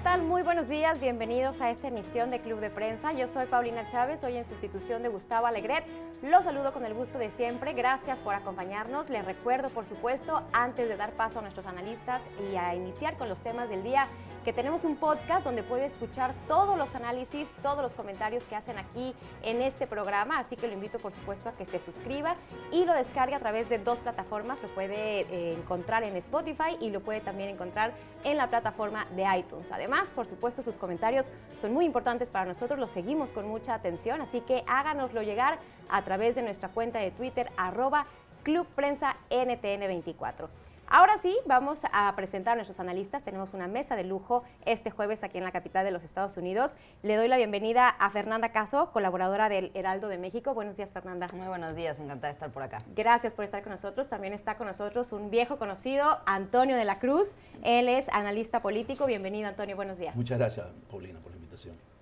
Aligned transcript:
¿qué 0.00 0.04
tal? 0.04 0.22
Muy 0.22 0.40
buenos 0.40 0.66
días, 0.66 0.98
bienvenidos 0.98 1.60
a 1.60 1.68
esta 1.68 1.88
emisión 1.88 2.30
de 2.30 2.40
Club 2.40 2.58
de 2.60 2.70
Prensa. 2.70 3.12
Yo 3.12 3.28
soy 3.28 3.44
Paulina 3.44 3.86
Chávez, 3.86 4.24
hoy 4.24 4.38
en 4.38 4.46
sustitución 4.46 5.02
de 5.02 5.10
Gustavo 5.10 5.46
Alegret. 5.46 5.84
Los 6.22 6.44
saludo 6.44 6.72
con 6.72 6.86
el 6.86 6.94
gusto 6.94 7.18
de 7.18 7.30
siempre, 7.32 7.74
gracias 7.74 8.18
por 8.20 8.34
acompañarnos. 8.34 9.10
Les 9.10 9.22
recuerdo, 9.22 9.68
por 9.68 9.84
supuesto, 9.84 10.42
antes 10.54 10.88
de 10.88 10.96
dar 10.96 11.12
paso 11.12 11.40
a 11.40 11.42
nuestros 11.42 11.66
analistas 11.66 12.22
y 12.50 12.56
a 12.56 12.74
iniciar 12.74 13.18
con 13.18 13.28
los 13.28 13.40
temas 13.40 13.68
del 13.68 13.82
día, 13.82 14.06
que 14.44 14.52
tenemos 14.52 14.84
un 14.84 14.96
podcast 14.96 15.44
donde 15.44 15.62
puede 15.62 15.84
escuchar 15.84 16.34
todos 16.48 16.78
los 16.78 16.94
análisis, 16.94 17.50
todos 17.62 17.82
los 17.82 17.92
comentarios 17.92 18.44
que 18.44 18.56
hacen 18.56 18.78
aquí 18.78 19.14
en 19.42 19.60
este 19.60 19.86
programa, 19.86 20.38
así 20.38 20.56
que 20.56 20.66
lo 20.66 20.72
invito 20.72 20.98
por 20.98 21.12
supuesto 21.12 21.48
a 21.48 21.52
que 21.52 21.66
se 21.66 21.78
suscriba 21.80 22.36
y 22.72 22.84
lo 22.84 22.94
descargue 22.94 23.34
a 23.34 23.38
través 23.38 23.68
de 23.68 23.78
dos 23.78 24.00
plataformas, 24.00 24.62
lo 24.62 24.68
puede 24.68 25.20
eh, 25.20 25.54
encontrar 25.54 26.04
en 26.04 26.16
Spotify 26.16 26.76
y 26.80 26.90
lo 26.90 27.00
puede 27.00 27.20
también 27.20 27.50
encontrar 27.50 27.92
en 28.24 28.36
la 28.36 28.48
plataforma 28.48 29.06
de 29.16 29.24
iTunes. 29.38 29.70
Además, 29.72 30.08
por 30.14 30.26
supuesto, 30.26 30.62
sus 30.62 30.76
comentarios 30.76 31.26
son 31.60 31.72
muy 31.72 31.84
importantes 31.84 32.30
para 32.30 32.46
nosotros, 32.46 32.78
los 32.78 32.90
seguimos 32.90 33.32
con 33.32 33.46
mucha 33.46 33.74
atención, 33.74 34.20
así 34.22 34.40
que 34.40 34.64
háganoslo 34.66 35.22
llegar 35.22 35.58
a 35.90 36.02
través 36.02 36.34
de 36.34 36.42
nuestra 36.42 36.70
cuenta 36.70 36.98
de 36.98 37.10
Twitter 37.10 37.50
arroba 37.56 38.06
Club 38.42 38.66
Prensa 38.74 39.16
NTN24. 39.30 40.48
Ahora 40.92 41.18
sí, 41.22 41.38
vamos 41.46 41.82
a 41.92 42.12
presentar 42.16 42.54
a 42.54 42.56
nuestros 42.56 42.80
analistas. 42.80 43.22
Tenemos 43.22 43.54
una 43.54 43.68
mesa 43.68 43.94
de 43.94 44.02
lujo 44.02 44.42
este 44.66 44.90
jueves 44.90 45.22
aquí 45.22 45.38
en 45.38 45.44
la 45.44 45.52
capital 45.52 45.84
de 45.84 45.92
los 45.92 46.02
Estados 46.02 46.36
Unidos. 46.36 46.72
Le 47.04 47.14
doy 47.14 47.28
la 47.28 47.36
bienvenida 47.36 47.88
a 47.88 48.10
Fernanda 48.10 48.50
Caso, 48.50 48.90
colaboradora 48.90 49.48
del 49.48 49.70
Heraldo 49.74 50.08
de 50.08 50.18
México. 50.18 50.52
Buenos 50.52 50.76
días, 50.76 50.90
Fernanda. 50.90 51.28
Muy 51.32 51.46
buenos 51.46 51.76
días, 51.76 52.00
encantada 52.00 52.26
de 52.26 52.32
estar 52.32 52.50
por 52.50 52.64
acá. 52.64 52.78
Gracias 52.96 53.34
por 53.34 53.44
estar 53.44 53.62
con 53.62 53.70
nosotros. 53.70 54.08
También 54.08 54.32
está 54.32 54.56
con 54.56 54.66
nosotros 54.66 55.12
un 55.12 55.30
viejo 55.30 55.58
conocido, 55.58 56.18
Antonio 56.26 56.74
de 56.74 56.84
la 56.84 56.98
Cruz. 56.98 57.36
Él 57.62 57.88
es 57.88 58.08
analista 58.08 58.60
político. 58.60 59.06
Bienvenido, 59.06 59.48
Antonio. 59.48 59.76
Buenos 59.76 59.96
días. 59.96 60.16
Muchas 60.16 60.38
gracias, 60.38 60.66
Paulina, 60.90 61.20
por 61.20 61.30
la 61.30 61.38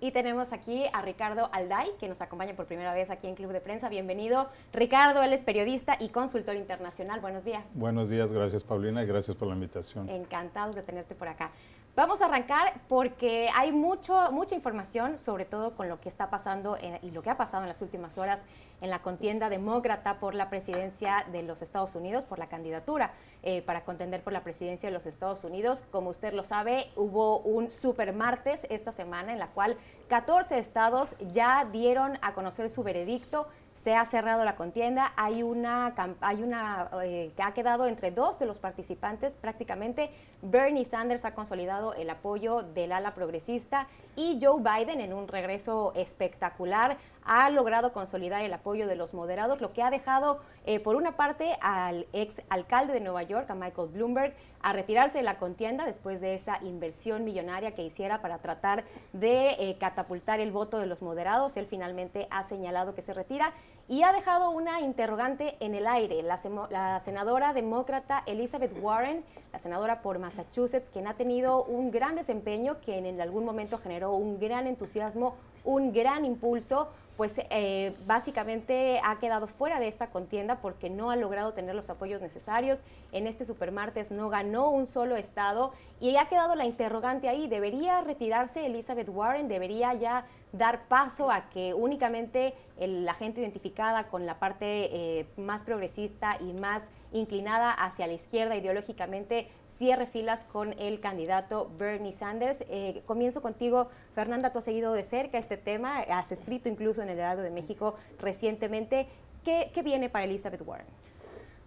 y 0.01 0.11
tenemos 0.11 0.53
aquí 0.53 0.85
a 0.93 1.01
Ricardo 1.01 1.49
Alday, 1.51 1.91
que 1.99 2.07
nos 2.07 2.21
acompaña 2.21 2.55
por 2.55 2.65
primera 2.65 2.93
vez 2.93 3.09
aquí 3.09 3.27
en 3.27 3.35
Club 3.35 3.51
de 3.51 3.61
Prensa. 3.61 3.89
Bienvenido. 3.89 4.49
Ricardo, 4.71 5.21
él 5.23 5.33
es 5.33 5.43
periodista 5.43 5.97
y 5.99 6.09
consultor 6.09 6.55
internacional. 6.55 7.19
Buenos 7.19 7.43
días. 7.43 7.63
Buenos 7.73 8.09
días, 8.09 8.31
gracias 8.31 8.63
Paulina 8.63 9.03
y 9.03 9.05
gracias 9.05 9.35
por 9.35 9.47
la 9.47 9.55
invitación. 9.55 10.09
Encantados 10.09 10.75
de 10.75 10.83
tenerte 10.83 11.15
por 11.15 11.27
acá. 11.27 11.51
Vamos 11.95 12.21
a 12.21 12.25
arrancar 12.25 12.79
porque 12.87 13.49
hay 13.53 13.71
mucho, 13.71 14.31
mucha 14.31 14.55
información, 14.55 15.17
sobre 15.17 15.43
todo 15.43 15.75
con 15.75 15.89
lo 15.89 15.99
que 15.99 16.07
está 16.07 16.29
pasando 16.29 16.77
y 17.01 17.11
lo 17.11 17.21
que 17.21 17.29
ha 17.29 17.35
pasado 17.35 17.63
en 17.63 17.69
las 17.69 17.81
últimas 17.81 18.17
horas 18.17 18.41
en 18.79 18.89
la 18.89 18.99
contienda 18.99 19.49
demócrata 19.49 20.19
por 20.19 20.33
la 20.33 20.49
presidencia 20.49 21.25
de 21.31 21.43
los 21.43 21.61
Estados 21.61 21.95
Unidos, 21.95 22.23
por 22.25 22.39
la 22.39 22.47
candidatura 22.47 23.11
eh, 23.43 23.61
para 23.61 23.85
contender 23.85 24.21
por 24.21 24.33
la 24.33 24.43
presidencia 24.43 24.89
de 24.89 24.93
los 24.93 25.05
Estados 25.05 25.43
Unidos. 25.43 25.83
Como 25.91 26.09
usted 26.09 26.33
lo 26.33 26.43
sabe, 26.43 26.89
hubo 26.95 27.39
un 27.39 27.71
super 27.71 28.13
martes 28.13 28.65
esta 28.69 28.91
semana 28.91 29.33
en 29.33 29.39
la 29.39 29.47
cual 29.47 29.77
14 30.09 30.59
estados 30.59 31.15
ya 31.31 31.65
dieron 31.65 32.17
a 32.21 32.33
conocer 32.33 32.69
su 32.69 32.83
veredicto 32.83 33.47
se 33.83 33.95
ha 33.95 34.05
cerrado 34.05 34.43
la 34.43 34.55
contienda, 34.55 35.13
hay 35.15 35.41
una, 35.41 35.93
hay 36.21 36.43
una 36.43 36.89
eh, 37.03 37.31
que 37.35 37.43
ha 37.43 37.53
quedado 37.53 37.85
entre 37.85 38.11
dos 38.11 38.37
de 38.37 38.45
los 38.45 38.59
participantes 38.59 39.33
prácticamente. 39.33 40.11
Bernie 40.41 40.85
Sanders 40.85 41.25
ha 41.25 41.33
consolidado 41.33 41.93
el 41.93 42.09
apoyo 42.09 42.61
del 42.61 42.91
ala 42.91 43.15
progresista 43.15 43.87
y 44.19 44.37
Joe 44.41 44.61
Biden 44.61 44.99
en 44.99 45.13
un 45.13 45.29
regreso 45.29 45.93
espectacular 45.95 46.97
ha 47.23 47.49
logrado 47.49 47.93
consolidar 47.93 48.41
el 48.41 48.51
apoyo 48.51 48.85
de 48.85 48.97
los 48.97 49.13
moderados, 49.13 49.61
lo 49.61 49.71
que 49.71 49.81
ha 49.81 49.89
dejado 49.89 50.41
eh, 50.65 50.81
por 50.81 50.97
una 50.97 51.15
parte 51.15 51.57
al 51.61 52.05
ex 52.11 52.41
alcalde 52.49 52.91
de 52.91 52.99
Nueva 52.99 53.23
York, 53.23 53.49
a 53.49 53.55
Michael 53.55 53.87
Bloomberg, 53.87 54.33
a 54.61 54.73
retirarse 54.73 55.19
de 55.19 55.23
la 55.23 55.37
contienda 55.37 55.85
después 55.85 56.19
de 56.19 56.35
esa 56.35 56.61
inversión 56.63 57.23
millonaria 57.23 57.75
que 57.75 57.83
hiciera 57.83 58.21
para 58.21 58.39
tratar 58.39 58.83
de 59.13 59.51
eh, 59.51 59.77
catapultar 59.79 60.41
el 60.41 60.51
voto 60.51 60.79
de 60.79 60.85
los 60.85 61.01
moderados. 61.01 61.55
Él 61.55 61.67
finalmente 61.67 62.27
ha 62.29 62.43
señalado 62.43 62.95
que 62.95 63.01
se 63.01 63.13
retira 63.13 63.53
y 63.89 64.03
ha 64.03 64.13
dejado 64.13 64.51
una 64.51 64.81
interrogante 64.81 65.57
en 65.59 65.73
el 65.73 65.87
aire. 65.87 66.21
La, 66.21 66.39
la, 66.69 66.99
senadora 66.99 67.53
demócrata 67.53 68.21
Elizabeth 68.27 68.71
Warren, 68.79 69.25
la 69.51 69.57
senadora 69.57 70.03
por 70.03 70.19
Massachusetts, 70.19 70.91
quien 70.91 71.07
ha 71.07 71.15
tenido 71.15 71.63
un 71.63 71.89
gran 71.89 72.15
desempeño, 72.15 72.77
quien 72.85 73.07
en 73.07 73.19
algún 73.19 73.45
momento 73.45 73.79
generó 73.79 74.13
un 74.13 74.39
gran 74.39 74.67
entusiasmo, 74.67 75.35
un 75.63 75.91
gran 75.91 76.23
impulso 76.23 76.89
pues 77.19 77.33
eh, 77.49 77.97
básicamente 78.07 79.01
ha 79.03 79.19
quedado 79.19 79.47
fuera 79.47 79.81
de 79.81 79.89
esta 79.89 80.09
contienda 80.09 80.61
porque 80.61 80.89
no 80.89 81.11
ha 81.11 81.17
logrado 81.17 81.51
tener 81.51 81.75
los 81.75 81.89
apoyos 81.89 82.21
necesarios. 82.21 82.81
En 83.11 83.27
este 83.27 83.43
supermartes 83.43 84.09
no 84.09 84.29
ganó 84.29 84.69
un 84.69 84.87
solo 84.87 85.17
estado 85.17 85.73
y 85.99 86.15
ha 86.15 86.29
quedado 86.29 86.55
la 86.55 86.65
interrogante 86.65 87.27
ahí. 87.27 87.49
¿Debería 87.49 87.99
retirarse 87.99 88.65
Elizabeth 88.65 89.09
Warren? 89.09 89.49
¿Debería 89.49 89.93
ya 89.95 90.27
dar 90.53 90.87
paso 90.87 91.29
a 91.29 91.49
que 91.49 91.73
únicamente 91.73 92.53
la 92.77 93.13
gente 93.13 93.41
identificada 93.41 94.07
con 94.07 94.25
la 94.25 94.39
parte 94.39 95.19
eh, 95.19 95.27
más 95.35 95.65
progresista 95.65 96.37
y 96.39 96.53
más 96.53 96.83
inclinada 97.11 97.71
hacia 97.71 98.07
la 98.07 98.13
izquierda 98.13 98.55
ideológicamente 98.55 99.49
cierre 99.79 100.07
filas 100.07 100.43
con 100.43 100.77
el 100.77 100.99
candidato 100.99 101.71
Bernie 101.79 102.11
Sanders. 102.11 102.65
Eh, 102.67 103.01
comienzo 103.05 103.41
contigo, 103.41 103.87
Fernanda, 104.13 104.51
tú 104.51 104.59
has 104.59 104.65
seguido 104.65 104.91
de 104.91 105.05
cerca 105.05 105.37
este 105.37 105.55
tema, 105.55 105.99
has 105.99 106.33
escrito 106.33 106.67
incluso 106.67 107.01
en 107.01 107.07
el 107.07 107.17
Heraldo 107.17 107.43
de 107.43 107.49
México 107.49 107.95
recientemente. 108.19 109.07
¿Qué, 109.45 109.71
viene 109.81 110.09
para 110.09 110.25
Elizabeth 110.25 110.61
Warren? 110.67 110.85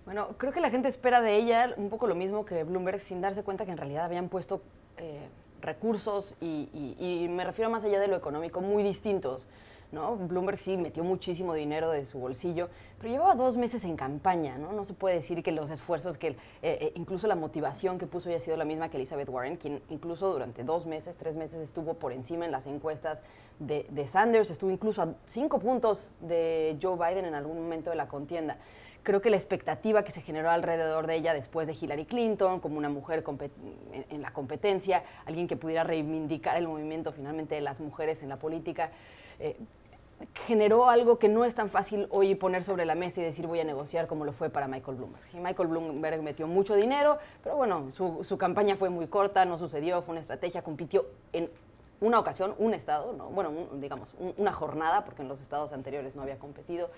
Bueno, 0.05 0.37
creo 0.37 0.53
que 0.53 0.61
la 0.61 0.69
gente 0.69 0.89
espera 0.89 1.23
de 1.23 1.37
ella 1.37 1.73
un 1.79 1.89
poco 1.89 2.07
lo 2.07 2.15
mismo 2.15 2.45
que 2.45 2.65
Bloomberg, 2.65 3.01
sin 3.01 3.23
darse 3.23 3.43
cuenta 3.43 3.65
que 3.65 3.71
en 3.71 3.79
realidad 3.79 4.05
habían 4.05 4.29
puesto 4.29 4.61
eh, 4.99 5.29
recursos 5.63 6.37
y, 6.39 6.69
y, 7.01 7.27
me 7.31 7.45
refiero 7.45 7.71
más 7.71 7.83
allá 7.85 7.99
de 7.99 8.09
lo 8.09 8.17
económico, 8.17 8.61
muy 8.61 8.83
distintos. 8.83 9.49
¿No? 9.93 10.17
Bloomberg 10.17 10.59
sí 10.59 10.77
metió 10.77 11.05
muchísimo 11.05 11.55
dinero 11.55 11.91
de 11.91 12.07
su 12.07 12.19
bolsillo, 12.19 12.71
pero 12.99 13.13
llevaba 13.13 13.35
dos 13.35 13.57
meses 13.57 13.85
en 13.85 13.97
campaña, 13.97 14.57
¿no? 14.57 14.85
Se 14.85 14.95
puede 14.95 15.17
decir 15.17 15.43
que 15.43 15.53
los 15.53 15.71
esfuerzos, 15.71 16.19
que 16.19 16.29
eh, 16.29 16.37
eh, 16.63 16.93
incluso 16.97 17.27
la 17.27 17.37
motivación 17.37 17.99
que 17.99 18.07
puso 18.07 18.31
haya 18.31 18.41
sido 18.41 18.57
la 18.57 18.65
misma 18.65 18.89
que 18.89 18.97
Elizabeth 18.97 19.29
Warren, 19.29 19.57
quien 19.57 19.83
incluso 19.91 20.33
durante 20.33 20.65
dos 20.65 20.87
meses, 20.87 21.17
tres 21.17 21.37
meses 21.37 21.61
estuvo 21.61 21.95
por 21.95 22.13
encima 22.13 22.47
en 22.47 22.53
las 22.53 22.67
encuestas 22.67 23.23
de, 23.59 24.07
Sanders, 24.07 24.51
estuvo 24.51 24.71
incluso 24.71 25.03
a 25.03 25.15
cinco 25.27 25.59
puntos 25.59 26.13
de 26.21 26.77
Joe 26.81 26.97
Biden 26.97 27.27
en 27.27 27.35
algún 27.35 27.61
momento 27.61 27.91
de 27.91 27.97
la 27.97 28.09
contienda 28.09 28.59
creo 29.03 29.21
que 29.21 29.31
la 29.31 29.37
expectativa 29.37 30.05
que 30.05 30.13
se 30.13 30.21
generó 30.21 30.49
alrededor 30.51 31.09
de 31.09 31.17
ella 31.17 31.35
después 31.35 31.67
de 31.67 31.75
Hillary 31.75 32.05
Clinton, 32.05 32.61
como 32.61 32.79
una 32.79 32.89
mujer 32.89 33.25
en, 34.11 34.23
la 34.23 34.33
competencia, 34.33 35.03
alguien 35.27 35.49
que 35.49 35.57
pudiera 35.57 35.83
reivindicar 35.83 36.57
el 36.57 36.69
movimiento 36.69 37.11
finalmente 37.11 37.57
de 37.57 37.63
las 37.63 37.81
mujeres 37.81 38.23
en 38.23 38.29
la 38.29 38.37
política, 38.37 38.93
eh, 39.41 39.57
generó 40.47 40.89
algo 40.89 41.19
que 41.19 41.29
no 41.29 41.45
es 41.45 41.55
tan 41.55 41.71
fácil 41.71 42.07
hoy 42.11 42.35
poner 42.35 42.65
sobre 42.65 42.85
la 42.85 42.95
mesa 42.95 43.21
y 43.21 43.25
decir 43.25 43.47
voy 43.47 43.61
a 43.61 43.65
negociar 43.65 44.07
como 44.07 44.25
lo 44.25 44.33
fue 44.33 44.51
para 44.51 44.69
Michael 44.69 44.97
Bloomberg. 44.97 45.25
Michael 45.35 45.69
Bloomberg 45.69 46.23
metió 46.23 46.47
mucho 46.47 46.75
dinero, 46.75 47.19
pero 47.43 47.57
bueno, 47.57 47.91
su, 47.93 48.39
campaña 48.39 48.77
fue 48.77 48.91
muy 48.91 49.07
corta, 49.07 49.45
no 49.45 49.59
sucedió, 49.59 50.03
fue 50.03 50.13
una 50.13 50.21
estrategia, 50.21 50.63
compitió 50.63 51.07
en 51.33 51.51
una 52.01 52.19
ocasión, 52.19 52.55
un 52.59 52.75
estado, 52.75 53.13
¿no? 53.13 53.29
bueno, 53.29 53.53
digamos, 53.75 54.15
una 54.39 54.53
jornada, 54.53 55.05
porque 55.05 55.23
en 55.23 55.29
los 55.29 55.41
estados 55.41 55.73
anteriores 55.73 56.17
no 56.17 56.23
había 56.23 56.39
competido. 56.39 56.91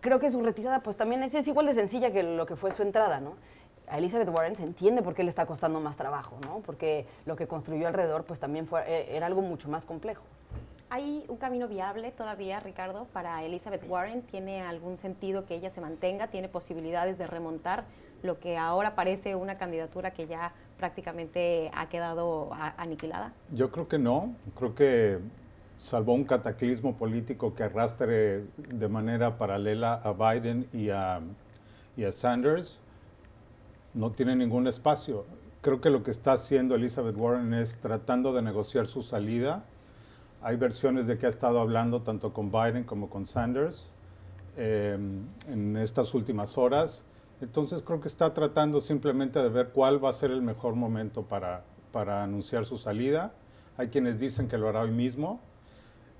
Creo 0.00 0.18
que 0.18 0.30
su 0.30 0.40
retirada 0.42 0.80
pues 0.80 0.96
también 0.96 1.22
es, 1.22 1.48
igual 1.48 1.66
de 1.66 1.74
sencilla 1.74 2.12
que 2.12 2.22
lo 2.22 2.46
que 2.46 2.56
fue 2.56 2.70
su 2.70 2.82
entrada, 2.82 3.20
¿no? 3.20 3.34
a 3.88 3.98
Elizabeth 3.98 4.28
Warren 4.28 4.54
se 4.54 4.62
entiende 4.62 5.02
por 5.02 5.14
qué 5.14 5.24
le 5.24 5.30
está 5.30 5.46
costando 5.46 5.80
más 5.80 5.96
trabajo, 5.96 6.38
¿no? 6.46 6.60
Porque 6.64 7.06
lo 7.26 7.34
que 7.34 7.48
construyó 7.48 7.88
alrededor 7.88 8.22
pues 8.22 8.38
también 8.38 8.68
fue, 8.68 8.82
eh, 8.86 9.16
era 9.16 9.26
algo 9.26 9.42
mucho 9.42 9.68
más 9.68 9.84
complejo. 9.84 10.22
¿Hay 10.92 11.24
un 11.28 11.36
camino 11.36 11.68
viable 11.68 12.10
todavía, 12.10 12.58
Ricardo, 12.58 13.06
para 13.12 13.44
Elizabeth 13.44 13.88
Warren? 13.88 14.22
¿Tiene 14.22 14.62
algún 14.62 14.98
sentido 14.98 15.46
que 15.46 15.54
ella 15.54 15.70
se 15.70 15.80
mantenga? 15.80 16.32
¿Tiene 16.32 16.48
posibilidades 16.48 17.16
de 17.16 17.28
remontar 17.28 17.84
lo 18.24 18.40
que 18.40 18.58
ahora 18.58 18.96
parece 18.96 19.36
una 19.36 19.56
candidatura 19.56 20.10
que 20.10 20.26
ya 20.26 20.52
prácticamente 20.78 21.70
ha 21.76 21.88
quedado 21.88 22.50
aniquilada? 22.76 23.32
Yo 23.52 23.70
creo 23.70 23.86
que 23.86 24.00
no. 24.00 24.34
Creo 24.56 24.74
que 24.74 25.20
salvo 25.76 26.12
un 26.12 26.24
cataclismo 26.24 26.96
político 26.96 27.54
que 27.54 27.62
arrastre 27.62 28.46
de 28.56 28.88
manera 28.88 29.38
paralela 29.38 29.94
a 29.94 30.12
Biden 30.12 30.66
y 30.72 30.90
a, 30.90 31.20
y 31.96 32.02
a 32.02 32.10
Sanders, 32.10 32.82
no 33.94 34.10
tiene 34.10 34.34
ningún 34.34 34.66
espacio. 34.66 35.24
Creo 35.60 35.80
que 35.80 35.90
lo 35.90 36.02
que 36.02 36.10
está 36.10 36.32
haciendo 36.32 36.74
Elizabeth 36.74 37.16
Warren 37.16 37.54
es 37.54 37.76
tratando 37.76 38.32
de 38.32 38.42
negociar 38.42 38.88
su 38.88 39.04
salida 39.04 39.62
hay 40.42 40.56
versiones 40.56 41.06
de 41.06 41.18
que 41.18 41.26
ha 41.26 41.28
estado 41.28 41.60
hablando 41.60 42.02
tanto 42.02 42.32
con 42.32 42.50
Biden 42.50 42.84
como 42.84 43.10
con 43.10 43.26
Sanders 43.26 43.90
em, 44.56 45.26
en 45.48 45.76
estas 45.76 46.14
últimas 46.14 46.56
horas. 46.56 47.02
Entonces 47.40 47.82
creo 47.82 48.00
que 48.00 48.08
está 48.08 48.32
tratando 48.32 48.80
simplemente 48.80 49.42
de 49.42 49.48
ver 49.48 49.70
cuál 49.70 50.02
va 50.02 50.10
a 50.10 50.12
ser 50.12 50.30
el 50.30 50.42
mejor 50.42 50.74
momento 50.74 51.22
para, 51.22 51.64
para 51.92 52.22
anunciar 52.22 52.64
su 52.64 52.78
salida. 52.78 53.32
Hay 53.76 53.88
quienes 53.88 54.18
dicen 54.18 54.48
que 54.48 54.58
lo 54.58 54.68
hará 54.68 54.80
hoy 54.80 54.90
mismo. 54.90 55.40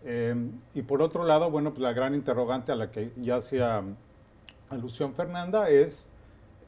Em, 0.05 0.53
y 0.75 0.83
por 0.83 1.03
otro 1.03 1.25
lado, 1.25 1.51
bueno, 1.51 1.71
pues 1.71 1.83
la 1.83 1.93
gran 1.93 2.15
interrogante 2.15 2.73
a 2.73 2.77
la 2.77 2.91
que 2.91 3.13
ya 3.17 3.37
hacía 3.37 3.83
alusión 4.71 5.15
Fernanda 5.15 5.69
es 5.69 6.09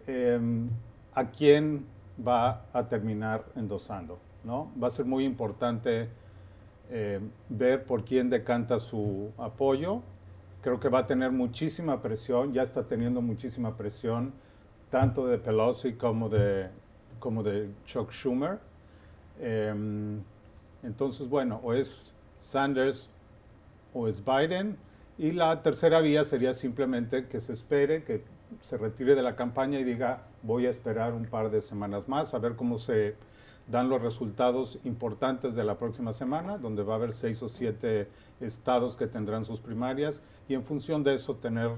em, 0.06 0.68
a 1.14 1.30
quién 1.30 1.86
va 2.26 2.66
a 2.72 2.88
terminar 2.88 3.44
endosando. 3.56 4.18
¿no? 4.44 4.70
Va 4.82 4.88
a 4.88 4.90
ser 4.90 5.06
muy 5.06 5.24
importante 5.24 6.10
eh, 6.94 7.20
ver 7.48 7.84
por 7.86 8.04
quién 8.04 8.28
decanta 8.28 8.78
su 8.78 9.32
apoyo. 9.38 10.02
Creo 10.60 10.78
que 10.78 10.90
va 10.90 11.00
a 11.00 11.06
tener 11.06 11.32
muchísima 11.32 12.02
presión, 12.02 12.52
ya 12.52 12.62
está 12.62 12.86
teniendo 12.86 13.22
muchísima 13.22 13.78
presión, 13.78 14.34
tanto 14.90 15.26
de 15.26 15.38
Pelosi 15.38 15.94
como 15.94 16.28
de, 16.28 16.68
como 17.18 17.42
de 17.42 17.70
Chuck 17.86 18.10
Schumer. 18.10 18.58
Em, 19.40 20.20
entonces, 20.82 21.30
bueno, 21.30 21.60
o 21.62 21.72
es 21.72 22.12
Sanders 22.40 23.08
o 23.94 24.06
es 24.06 24.22
Biden. 24.22 24.76
Y 25.16 25.32
la 25.32 25.62
tercera 25.62 26.00
vía 26.00 26.24
sería 26.24 26.52
simplemente 26.52 27.26
que 27.26 27.40
se 27.40 27.54
espere, 27.54 28.04
que 28.04 28.22
se 28.60 28.76
retire 28.76 29.14
de 29.14 29.22
la 29.22 29.34
campaña 29.34 29.80
y 29.80 29.84
diga, 29.84 30.26
voy 30.42 30.66
a 30.66 30.70
esperar 30.70 31.14
un 31.14 31.24
par 31.24 31.50
de 31.50 31.62
semanas 31.62 32.06
más 32.06 32.34
a 32.34 32.38
ver 32.38 32.54
cómo 32.54 32.78
se 32.78 33.16
dan 33.72 33.88
los 33.88 34.02
resultados 34.02 34.78
importantes 34.84 35.54
de 35.54 35.64
la 35.64 35.78
próxima 35.78 36.12
semana, 36.12 36.58
donde 36.58 36.82
va 36.82 36.92
a 36.92 36.96
haber 36.96 37.12
seis 37.12 37.42
o 37.42 37.48
siete 37.48 38.06
estados 38.38 38.94
que 38.96 39.06
tendrán 39.06 39.46
sus 39.46 39.60
primarias 39.60 40.22
y 40.46 40.54
en 40.54 40.62
función 40.62 41.02
de 41.02 41.14
eso 41.14 41.36
tener 41.36 41.70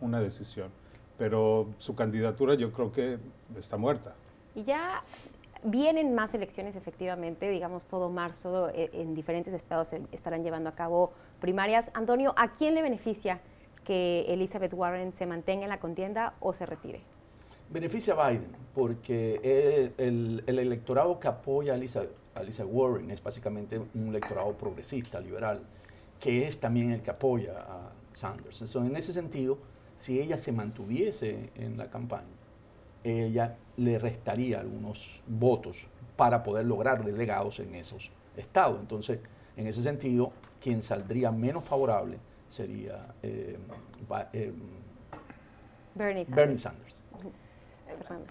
una 0.00 0.20
decisión. 0.20 0.70
Pero 1.18 1.66
su 1.76 1.96
candidatura 1.96 2.54
yo 2.54 2.70
creo 2.70 2.92
que 2.92 3.18
está 3.58 3.76
muerta. 3.76 4.14
Y 4.54 4.62
ya 4.62 5.02
vienen 5.64 6.14
más 6.14 6.32
elecciones 6.34 6.76
efectivamente, 6.76 7.50
digamos 7.50 7.84
todo 7.84 8.10
marzo 8.10 8.68
eh, 8.70 8.88
en 8.92 9.14
diferentes 9.16 9.52
estados 9.52 9.90
estarán 10.12 10.44
llevando 10.44 10.70
a 10.70 10.74
cabo 10.76 11.12
primarias. 11.40 11.90
Antonio, 11.94 12.32
¿a 12.36 12.54
quién 12.54 12.76
le 12.76 12.82
beneficia 12.82 13.40
que 13.84 14.24
Elizabeth 14.28 14.72
Warren 14.72 15.12
se 15.14 15.26
mantenga 15.26 15.64
en 15.64 15.70
la 15.70 15.80
contienda 15.80 16.34
o 16.38 16.52
se 16.54 16.64
retire? 16.64 17.02
Beneficia 17.70 18.14
a 18.14 18.30
Biden, 18.30 18.50
porque 18.74 19.92
el, 19.96 20.42
electorado 20.46 21.20
que 21.20 21.28
apoya 21.28 21.74
a 21.74 21.76
Elizabeth, 21.76 22.10
Warren 22.66 23.10
es 23.12 23.22
básicamente 23.22 23.78
un 23.78 24.08
electorado 24.08 24.52
progresista, 24.54 25.20
liberal, 25.20 25.62
que 26.18 26.48
es 26.48 26.58
también 26.58 26.90
el 26.90 27.00
que 27.00 27.10
apoya 27.10 27.58
a 27.60 27.92
Sanders. 28.12 28.60
Entonces, 28.60 28.90
en 28.90 28.96
ese 28.96 29.12
sentido, 29.12 29.58
si 29.94 30.20
ella 30.20 30.36
se 30.36 30.50
mantuviese 30.50 31.50
en 31.54 31.78
la 31.78 31.88
campaña, 31.88 32.26
ella 33.04 33.56
le 33.76 33.98
restaría 33.98 34.58
algunos 34.58 35.22
votos 35.28 35.86
para 36.16 36.42
poder 36.42 36.66
lograr 36.66 37.04
delegados 37.04 37.60
en 37.60 37.74
esos 37.76 38.10
estados. 38.36 38.80
Entonces, 38.80 39.20
en 39.56 39.66
ese 39.68 39.82
sentido, 39.82 40.32
quien 40.60 40.82
saldría 40.82 41.30
menos 41.30 41.64
favorable 41.64 42.18
sería 42.48 43.14
eh, 43.22 43.58
eh, 44.32 44.52
Bernie 45.94 46.58
Sanders. 46.58 46.99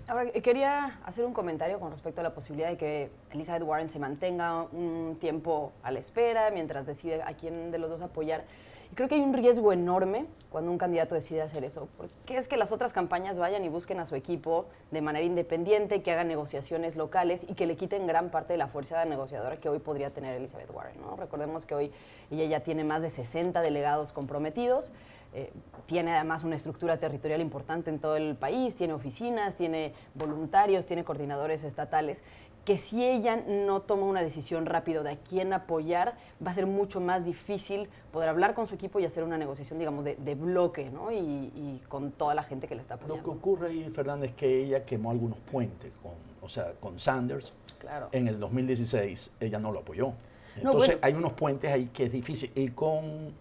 Ahora, 0.08 0.30
eh, 0.34 0.42
quería 0.42 1.00
hacer 1.06 1.26
un 1.26 1.34
comentario 1.34 1.80
con 1.80 1.92
respecto 1.92 2.22
a 2.22 2.24
la 2.24 2.34
posibilidad 2.34 2.70
de 2.70 2.78
que 2.78 3.12
Elizabeth 3.32 3.64
Warren 3.64 3.90
se 3.90 4.00
mantenga 4.00 4.64
un 4.64 5.18
tiempo 5.20 5.72
a 5.84 5.92
la 5.92 6.00
espera 6.00 6.52
mientras 6.52 6.86
decide 6.86 7.22
a 7.22 7.34
quién 7.34 7.72
de 7.72 7.78
los 7.78 7.90
dos 7.90 8.02
apoyar. 8.02 8.46
Y 8.92 8.96
creo 8.96 9.08
que 9.08 9.16
hay 9.16 9.22
un 9.22 9.34
riesgo 9.34 9.72
enorme 9.72 10.26
cuando 10.50 10.72
un 10.72 10.80
candidato 10.80 11.14
decide 11.14 11.44
hacer 11.44 11.64
eso, 11.64 11.88
porque 11.96 12.38
es 12.38 12.48
que 12.48 12.58
las 12.58 12.72
otras 12.72 12.92
campañas 12.92 13.38
vayan 13.38 13.64
y 13.64 13.70
busquen 13.70 14.00
a 14.00 14.06
su 14.06 14.16
equipo 14.16 14.66
de 14.90 15.02
manera 15.02 15.24
independiente, 15.24 16.02
que 16.02 16.12
hagan 16.12 16.28
negociaciones 16.28 16.96
locales 16.96 17.46
y 17.48 17.54
que 17.54 17.68
le 17.68 17.76
quiten 17.76 18.08
gran 18.08 18.32
parte 18.32 18.54
de 18.54 18.58
la 18.58 18.68
fuerza 18.68 19.06
negociadora 19.06 19.58
que 19.58 19.70
hoy 19.70 19.78
podría 19.78 20.10
tener 20.10 20.36
Elizabeth 20.36 20.72
Warren. 20.74 21.00
¿no? 21.02 21.16
Recordemos 21.16 21.68
que 21.68 21.76
hoy 21.76 21.92
ella 22.32 22.46
ya 22.46 22.60
tiene 22.62 22.84
más 22.84 23.04
de 23.04 23.12
60 23.12 23.62
delegados 23.62 24.12
comprometidos. 24.12 24.92
Eh, 25.34 25.52
tiene 25.86 26.16
además 26.16 26.44
una 26.44 26.56
estructura 26.56 26.98
territorial 26.98 27.42
importante 27.42 27.90
en 27.90 28.00
todo 28.00 28.16
el 28.16 28.36
país, 28.36 28.76
tiene 28.76 28.94
oficinas, 28.94 29.56
tiene 29.56 29.94
voluntarios, 30.16 30.86
tiene 30.86 31.04
coordinadores 31.04 31.64
estatales, 31.64 32.24
que 32.66 32.78
si 32.78 33.04
ella 33.04 33.36
no 33.48 33.82
toma 33.82 34.04
una 34.04 34.22
decisión 34.22 34.66
rápido 34.68 35.02
de 35.02 35.12
a 35.12 35.18
quién 35.18 35.54
apoyar, 35.54 36.16
va 36.46 36.52
a 36.52 36.54
ser 36.54 36.68
mucho 36.68 37.02
más 37.02 37.26
difícil 37.26 37.90
poder 38.12 38.30
hablar 38.30 38.54
con 38.54 38.68
su 38.68 38.76
equipo 38.76 39.00
y 39.00 39.06
hacer 39.06 39.24
una 39.24 39.38
negociación, 39.38 39.80
digamos, 39.80 40.06
de, 40.06 40.36
bloque, 40.36 40.92
¿no? 40.92 41.12
Y, 41.12 41.82
con 41.88 42.12
toda 42.12 42.36
la 42.36 42.44
gente 42.44 42.68
que 42.68 42.76
le 42.76 42.82
está 42.82 42.96
apoyando. 42.96 43.18
Lo 43.18 43.24
que 43.24 43.30
ocurre 43.30 43.70
ahí, 43.70 43.90
Fernández, 43.90 44.32
es 44.32 44.36
que 44.36 44.64
ella 44.66 44.86
quemó 44.86 45.10
algunos 45.10 45.40
puentes, 45.40 45.92
con, 46.04 46.12
o 46.42 46.50
sea, 46.50 46.74
con 46.80 47.00
Sanders. 47.00 47.54
Claro. 47.80 48.10
En 48.12 48.28
el 48.28 48.40
2016 48.40 49.32
ella 49.40 49.58
no 49.58 49.72
lo 49.72 49.80
apoyó. 49.80 50.14
Entonces 50.56 51.00
hay 51.02 51.14
unos 51.14 51.34
puentes 51.34 51.72
ahí 51.72 51.88
que 51.88 52.04
es 52.04 52.12
difícil. 52.12 52.52
Y 52.54 52.70
con 52.70 53.34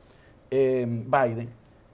eh, 0.51 0.87
Biden 0.87 1.51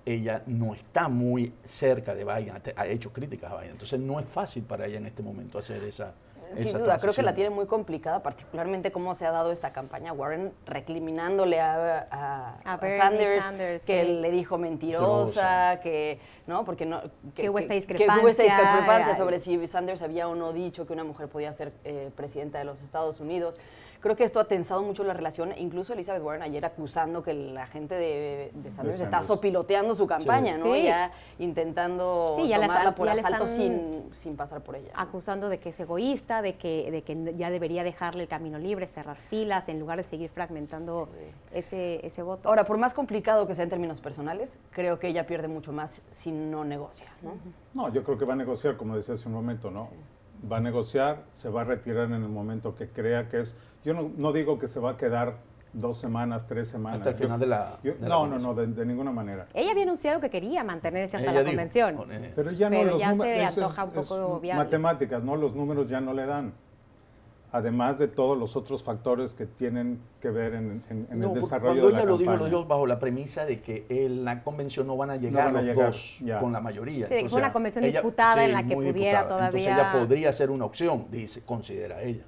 ella 0.07 0.43
no 0.47 0.75
está 0.75 1.09
muy 1.09 1.53
cerca 1.65 2.15
de 2.15 2.25
Biden, 2.25 2.61
ha 2.77 2.87
hecho 2.87 3.13
críticas 3.13 3.53
a 3.53 3.57
Biden, 3.57 3.73
entonces 3.73 3.99
no 4.01 4.21
es 4.21 4.27
fácil 4.27 4.65
para 4.65 4.87
ella 4.87 4.99
en 4.99 5.07
este 5.07 5.23
momento 5.23 5.59
hacer 5.59 5.83
esa... 5.85 6.15
Sin 6.57 6.79
duda, 6.79 6.99
creo 6.99 7.13
que 7.13 7.23
la 7.23 7.35
tiene 7.35 7.51
muy 7.51 7.67
complicada, 7.67 8.23
particularmente 8.23 8.93
cómo 8.93 9.15
se 9.17 9.27
ha 9.27 9.33
dado 9.33 9.51
esta 9.51 9.73
campaña. 9.73 10.13
Warren 10.13 10.53
recriminándole 10.67 11.61
a, 11.61 12.57
Sanders, 12.81 13.85
que 13.85 14.05
le 14.05 14.31
dijo 14.31 14.57
mentirosa, 14.57 15.81
que 15.83 16.21
no, 16.47 16.65
porque 16.65 16.87
no 16.87 17.03
que, 17.35 17.51
hubo 17.51 17.59
esta 17.59 17.75
discrepancia, 17.75 18.23
que 18.23 18.43
discrepancia 18.45 19.17
sobre 19.17 19.41
si 19.41 19.67
Sanders 19.67 20.03
había 20.03 20.29
o 20.29 20.37
no 20.37 20.53
dicho 20.53 20.87
que 20.87 20.93
una 20.93 21.03
mujer 21.03 21.29
podía 21.29 21.53
ser 21.53 21.73
eh, 21.83 22.11
presidenta 22.15 22.59
de 22.59 22.67
los 22.67 22.83
Estados 22.83 23.19
Unidos. 23.19 23.59
Creo 24.05 24.17
que 24.17 24.25
esto 24.25 24.39
ha 24.39 24.45
tensado 24.45 24.83
mucho 24.83 25.03
la 25.03 25.15
relación. 25.15 25.55
Incluso 25.57 25.95
Elizabeth 25.95 26.23
Warren 26.23 26.43
ayer 26.43 26.63
acusando 26.67 27.23
que 27.23 27.33
la 27.33 27.67
gente 27.67 27.95
de, 27.95 28.53
Sanders 28.71 29.01
está 29.01 29.23
sopiloteando 29.23 29.95
su 29.95 30.07
campaña, 30.07 30.59
¿no? 30.59 30.77
Ya 30.77 31.11
intentando 31.39 32.35
sí, 32.37 32.49
ya 32.49 32.61
tomarla 32.61 32.95
por 32.95 33.09
asalto 33.09 33.49
sin, 33.49 34.11
sin, 34.13 34.37
pasar 34.37 34.61
por 34.61 34.77
ella. 34.77 34.91
Acusando 34.95 35.49
de 35.49 35.59
que 35.59 35.71
es 35.71 35.81
egoísta, 35.81 36.43
de 36.43 36.57
que, 36.57 36.91
de 36.91 37.01
que 37.01 37.35
ya 37.39 37.49
debería 37.49 37.83
dejarle 37.83 38.25
el 38.25 38.29
camino 38.29 38.59
libre, 38.59 38.87
cerrar 38.89 39.17
filas, 39.17 39.71
en 39.71 39.81
lugar 39.81 39.97
de 39.97 40.05
seguir 40.05 40.29
fragmentando 40.29 41.09
ese, 41.51 42.05
ese 42.07 42.23
voto. 42.23 42.51
Ahora, 42.51 42.67
por 42.67 42.77
más 42.77 42.93
complicado 42.93 43.47
que 43.47 43.55
sea 43.55 43.65
en 43.65 43.71
términos 43.71 44.03
personales, 44.03 44.59
creo 44.73 44.99
que 44.99 45.09
ella 45.09 45.27
pierde 45.27 45.49
mucho 45.49 45.73
más 45.73 46.03
si 46.11 46.31
no 46.31 46.63
negocia, 46.63 47.07
¿no? 47.23 47.39
No, 47.73 47.91
yo 47.91 48.05
creo 48.05 48.19
que 48.19 48.27
va 48.27 48.35
a 48.35 48.37
negociar, 48.37 48.77
como 48.77 48.97
decía 48.97 49.15
hace 49.15 49.29
un 49.29 49.35
momento, 49.35 49.71
¿no? 49.71 49.89
Va 50.51 50.59
a 50.59 50.61
negociar, 50.61 51.25
se 51.33 51.49
va 51.49 51.63
a 51.63 51.65
retirar 51.65 52.07
en 52.07 52.15
el 52.23 52.29
momento 52.29 52.75
que 52.75 52.89
crea 52.89 53.29
que 53.29 53.41
es 53.41 53.55
yo 53.85 53.93
no, 53.93 54.33
digo 54.33 54.59
que 54.59 54.67
se 54.67 54.81
va 54.81 54.93
a 54.93 54.97
quedar 54.97 55.37
dos 55.75 55.99
semanas, 55.99 56.47
tres 56.47 56.69
semanas. 56.69 57.01
Hasta 57.01 57.11
el 57.11 57.17
final 57.17 57.39
de 57.39 57.47
la. 57.47 57.79
no, 58.01 58.27
no, 58.27 58.39
no, 58.39 58.55
de, 58.55 58.87
ninguna 58.87 59.13
manera. 59.13 59.47
Ella 59.53 59.73
había 59.73 59.83
anunciado 59.83 60.21
que 60.21 60.31
quería 60.31 60.65
mantenerse 60.65 61.19
hasta 61.19 61.33
la 61.33 61.45
convención. 61.45 61.99
pero 62.35 62.51
ya 62.53 62.71
no, 62.71 62.83
los 62.85 62.99
ya 62.99 63.15
se 63.15 63.45
antoja 63.45 63.85
un 63.85 63.91
poco 63.91 64.41
Matemáticas, 64.57 65.23
¿no? 65.23 65.37
Los 65.37 65.55
números 65.55 65.89
ya 65.89 66.01
no 66.01 66.15
le 66.15 66.25
dan. 66.25 66.55
Además 67.55 68.01
de 68.01 68.09
todos 68.09 68.37
los 68.37 68.57
otros 68.57 68.83
factores 68.83 69.33
que 69.33 69.47
tienen 69.47 70.01
que 70.21 70.29
ver 70.29 70.55
en, 70.55 70.83
el 70.91 71.35
desarrollo 71.35 71.87
de 71.87 71.93
la 71.93 71.99
ella 71.99 72.07
lo 72.09 72.19
dijo, 72.19 72.37
lo 72.37 72.47
dijo 72.47 72.65
bajo 72.65 72.85
la 72.85 72.99
premisa 72.99 73.45
de 73.45 73.63
que 73.63 73.87
en 73.89 74.25
la 74.25 74.43
convención 74.43 74.89
no 74.89 74.97
van 74.97 75.11
a 75.11 75.17
llegar 75.17 75.53
los 75.53 75.77
dos 75.77 76.21
con 76.41 76.53
la 76.53 76.61
mayoría. 76.61 77.07
Sí, 77.07 77.29
fue 77.29 77.39
una 77.39 77.53
convención 77.53 77.85
disputada 77.85 78.45
en 78.45 78.55
la 78.55 78.67
que 78.67 78.75
pudiera 78.75 79.29
todavía. 79.29 79.71
Entonces 79.71 79.73
ella 79.73 79.93
podría 79.93 80.33
ser 80.33 80.51
una 80.51 80.65
opción, 80.65 81.07
dice, 81.13 81.45
considera 81.45 82.03
ella. 82.03 82.25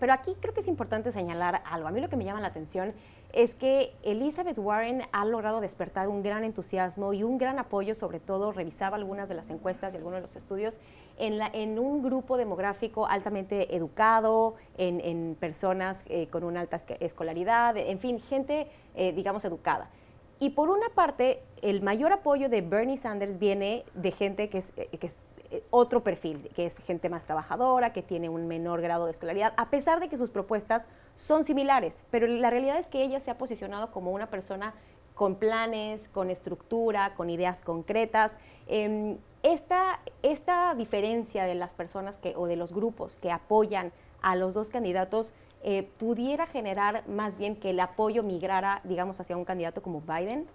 Pero 0.00 0.12
aquí 0.12 0.34
creo 0.40 0.52
que 0.52 0.58
es 0.58 0.66
importante 0.66 1.12
señalar 1.12 1.62
algo. 1.64 1.86
A 1.86 1.92
mí 1.92 2.00
lo 2.00 2.08
que 2.08 2.16
me 2.16 2.24
llama 2.24 2.40
la 2.40 2.48
atención 2.48 2.94
es 3.32 3.54
que 3.54 3.92
Elizabeth 4.02 4.58
Warren 4.58 5.02
ha 5.12 5.24
logrado 5.24 5.60
despertar 5.60 6.08
un 6.08 6.24
gran 6.24 6.42
entusiasmo 6.42 7.12
y 7.12 7.22
un 7.22 7.38
gran 7.38 7.60
apoyo, 7.60 7.94
sobre 7.94 8.18
todo 8.18 8.50
revisaba 8.50 8.96
algunas 8.96 9.28
de 9.28 9.36
las 9.36 9.50
encuestas 9.50 9.94
y 9.94 9.98
algunos 9.98 10.16
de 10.16 10.22
los 10.22 10.34
estudios, 10.34 10.80
en, 11.18 11.38
la, 11.38 11.50
en 11.52 11.78
un 11.78 12.02
grupo 12.02 12.36
demográfico 12.36 13.06
altamente 13.06 13.74
educado, 13.74 14.54
en, 14.78 15.36
personas 15.40 16.02
eh, 16.06 16.28
con 16.28 16.44
una 16.44 16.60
alta 16.60 16.78
escolaridad, 17.00 17.76
en 17.76 17.98
fin, 17.98 18.20
gente, 18.20 18.68
eh, 18.94 19.12
digamos, 19.12 19.44
educada. 19.44 19.90
Y 20.38 20.50
por 20.50 20.68
una 20.68 20.88
parte, 20.90 21.42
el 21.62 21.80
mayor 21.80 22.12
apoyo 22.12 22.48
de 22.48 22.60
Bernie 22.60 22.98
Sanders 22.98 23.38
viene 23.38 23.84
de 23.94 24.12
gente 24.12 24.50
que 24.50 24.58
es, 24.58 24.72
eh, 24.76 24.88
que 24.98 25.06
es 25.06 25.14
eh, 25.50 25.62
otro 25.70 26.02
perfil, 26.02 26.50
que 26.54 26.66
es 26.66 26.76
gente 26.76 27.08
más 27.08 27.24
trabajadora, 27.24 27.92
que 27.92 28.02
tiene 28.02 28.28
un 28.28 28.46
menor 28.46 28.82
grado 28.82 29.06
de 29.06 29.12
escolaridad, 29.12 29.54
a 29.56 29.70
pesar 29.70 30.00
de 30.00 30.08
que 30.08 30.16
sus 30.16 30.30
propuestas 30.30 30.86
son 31.16 31.44
similares, 31.44 32.04
pero 32.10 32.26
la 32.26 32.50
realidad 32.50 32.78
es 32.78 32.86
que 32.86 33.02
ella 33.02 33.20
se 33.20 33.30
ha 33.30 33.38
posicionado 33.38 33.90
como 33.92 34.10
una 34.10 34.28
persona 34.28 34.74
con 35.14 35.36
planes, 35.36 36.10
con 36.10 36.28
estructura, 36.28 37.14
con 37.14 37.30
ideas 37.30 37.62
concretas. 37.62 38.32
Em, 38.66 39.16
esta, 39.52 40.00
esta 40.22 40.74
diferencia 40.74 41.44
de 41.44 41.54
las 41.54 41.74
personas 41.74 42.18
que, 42.18 42.34
o 42.36 42.46
de 42.46 42.56
los 42.56 42.72
grupos 42.72 43.16
que 43.22 43.30
apoyan 43.30 43.92
a 44.20 44.34
los 44.34 44.54
dos 44.54 44.70
candidatos 44.70 45.32
eh, 45.62 45.88
pudiera 45.98 46.46
generar 46.46 47.08
más 47.08 47.38
bien 47.38 47.54
que 47.54 47.70
el 47.70 47.78
apoyo 47.78 48.24
migrara, 48.24 48.80
digamos, 48.84 49.20
hacia 49.20 49.36
un 49.36 49.44
candidato 49.44 49.82
como 49.82 50.00
Biden? 50.00 50.46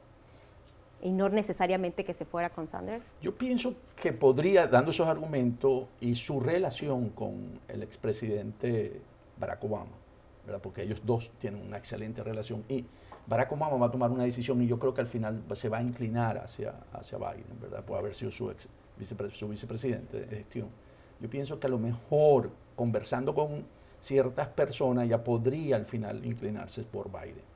y 1.03 1.12
no 1.12 1.29
necesariamente 1.29 2.05
que 2.05 2.13
se 2.13 2.25
fuera 2.25 2.51
con 2.51 2.67
Sanders? 2.67 3.05
Yo 3.24 3.36
pienso 3.36 3.74
que 4.00 4.13
podría, 4.13 4.67
dando 4.67 4.91
esos 4.91 5.07
argumentos 5.07 5.86
y 6.00 6.13
su 6.13 6.39
relación 6.39 7.10
con 7.10 7.60
el 7.67 7.81
expresidente 7.81 9.01
Barack 9.39 9.63
Obama, 9.63 9.98
¿verdad? 10.45 10.62
porque 10.62 10.83
ellos 10.83 11.01
dos 11.03 11.31
tienen 11.39 11.65
una 11.65 11.77
excelente 11.77 12.21
relación 12.21 12.63
y 12.69 12.86
Barack 13.25 13.51
Obama 13.51 13.77
va 13.77 13.88
a 13.88 13.91
tomar 13.91 14.12
una 14.12 14.25
decisión 14.25 14.62
y 14.62 14.67
yo 14.67 14.77
creo 14.77 14.93
que 14.93 15.01
al 15.01 15.07
final 15.07 15.43
se 15.53 15.69
va 15.69 15.79
a 15.79 15.81
inclinar 15.81 16.38
hacia, 16.38 16.75
hacia 16.93 17.17
Biden, 17.17 17.60
¿verdad? 17.60 17.83
por 17.83 17.98
haber 17.98 18.13
sido 18.13 18.29
su, 18.29 18.51
ex, 18.51 18.67
su 19.03 19.48
vicepresidente 19.48 20.22
de 20.22 20.27
gestión. 20.38 20.70
Yo 21.20 21.29
pienso 21.29 21.60
que 21.60 21.67
a 21.67 21.70
lo 21.70 21.77
mejor 21.77 22.51
conversando 22.75 23.34
con 23.34 23.65
ciertas 24.00 24.48
personas 24.48 25.08
ya 25.08 25.24
podría 25.24 25.75
al 25.75 25.86
final 25.86 26.25
inclinarse 26.25 26.84
por 26.84 27.12
Biden. 27.12 27.51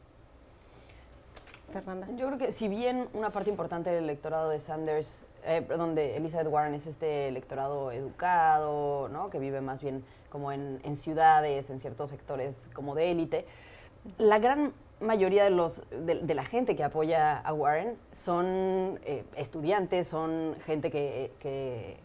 Fernanda. 1.74 2.08
Yo 2.16 2.28
creo 2.28 2.38
que 2.38 2.52
si 2.52 2.68
bien 2.68 3.10
una 3.14 3.32
parte 3.32 3.50
importante 3.50 3.90
del 3.90 4.06
electorado 4.06 4.50
de 4.50 4.60
Sanders, 4.60 5.26
eh, 5.44 5.62
perdón, 5.68 5.96
de 5.96 6.16
Elizabeth 6.16 6.48
Warren 6.48 6.74
es 6.74 6.88
este 6.88 7.28
electorado 7.28 7.92
educado, 7.92 9.10
¿no? 9.10 9.30
que 9.30 9.40
vive 9.40 9.62
más 9.62 9.82
bien 9.82 10.04
como 10.30 10.52
en, 10.52 10.80
en 10.84 10.96
ciudades, 10.96 11.70
en 11.70 11.80
ciertos 11.80 12.12
sectores 12.12 12.62
como 12.74 12.96
de 12.96 13.12
élite, 13.12 13.46
la 14.18 14.40
gran 14.40 14.74
mayoría 15.00 15.44
de, 15.44 15.50
los, 15.50 15.84
de, 15.92 16.36
la 16.36 16.44
gente 16.44 16.76
que 16.76 16.84
apoya 16.84 17.38
a 17.38 17.54
Warren 17.54 17.98
son 18.12 19.00
eh, 19.04 19.24
estudiantes, 19.36 20.08
son 20.08 20.56
gente 20.66 20.90
que, 20.90 22.00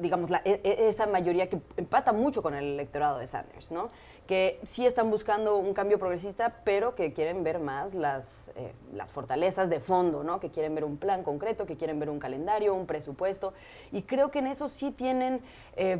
digamos, 0.00 0.30
e, 0.44 0.60
e, 0.64 0.88
esa 0.88 1.06
mayoría 1.06 1.48
que 1.48 1.60
empata 1.76 2.12
mucho 2.12 2.42
con 2.42 2.54
el 2.54 2.64
electorado 2.64 3.18
de 3.18 3.26
Sanders, 3.26 3.72
¿no? 3.72 3.88
Que 4.26 4.60
sí 4.64 4.86
están 4.86 5.10
buscando 5.10 5.56
un 5.56 5.74
cambio 5.74 5.98
progresista, 5.98 6.60
pero 6.64 6.94
que 6.94 7.12
quieren 7.12 7.42
ver 7.42 7.58
más 7.58 7.92
las, 7.92 8.50
eh, 8.56 8.72
las 8.94 9.10
fortalezas 9.10 9.68
de 9.68 9.80
fondo, 9.80 10.22
¿no? 10.22 10.40
Que 10.40 10.50
quieren 10.50 10.74
ver 10.74 10.84
un 10.84 10.96
plan 10.96 11.22
concreto, 11.22 11.66
que 11.66 11.76
quieren 11.76 11.98
ver 11.98 12.08
un 12.08 12.18
calendario, 12.18 12.74
un 12.74 12.86
presupuesto. 12.86 13.52
Y 13.90 14.02
creo 14.02 14.30
que 14.30 14.38
en 14.38 14.46
eso 14.46 14.68
sí 14.68 14.90
tienen 14.92 15.40
eh, 15.76 15.98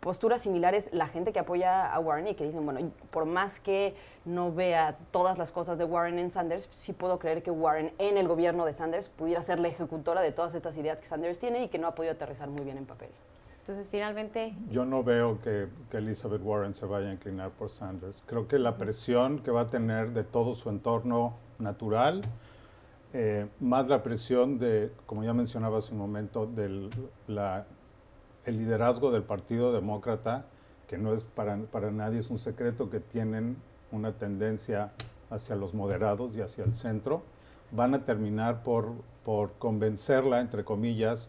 posturas 0.00 0.42
similares 0.42 0.88
la 0.92 1.06
gente 1.06 1.32
que 1.32 1.38
apoya 1.38 1.92
a 1.92 1.98
Warren 1.98 2.28
y 2.28 2.34
que 2.34 2.44
dicen, 2.44 2.64
bueno, 2.64 2.90
por 3.10 3.26
más 3.26 3.60
que 3.60 3.94
no 4.24 4.52
vea 4.52 4.96
todas 5.10 5.38
las 5.38 5.52
cosas 5.52 5.78
de 5.78 5.84
Warren 5.84 6.18
en 6.18 6.30
Sanders, 6.30 6.68
sí 6.74 6.92
puedo 6.92 7.18
creer 7.18 7.42
que 7.42 7.50
Warren 7.50 7.92
en 7.98 8.16
el 8.16 8.28
gobierno 8.28 8.64
de 8.64 8.74
Sanders 8.74 9.08
pudiera 9.08 9.42
ser 9.42 9.58
la 9.58 9.68
ejecutora 9.68 10.20
de 10.20 10.32
todas 10.32 10.54
estas 10.54 10.76
ideas 10.76 11.00
que 11.00 11.06
Sanders 11.06 11.38
tiene 11.38 11.64
y 11.64 11.68
que 11.68 11.78
no 11.78 11.88
ha 11.88 11.94
podido 11.94 12.12
aterrizar 12.12 12.48
muy 12.48 12.64
bien 12.64 12.78
en 12.78 12.86
papel. 12.86 13.10
Entonces, 13.60 13.90
finalmente... 13.90 14.54
Yo 14.70 14.86
no 14.86 15.04
veo 15.04 15.38
que, 15.40 15.68
Elizabeth 15.92 16.40
Warren 16.42 16.74
se 16.74 16.86
vaya 16.86 17.10
a 17.10 17.12
inclinar 17.12 17.50
por 17.50 17.68
Sanders. 17.68 18.22
Creo 18.26 18.48
que 18.48 18.58
la 18.58 18.78
presión 18.78 19.40
que 19.40 19.50
va 19.50 19.62
a 19.62 19.66
tener 19.66 20.12
de 20.12 20.24
todo 20.24 20.54
su 20.54 20.70
entorno 20.70 21.34
natural, 21.58 22.22
eh, 23.12 23.46
más 23.60 23.86
la 23.86 24.02
presión 24.02 24.58
de, 24.58 24.90
como 25.04 25.22
ya 25.22 25.34
mencionaba 25.34 25.78
hace 25.78 25.92
un 25.92 25.98
momento, 25.98 26.46
del 26.46 26.88
la 27.26 27.66
el 28.48 28.56
liderazgo 28.56 29.10
del 29.10 29.24
Partido 29.24 29.72
Demócrata, 29.72 30.46
que 30.86 30.96
no 30.96 31.12
es 31.12 31.24
para, 31.24 31.58
para 31.70 31.90
nadie 31.90 32.20
es 32.20 32.30
un 32.30 32.38
secreto 32.38 32.88
que 32.88 32.98
tienen 32.98 33.58
una 33.92 34.12
tendencia 34.12 34.92
hacia 35.28 35.54
los 35.54 35.74
moderados 35.74 36.34
y 36.34 36.40
hacia 36.40 36.64
el 36.64 36.74
centro, 36.74 37.22
van 37.72 37.94
a 37.94 38.04
terminar 38.06 38.62
por, 38.62 38.92
por 39.22 39.52
convencerla, 39.58 40.40
entre 40.40 40.64
comillas, 40.64 41.28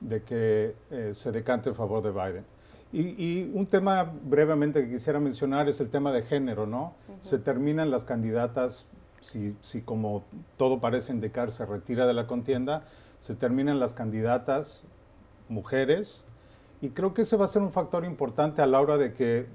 de 0.00 0.22
que 0.22 0.76
eh, 0.90 1.12
se 1.14 1.32
decante 1.32 1.70
en 1.70 1.74
favor 1.74 2.02
de 2.02 2.10
Biden. 2.10 2.44
Y, 2.92 3.50
un 3.52 3.66
tema 3.66 4.04
brevemente 4.04 4.82
que 4.82 4.90
quisiera 4.90 5.20
mencionar 5.20 5.68
es 5.68 5.80
el 5.80 5.88
tema 5.88 6.12
de 6.12 6.22
género, 6.22 6.66
¿no? 6.66 6.94
Se 7.20 7.38
terminan 7.38 7.90
las 7.90 8.06
candidatas, 8.06 8.86
si, 9.20 9.56
si, 9.60 9.82
como 9.82 10.24
todo 10.56 10.80
parece 10.80 11.12
indicar 11.12 11.50
se 11.50 11.66
retira 11.66 12.06
de 12.06 12.14
la 12.14 12.26
contienda, 12.26 12.84
se 13.20 13.34
terminan 13.34 13.78
las 13.78 13.92
candidatas 13.92 14.84
mujeres 15.50 16.24
y 16.80 16.90
creo 16.90 17.14
que 17.14 17.22
ese 17.22 17.36
va 17.36 17.44
a 17.44 17.48
ser 17.48 17.62
un 17.62 17.70
factor 17.70 18.04
importante 18.04 18.62
a 18.62 18.66
la 18.66 18.80
hora 18.80 18.96
de 18.96 19.12
que 19.12 19.46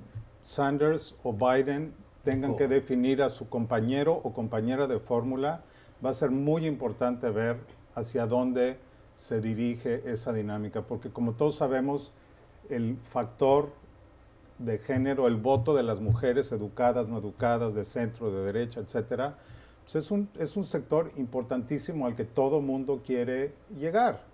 Sanders 0.42 1.16
o 1.24 1.34
Biden 1.34 1.94
tengan 2.24 2.56
que 2.56 2.68
definir 2.68 3.22
a 3.22 3.30
su 3.30 3.50
compañero 3.50 4.14
o 4.14 4.34
compañera 4.34 4.88
de 4.88 5.00
fórmula. 5.00 5.64
Va 6.04 6.10
a 6.10 6.14
ser 6.14 6.32
muy 6.32 6.66
importante 6.66 7.30
ver 7.30 7.58
hacia 7.96 8.28
dónde 8.28 8.78
se 9.16 9.40
dirige 9.40 10.04
esa 10.06 10.34
dinámica, 10.34 10.82
porque 10.82 11.12
como 11.12 11.34
todos 11.34 11.56
sabemos, 11.56 12.12
el 12.70 12.98
factor 12.98 13.72
de 14.60 14.80
género, 14.80 15.28
el 15.28 15.36
voto 15.36 15.74
de 15.74 15.84
las 15.84 16.02
mujeres 16.02 16.52
educadas, 16.52 17.08
no 17.08 17.18
educadas, 17.18 17.74
de 17.74 17.86
centro, 17.86 18.32
de 18.32 18.46
derecha, 18.46 18.80
etcétera, 18.80 19.38
pues 19.84 19.96
es, 19.96 20.12
un, 20.12 20.30
es 20.40 20.56
un 20.56 20.64
sector 20.64 21.12
importantísimo 21.18 22.06
al 22.06 22.16
que 22.16 22.26
todo 22.26 22.62
mundo 22.62 23.02
quiere 23.06 23.54
llegar. 23.78 24.33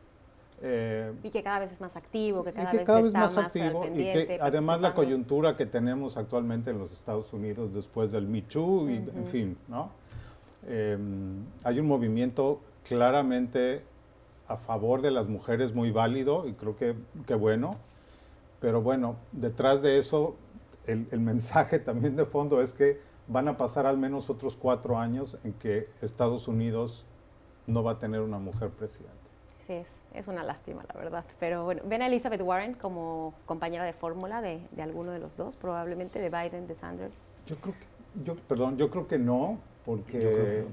Eh, 0.61 1.13
y 1.23 1.29
que 1.29 1.41
cada 1.41 1.59
vez 1.59 1.71
es 1.71 1.79
más 1.79 1.95
activo, 1.95 2.43
que 2.43 2.51
cada, 2.51 2.73
y 2.73 2.77
que 2.79 2.83
cada 2.83 3.01
vez, 3.01 3.13
más, 3.13 3.37
activo 3.37 3.85
y 3.85 4.03
que 4.11 4.39
además 4.41 4.81
la 4.81 4.93
coyuntura 4.93 5.55
que 5.55 5.65
tenemos 5.65 6.17
actualmente 6.17 6.71
en 6.71 6.79
los 6.79 6.91
Estados 6.91 7.31
Unidos 7.31 7.73
después 7.73 8.11
del 8.11 8.27
Me 8.27 8.41
Too 8.41 8.89
y 8.89 8.95
en 8.95 9.25
fin, 9.27 9.57
¿no? 9.69 9.89
Em, 10.67 11.45
hay 11.63 11.79
un 11.79 11.87
movimiento 11.87 12.59
claramente 12.83 13.83
a 14.49 14.57
favor 14.57 15.01
de 15.01 15.11
las 15.11 15.29
mujeres 15.29 15.73
muy 15.73 15.91
válido 15.91 16.45
y 16.45 16.53
creo 16.53 16.75
que, 16.75 16.95
que 17.25 17.35
bueno, 17.35 17.77
pero 18.59 18.81
bueno, 18.81 19.15
detrás 19.31 19.81
de 19.81 19.97
eso 19.97 20.35
el, 20.87 21.07
el 21.11 21.21
mensaje 21.21 21.79
también 21.79 22.17
de 22.17 22.25
fondo 22.25 22.61
es 22.61 22.73
que 22.73 22.99
van 23.27 23.47
a 23.47 23.55
pasar 23.55 23.85
al 23.85 23.97
menos 23.97 24.29
otros 24.29 24.57
cuatro 24.57 24.97
años 24.97 25.37
en 25.45 25.53
que 25.53 25.87
Estados 26.01 26.49
Unidos 26.49 27.05
no 27.65 27.81
va 27.81 27.93
a 27.93 27.99
tener 27.99 28.19
una 28.19 28.39
mujer 28.39 28.71
presidenta 28.71 29.18
es, 29.69 30.03
es 30.13 30.27
una 30.27 30.43
lástima, 30.43 30.83
la 30.93 30.99
verdad. 30.99 31.25
Pero 31.39 31.63
bueno, 31.63 31.81
ven 31.85 32.01
a 32.01 32.07
Elizabeth 32.07 32.41
Warren 32.41 32.73
como 32.73 33.33
compañera 33.45 33.83
de 33.83 33.93
fórmula 33.93 34.41
de, 34.41 34.61
de, 34.71 34.81
alguno 34.81 35.11
de 35.11 35.19
los 35.19 35.38
dos, 35.38 35.55
probablemente 35.55 36.19
de 36.19 36.29
Biden, 36.29 36.67
de 36.67 36.75
Sanders. 36.75 37.15
Yo 37.45 37.55
creo 37.57 37.75
que, 37.75 38.23
yo, 38.23 38.35
perdón, 38.35 38.77
yo 38.77 38.89
creo 38.89 39.07
que 39.07 39.17
no, 39.17 39.59
porque 39.85 40.65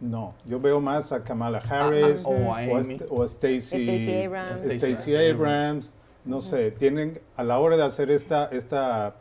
no, 0.00 0.34
yo 0.44 0.60
veo 0.60 0.80
más 0.80 1.12
a 1.12 1.22
Kamala 1.22 1.62
ah, 1.68 1.86
Harris 1.86 2.24
o, 2.24 2.54
a 2.54 2.60
o, 3.10 3.26
Stacey 3.28 4.24
Abrams. 4.24 4.60
Stacey 4.62 5.30
Abrams. 5.30 5.92
No 6.24 6.40
sé, 6.40 6.70
tienen 6.70 7.20
a 7.36 7.42
la 7.42 7.58
hora 7.58 7.76
de 7.76 7.82
hacer 7.82 8.10
esta, 8.10 8.46
esta 8.46 9.16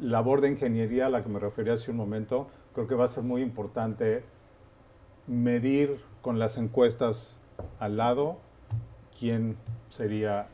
labor 0.00 0.40
de 0.40 0.48
ingeniería 0.48 1.06
a 1.06 1.08
la 1.10 1.22
que 1.22 1.28
me 1.28 1.38
refería 1.38 1.74
hace 1.74 1.90
un 1.90 1.96
momento, 1.96 2.48
creo 2.74 2.86
que 2.86 2.94
va 2.94 3.04
a 3.04 3.08
ser 3.08 3.22
muy 3.22 3.42
importante 3.42 4.24
medir 5.26 6.00
con 6.20 6.38
las 6.38 6.58
encuestas 6.58 7.38
al 7.78 7.96
lado 7.96 8.38
quién 9.18 9.56
sería 9.88 10.48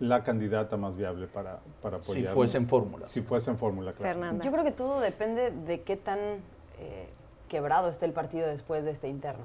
la 0.00 0.22
candidata 0.22 0.76
más 0.76 0.96
viable 0.96 1.26
para, 1.26 1.60
para 1.80 1.98
apoyar. 1.98 2.26
Si 2.26 2.34
fuese 2.34 2.58
en 2.58 2.68
fórmula. 2.68 3.06
Si 3.08 3.22
fuese 3.22 3.50
en 3.50 3.56
fórmula, 3.56 3.92
claro. 3.92 4.38
Yo 4.42 4.50
creo 4.50 4.64
que 4.64 4.72
todo 4.72 5.00
depende 5.00 5.50
de 5.50 5.82
qué 5.82 5.96
tan 5.96 6.18
eh, 6.78 7.08
quebrado 7.48 7.88
esté 7.88 8.06
el 8.06 8.12
partido 8.12 8.46
después 8.46 8.84
de 8.84 8.90
esta 8.90 9.06
interna. 9.06 9.44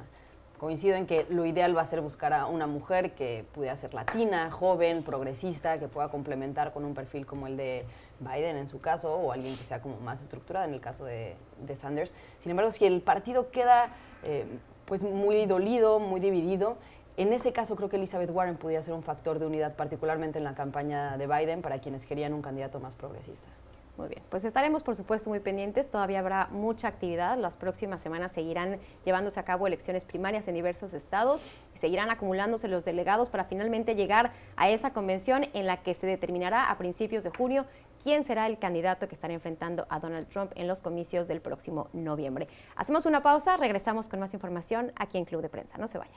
Coincido 0.58 0.98
en 0.98 1.08
que 1.08 1.26
lo 1.30 1.46
ideal 1.46 1.78
va 1.78 1.82
a 1.82 1.86
ser 1.86 2.02
buscar 2.02 2.34
a 2.34 2.46
una 2.48 2.68
mujer 2.68 3.16
que 3.16 3.46
pudiera 3.54 3.76
ser 3.78 3.94
latina, 3.94 4.52
joven, 4.52 5.04
progresista, 5.04 5.80
que 5.80 5.88
pueda 5.88 6.10
complementar 6.10 6.74
con 6.74 6.84
un 6.84 6.94
perfil 6.94 7.26
como 7.26 7.48
el 7.48 7.56
de 7.56 7.86
Biden 8.20 8.58
en 8.58 8.68
su 8.68 8.80
caso, 8.80 9.14
o 9.14 9.32
alguien 9.32 9.56
que 9.56 9.64
sea 9.64 9.82
como 9.82 9.98
más 10.02 10.22
estructurada 10.22 10.66
en 10.66 10.74
el 10.74 10.82
caso 10.82 11.06
de, 11.06 11.38
Sanders. 11.76 12.14
Sin 12.40 12.50
embargo, 12.52 12.74
si 12.74 12.86
el 12.86 13.02
partido 13.02 13.52
queda 13.52 13.96
eh, 14.24 14.46
pues 14.84 15.04
muy 15.04 15.46
dolido, 15.46 16.00
muy 16.00 16.20
dividido, 16.20 16.76
en 17.20 17.34
ese 17.34 17.52
caso 17.52 17.76
creo 17.76 17.90
que 17.90 17.98
Elizabeth 17.98 18.30
Warren 18.32 18.56
podía 18.56 18.82
ser 18.82 18.94
un 18.94 19.04
factor 19.04 19.40
de 19.40 19.46
unidad, 19.46 19.76
particularmente 19.76 20.38
en 20.38 20.46
la 20.46 20.56
campaña 20.56 21.18
de 21.18 21.28
Biden, 21.28 21.62
para 21.62 21.80
quienes 21.80 22.06
querían 22.06 22.34
un 22.34 22.42
candidato 22.42 22.80
más 22.80 22.96
progresista. 22.96 23.50
Muy 23.98 24.08
bien, 24.08 24.22
pues 24.30 24.46
estaremos 24.46 24.84
por 24.84 24.96
supuesto 24.96 25.30
muy 25.30 25.42
pendientes, 25.42 25.92
todavía 25.92 26.20
habrá 26.20 26.48
mucha 26.50 26.88
actividad, 26.88 27.38
las 27.38 27.58
próximas 27.58 28.02
semanas 28.02 28.32
seguirán 28.32 28.80
llevándose 29.04 29.38
a 29.38 29.44
cabo 29.44 29.68
elecciones 29.68 30.06
primarias 30.06 30.48
en 30.48 30.56
diversos 30.56 30.94
estados 30.94 31.42
y 31.76 31.80
seguirán 31.80 32.10
acumulándose 32.10 32.70
los 32.70 32.86
delegados 32.86 33.30
para 33.30 33.44
finalmente 33.44 33.96
llegar 33.96 34.32
a 34.56 34.70
esa 34.70 34.94
convención 34.94 35.48
en 35.54 35.66
la 35.66 35.84
que 35.84 35.96
se 35.96 36.08
determinará 36.08 36.72
a 36.72 36.78
principios 36.78 37.26
de 37.26 37.32
junio 37.32 37.66
quién 38.02 38.24
será 38.24 38.48
el 38.48 38.58
candidato 38.58 39.10
que 39.10 39.16
estará 39.16 39.34
enfrentando 39.34 39.86
a 39.90 40.00
Donald 40.00 40.30
Trump 40.30 40.54
en 40.56 40.70
los 40.70 40.80
comicios 40.80 41.28
del 41.28 41.42
próximo 41.42 41.90
noviembre. 41.92 42.48
Hacemos 42.78 43.06
una 43.06 43.22
pausa, 43.22 43.58
regresamos 43.58 44.08
con 44.08 44.22
más 44.22 44.34
información 44.34 44.94
aquí 44.96 45.18
en 45.18 45.26
Club 45.26 45.42
de 45.42 45.50
Prensa, 45.50 45.78
no 45.78 45.90
se 45.90 45.98
vaya. 45.98 46.16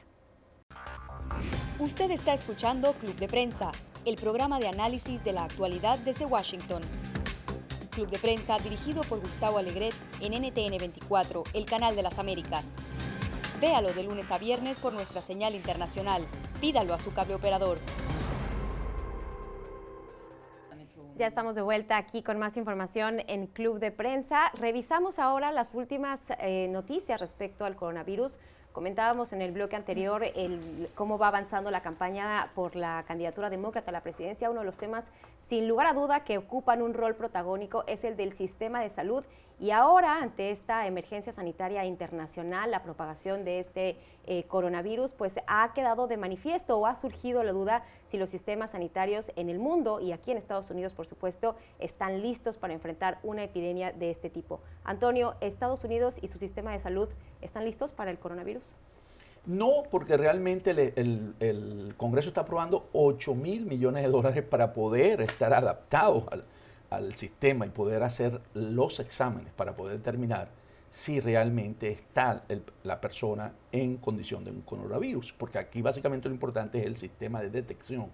Usted 1.78 2.10
está 2.10 2.34
escuchando 2.34 2.92
Club 2.94 3.16
de 3.16 3.28
Prensa, 3.28 3.72
el 4.04 4.16
programa 4.16 4.58
de 4.58 4.68
análisis 4.68 5.22
de 5.24 5.32
la 5.32 5.44
actualidad 5.44 5.98
desde 5.98 6.26
Washington. 6.26 6.82
Club 7.90 8.08
de 8.08 8.18
Prensa 8.18 8.58
dirigido 8.58 9.02
por 9.02 9.20
Gustavo 9.20 9.58
Alegret 9.58 9.94
en 10.20 10.32
NTN 10.32 10.78
24, 10.78 11.44
el 11.52 11.66
canal 11.66 11.94
de 11.96 12.02
las 12.02 12.18
Américas. 12.18 12.64
Véalo 13.60 13.92
de 13.92 14.02
lunes 14.02 14.30
a 14.30 14.38
viernes 14.38 14.78
por 14.80 14.92
nuestra 14.92 15.20
señal 15.20 15.54
internacional. 15.54 16.22
Pídalo 16.60 16.94
a 16.94 16.98
su 16.98 17.12
cable 17.12 17.34
operador. 17.34 17.78
Ya 21.16 21.26
estamos 21.26 21.54
de 21.54 21.62
vuelta 21.62 21.98
aquí 21.98 22.22
con 22.22 22.38
más 22.38 22.56
información 22.56 23.20
en 23.28 23.46
Club 23.46 23.78
de 23.78 23.92
Prensa. 23.92 24.50
Revisamos 24.58 25.18
ahora 25.18 25.52
las 25.52 25.74
últimas 25.74 26.20
eh, 26.38 26.68
noticias 26.70 27.20
respecto 27.20 27.64
al 27.64 27.76
coronavirus. 27.76 28.32
Comentábamos 28.72 29.32
en 29.32 29.42
el 29.42 29.52
bloque 29.52 29.76
anterior 29.76 30.24
el, 30.24 30.88
cómo 30.94 31.18
va 31.18 31.28
avanzando 31.28 31.70
la 31.70 31.82
campaña 31.82 32.50
por 32.54 32.74
la 32.74 33.04
candidatura 33.06 33.50
demócrata 33.50 33.90
a 33.90 33.92
la 33.92 34.02
presidencia. 34.02 34.50
Uno 34.50 34.60
de 34.60 34.66
los 34.66 34.76
temas 34.76 35.04
sin 35.52 35.68
lugar 35.68 35.86
a 35.86 35.92
duda 35.92 36.24
que 36.24 36.38
ocupan 36.38 36.80
un 36.80 36.94
rol 36.94 37.14
protagónico 37.14 37.84
es 37.86 38.04
el 38.04 38.16
del 38.16 38.32
sistema 38.32 38.80
de 38.80 38.88
salud 38.88 39.22
y 39.60 39.70
ahora 39.70 40.22
ante 40.22 40.50
esta 40.50 40.86
emergencia 40.86 41.30
sanitaria 41.30 41.84
internacional, 41.84 42.70
la 42.70 42.82
propagación 42.82 43.44
de 43.44 43.60
este 43.60 43.98
eh, 44.24 44.44
coronavirus, 44.44 45.12
pues 45.12 45.34
ha 45.46 45.74
quedado 45.74 46.06
de 46.06 46.16
manifiesto 46.16 46.78
o 46.78 46.86
ha 46.86 46.94
surgido 46.94 47.42
la 47.42 47.52
duda 47.52 47.84
si 48.06 48.16
los 48.16 48.30
sistemas 48.30 48.70
sanitarios 48.70 49.30
en 49.36 49.50
el 49.50 49.58
mundo 49.58 50.00
y 50.00 50.12
aquí 50.12 50.30
en 50.30 50.38
Estados 50.38 50.70
Unidos, 50.70 50.94
por 50.94 51.04
supuesto, 51.04 51.54
están 51.80 52.22
listos 52.22 52.56
para 52.56 52.72
enfrentar 52.72 53.18
una 53.22 53.44
epidemia 53.44 53.92
de 53.92 54.10
este 54.10 54.30
tipo. 54.30 54.60
Antonio, 54.84 55.34
¿Estados 55.42 55.84
Unidos 55.84 56.16
y 56.22 56.28
su 56.28 56.38
sistema 56.38 56.72
de 56.72 56.78
salud 56.78 57.10
están 57.42 57.66
listos 57.66 57.92
para 57.92 58.10
el 58.10 58.18
coronavirus? 58.18 58.64
No, 59.44 59.82
porque 59.90 60.16
realmente 60.16 60.70
el, 60.70 61.94
Congreso 61.96 62.28
está 62.28 62.42
aprobando 62.42 62.88
8 62.92 63.34
mil 63.34 63.66
millones 63.66 64.04
de 64.04 64.08
dólares 64.08 64.44
para 64.44 64.72
poder 64.72 65.20
estar 65.20 65.52
adaptados 65.52 66.24
al, 66.90 67.14
sistema 67.14 67.64
y 67.64 67.70
poder 67.70 68.02
hacer 68.02 68.42
los 68.52 69.00
exámenes 69.00 69.50
para 69.54 69.74
poder 69.74 69.96
determinar 69.96 70.50
si 70.90 71.20
realmente 71.20 71.90
está 71.90 72.44
la 72.82 73.00
persona 73.00 73.54
en 73.72 73.96
condición 73.96 74.44
de 74.44 74.50
un 74.50 74.60
coronavirus. 74.60 75.32
Porque 75.32 75.58
aquí 75.58 75.80
básicamente 75.80 76.28
lo 76.28 76.34
importante 76.34 76.78
es 76.80 76.86
el 76.86 76.96
sistema 76.96 77.40
de 77.40 77.48
detección. 77.48 78.10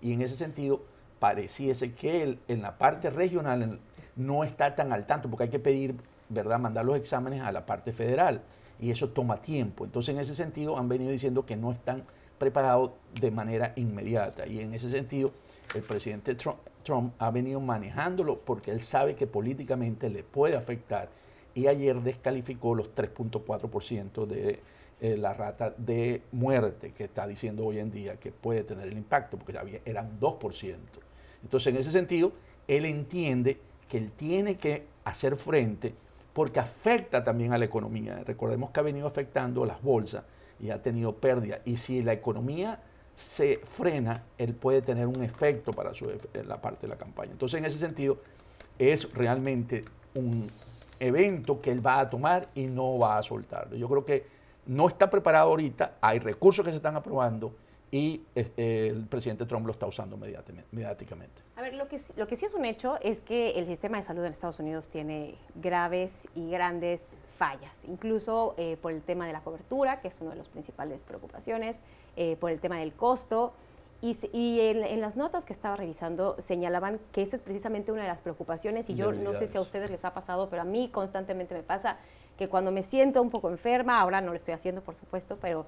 Y 0.00 0.14
en 0.14 0.22
ese 0.22 0.34
sentido, 0.34 0.82
pareciese 1.18 1.92
que 1.92 2.38
en 2.48 2.62
la 2.62 2.78
parte 2.78 3.10
regional 3.10 3.78
no 4.16 4.44
está 4.44 4.74
tan 4.74 4.92
al 4.94 5.06
tanto, 5.06 5.28
porque 5.28 5.44
hay 5.44 5.50
que 5.50 5.58
pedir, 5.58 5.94
¿verdad?, 6.30 6.58
mandar 6.58 6.86
los 6.86 6.96
exámenes 6.96 7.42
a 7.42 7.52
la 7.52 7.66
parte 7.66 7.92
federal 7.92 8.42
y 8.82 8.90
eso 8.90 9.08
toma 9.10 9.40
tiempo. 9.40 9.84
Entonces, 9.84 10.12
en 10.12 10.20
ese 10.20 10.34
sentido, 10.34 10.76
han 10.76 10.88
venido 10.88 11.12
diciendo 11.12 11.46
que 11.46 11.56
no 11.56 11.70
están 11.70 12.02
preparados 12.36 12.90
de 13.20 13.30
manera 13.30 13.72
inmediata. 13.76 14.44
Y 14.48 14.58
en 14.58 14.74
ese 14.74 14.90
sentido, 14.90 15.30
el 15.76 15.82
presidente 15.82 16.34
Trump, 16.34 17.12
ha 17.20 17.30
venido 17.30 17.60
manejándolo 17.60 18.40
porque 18.40 18.72
él 18.72 18.82
sabe 18.82 19.14
que 19.14 19.28
políticamente 19.28 20.10
le 20.10 20.24
puede 20.24 20.56
afectar. 20.56 21.10
Y 21.54 21.68
ayer 21.68 22.02
descalificó 22.02 22.74
los 22.74 22.92
3.4% 22.92 24.26
de 24.26 24.58
eh, 25.00 25.16
la 25.16 25.32
rata 25.32 25.72
de 25.76 26.22
muerte 26.32 26.92
que 26.92 27.04
está 27.04 27.28
diciendo 27.28 27.64
hoy 27.64 27.78
en 27.78 27.92
día 27.92 28.16
que 28.16 28.32
puede 28.32 28.64
tener 28.64 28.88
el 28.88 28.98
impacto, 28.98 29.38
porque 29.38 29.56
había, 29.56 29.80
eran 29.84 30.18
2%. 30.18 30.76
Entonces, 31.44 31.72
en 31.72 31.78
ese 31.78 31.92
sentido, 31.92 32.32
él 32.66 32.84
entiende 32.86 33.60
que 33.88 33.98
él 33.98 34.10
tiene 34.10 34.56
que 34.56 34.86
hacer 35.04 35.36
frente 35.36 35.94
porque 36.32 36.60
afecta 36.60 37.22
también 37.24 37.52
a 37.52 37.58
la 37.58 37.64
economía. 37.64 38.22
Recordemos 38.24 38.70
que 38.70 38.80
ha 38.80 38.82
venido 38.82 39.06
afectando 39.06 39.64
las 39.66 39.82
bolsas 39.82 40.24
y 40.60 40.70
ha 40.70 40.80
tenido 40.80 41.14
pérdida. 41.16 41.60
Y 41.64 41.76
si 41.76 42.02
la 42.02 42.12
economía 42.12 42.80
se 43.14 43.60
frena, 43.64 44.24
él 44.38 44.54
puede 44.54 44.82
tener 44.82 45.06
un 45.06 45.22
efecto 45.22 45.72
para 45.72 45.92
su, 45.94 46.10
la 46.46 46.60
parte 46.60 46.82
de 46.82 46.88
la 46.88 46.96
campaña. 46.96 47.32
Entonces, 47.32 47.58
en 47.58 47.66
ese 47.66 47.78
sentido, 47.78 48.18
es 48.78 49.12
realmente 49.12 49.84
un 50.14 50.48
evento 50.98 51.60
que 51.60 51.70
él 51.70 51.84
va 51.84 52.00
a 52.00 52.08
tomar 52.08 52.48
y 52.54 52.66
no 52.66 52.98
va 52.98 53.18
a 53.18 53.22
soltarlo. 53.22 53.76
Yo 53.76 53.88
creo 53.88 54.04
que 54.04 54.26
no 54.66 54.88
está 54.88 55.10
preparado 55.10 55.50
ahorita, 55.50 55.96
hay 56.00 56.20
recursos 56.20 56.64
que 56.64 56.70
se 56.70 56.76
están 56.76 56.96
aprobando 56.96 57.52
y 57.92 58.24
eh, 58.34 58.88
el 58.90 59.06
presidente 59.06 59.44
Trump 59.44 59.66
lo 59.66 59.72
está 59.72 59.86
usando 59.86 60.16
mediáticamente. 60.16 61.42
A 61.56 61.60
ver, 61.60 61.74
lo 61.74 61.88
que, 61.88 62.00
lo 62.16 62.26
que 62.26 62.36
sí 62.36 62.46
es 62.46 62.54
un 62.54 62.64
hecho 62.64 62.98
es 63.02 63.20
que 63.20 63.50
el 63.50 63.66
sistema 63.66 63.98
de 63.98 64.02
salud 64.02 64.24
en 64.24 64.32
Estados 64.32 64.58
Unidos 64.58 64.88
tiene 64.88 65.36
graves 65.54 66.26
y 66.34 66.50
grandes 66.50 67.04
fallas, 67.36 67.84
incluso 67.86 68.54
eh, 68.56 68.78
por 68.80 68.92
el 68.92 69.02
tema 69.02 69.26
de 69.26 69.34
la 69.34 69.42
cobertura, 69.42 70.00
que 70.00 70.08
es 70.08 70.18
una 70.22 70.30
de 70.30 70.36
las 70.36 70.48
principales 70.48 71.04
preocupaciones, 71.04 71.76
eh, 72.16 72.36
por 72.36 72.50
el 72.50 72.60
tema 72.60 72.78
del 72.78 72.94
costo. 72.94 73.52
Y, 74.00 74.16
y 74.32 74.60
en, 74.60 75.00
las 75.00 75.14
notas 75.14 75.44
que 75.44 75.52
estaba 75.52 75.76
revisando 75.76 76.34
señalaban 76.40 76.98
que 77.12 77.22
esa 77.22 77.36
es 77.36 77.42
precisamente 77.42 77.92
una 77.92 78.02
de 78.02 78.08
las 78.08 78.22
preocupaciones 78.22 78.90
y 78.90 78.94
yo 78.94 79.12
no 79.12 79.32
sé 79.34 79.46
si 79.46 79.58
a 79.58 79.60
ustedes 79.60 79.92
les 79.92 80.04
ha 80.04 80.12
pasado, 80.12 80.48
pero 80.48 80.62
a 80.62 80.64
mí 80.64 80.88
constantemente 80.88 81.54
me 81.54 81.62
pasa 81.62 81.98
que 82.36 82.48
cuando 82.48 82.72
me 82.72 82.82
siento 82.82 83.22
un 83.22 83.30
poco 83.30 83.48
enferma, 83.48 84.00
ahora 84.00 84.20
no 84.20 84.30
lo 84.30 84.36
estoy 84.36 84.54
haciendo 84.54 84.80
por 84.80 84.96
supuesto, 84.96 85.38
pero 85.40 85.66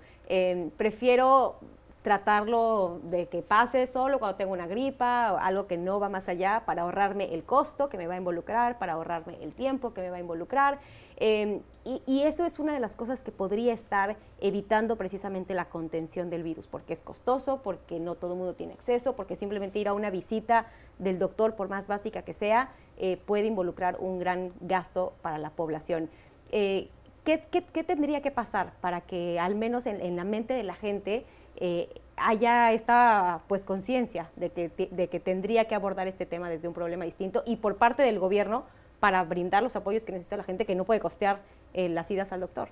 prefiero 0.77 1.61
tratarlo 2.05 3.01
de 3.05 3.29
que 3.29 3.41
pase 3.41 3.87
solo 3.87 4.19
cuando 4.19 4.37
tengo 4.37 4.53
una 4.53 4.67
gripa 4.67 5.33
o 5.33 5.39
algo 5.39 5.67
que 5.67 5.79
no 5.79 5.99
va 5.99 6.11
más 6.11 6.29
allá 6.29 6.65
para 6.67 6.83
ahorrarme 6.83 7.33
el 7.33 7.45
costo 7.45 7.89
que 7.89 7.97
me 7.97 8.07
va 8.07 8.13
a 8.13 8.19
involucrar, 8.19 8.79
para 8.79 8.93
ahorrarme 8.93 9.43
el 9.43 9.55
tiempo 9.55 9.95
que 9.95 10.03
me 10.03 10.11
va 10.11 10.19
a 10.19 10.21
involucrar. 10.21 10.81
Em, 11.17 11.63
y, 11.87 12.23
eso 12.25 12.45
es 12.45 12.59
una 12.59 12.75
de 12.75 12.81
las 12.81 12.95
cosas 12.95 13.23
que 13.23 13.33
podría 13.33 13.73
estar 13.73 14.19
evitando 14.39 14.97
precisamente 14.97 15.55
la 15.55 15.71
contención 15.71 16.29
del 16.29 16.43
virus, 16.43 16.67
porque 16.67 16.93
es 16.93 17.01
costoso, 17.01 17.63
porque 17.63 17.99
no 18.01 18.17
todo 18.17 18.33
el 18.33 18.39
mundo 18.39 18.55
tiene 18.55 18.75
acceso, 18.75 19.17
porque 19.17 19.35
simplemente 19.35 19.79
ir 19.79 19.89
a 19.89 19.95
una 19.95 20.11
visita 20.11 20.67
del 20.99 21.19
doctor, 21.19 21.57
por 21.57 21.71
más 21.71 21.87
básica 21.87 22.21
que 22.21 22.35
sea, 22.35 22.71
eh, 22.99 23.17
puede 23.17 23.47
involucrar 23.47 23.97
un 23.99 24.19
gran 24.19 24.53
gasto 24.61 25.15
para 25.23 25.39
la 25.39 25.49
población. 25.49 26.11
Eh, 26.51 26.91
¿qué, 27.25 27.39
tendría 27.83 28.21
que 28.21 28.31
pasar 28.31 28.75
para 28.83 29.01
que 29.01 29.41
al 29.41 29.55
menos 29.55 29.87
en 29.87 30.17
la 30.17 30.25
mente 30.25 30.53
de 30.53 30.65
la 30.65 30.75
gente 30.75 31.25
eh, 31.57 31.89
haya 32.17 32.73
esta 32.73 33.43
pues 33.49 33.65
conciencia 33.65 34.31
de 34.37 34.51
que, 34.51 34.69
de 34.91 35.09
que 35.09 35.21
tendría 35.21 35.67
que 35.67 35.75
abordar 35.75 36.07
este 36.07 36.27
tema 36.27 36.49
desde 36.49 36.69
un 36.69 36.75
problema 36.75 37.05
distinto 37.05 37.43
y 37.47 37.57
por 37.57 37.77
parte 37.77 38.03
del 38.03 38.19
gobierno 38.19 38.65
para 39.01 39.23
brindar 39.25 39.63
los 39.63 39.77
apoyos 39.77 40.05
que 40.05 40.13
necesita 40.13 40.37
la 40.37 40.45
gente 40.45 40.65
que 40.65 40.75
no 40.75 40.85
puede 40.85 41.01
costear 41.01 41.41
eh, 41.75 41.89
las 41.89 42.11
idas 42.11 42.33
al 42.33 42.41
doctor. 42.41 42.69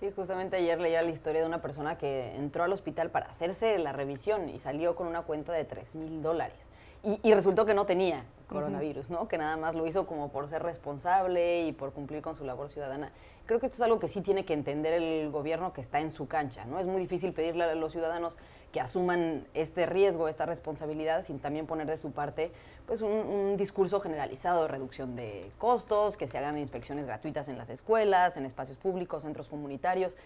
Sí, 0.00 0.10
justamente 0.14 0.56
ayer 0.56 0.80
leía 0.80 1.02
la 1.02 1.10
historia 1.10 1.40
de 1.40 1.46
una 1.46 1.60
persona 1.60 1.98
que 1.98 2.34
entró 2.36 2.64
al 2.64 2.72
hospital 2.72 3.10
para 3.10 3.26
hacerse 3.26 3.78
la 3.78 3.92
revisión 3.92 4.48
y 4.48 4.58
salió 4.60 4.94
con 4.94 5.06
una 5.06 5.22
cuenta 5.22 5.52
de 5.52 5.64
3 5.64 5.96
mil 5.96 6.22
dólares. 6.22 6.70
Y, 7.04 7.32
resultó 7.32 7.64
que 7.64 7.74
no 7.74 7.86
tenía 7.86 8.24
coronavirus, 8.48 9.10
¿no? 9.10 9.28
Que 9.28 9.38
nada 9.38 9.56
más 9.56 9.74
lo 9.74 9.86
hizo 9.86 10.06
como 10.06 10.30
por 10.30 10.48
ser 10.48 10.62
responsable 10.62 11.66
y 11.66 11.72
por 11.72 11.92
cumplir 11.92 12.22
con 12.22 12.34
su 12.34 12.44
labor 12.44 12.70
ciudadana. 12.70 13.12
Creo 13.46 13.60
que 13.60 13.66
esto 13.66 13.76
es 13.76 13.82
algo 13.82 14.00
que 14.00 14.08
sí 14.08 14.20
tiene 14.20 14.44
que 14.44 14.52
entender 14.52 14.94
el 14.94 15.30
gobierno 15.30 15.72
que 15.72 15.80
está 15.80 16.00
en 16.00 16.10
su 16.10 16.26
cancha, 16.26 16.64
¿no? 16.64 16.80
Es 16.80 16.86
muy 16.86 17.00
difícil 17.00 17.32
pedirle 17.32 17.64
a 17.64 17.74
los 17.74 17.92
ciudadanos 17.92 18.36
que 18.72 18.80
asuman 18.80 19.46
este 19.54 19.86
riesgo, 19.86 20.28
esta 20.28 20.44
responsabilidad, 20.44 21.24
sin 21.24 21.38
también 21.38 21.66
poner 21.66 21.86
de 21.86 21.96
su 21.96 22.10
parte 22.10 22.50
pues 22.86 23.00
un, 23.00 23.10
un, 23.10 23.56
discurso 23.56 24.00
generalizado 24.00 24.62
de 24.62 24.68
reducción 24.68 25.14
de 25.14 25.50
costos, 25.58 26.16
que 26.16 26.26
se 26.26 26.36
hagan 26.36 26.58
inspecciones 26.58 27.06
gratuitas 27.06 27.48
en 27.48 27.58
las 27.58 27.70
escuelas, 27.70 28.36
en 28.36 28.44
espacios 28.44 28.76
públicos, 28.76 29.22
centros 29.22 29.48
comunitarios 29.48 30.16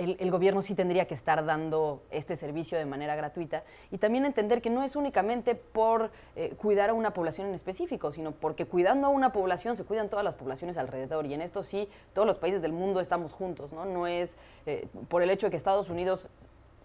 el, 0.00 0.30
gobierno 0.30 0.62
sí 0.62 0.74
tendría 0.74 1.06
que 1.06 1.14
estar 1.14 1.44
dando 1.44 2.02
este 2.10 2.34
servicio 2.34 2.78
de 2.78 2.86
manera 2.86 3.14
gratuita 3.16 3.64
y 3.90 3.98
también 3.98 4.24
entender 4.24 4.62
que 4.62 4.70
no 4.70 4.82
es 4.82 4.96
únicamente 4.96 5.54
por 5.54 6.10
eh, 6.36 6.54
cuidar 6.56 6.90
a 6.90 6.94
una 6.94 7.12
población 7.12 7.48
en 7.48 7.54
específico, 7.54 8.10
sino 8.10 8.32
porque 8.32 8.64
cuidando 8.64 9.08
a 9.08 9.10
una 9.10 9.32
población 9.32 9.76
se 9.76 9.84
cuidan 9.84 10.08
todas 10.08 10.24
las 10.24 10.36
poblaciones 10.36 10.78
alrededor 10.78 11.26
y 11.26 11.34
en 11.34 11.42
esto 11.42 11.62
sí 11.62 11.88
todos 12.14 12.26
los 12.26 12.38
países 12.38 12.62
del 12.62 12.72
mundo 12.72 13.00
estamos 13.00 13.34
juntos, 13.34 13.72
¿no? 13.72 13.84
No 13.84 14.06
es 14.06 14.36
eh, 14.64 14.88
por 15.08 15.22
el 15.22 15.30
hecho 15.30 15.46
de 15.46 15.50
que 15.50 15.56
Estados 15.58 15.90
Unidos 15.90 16.30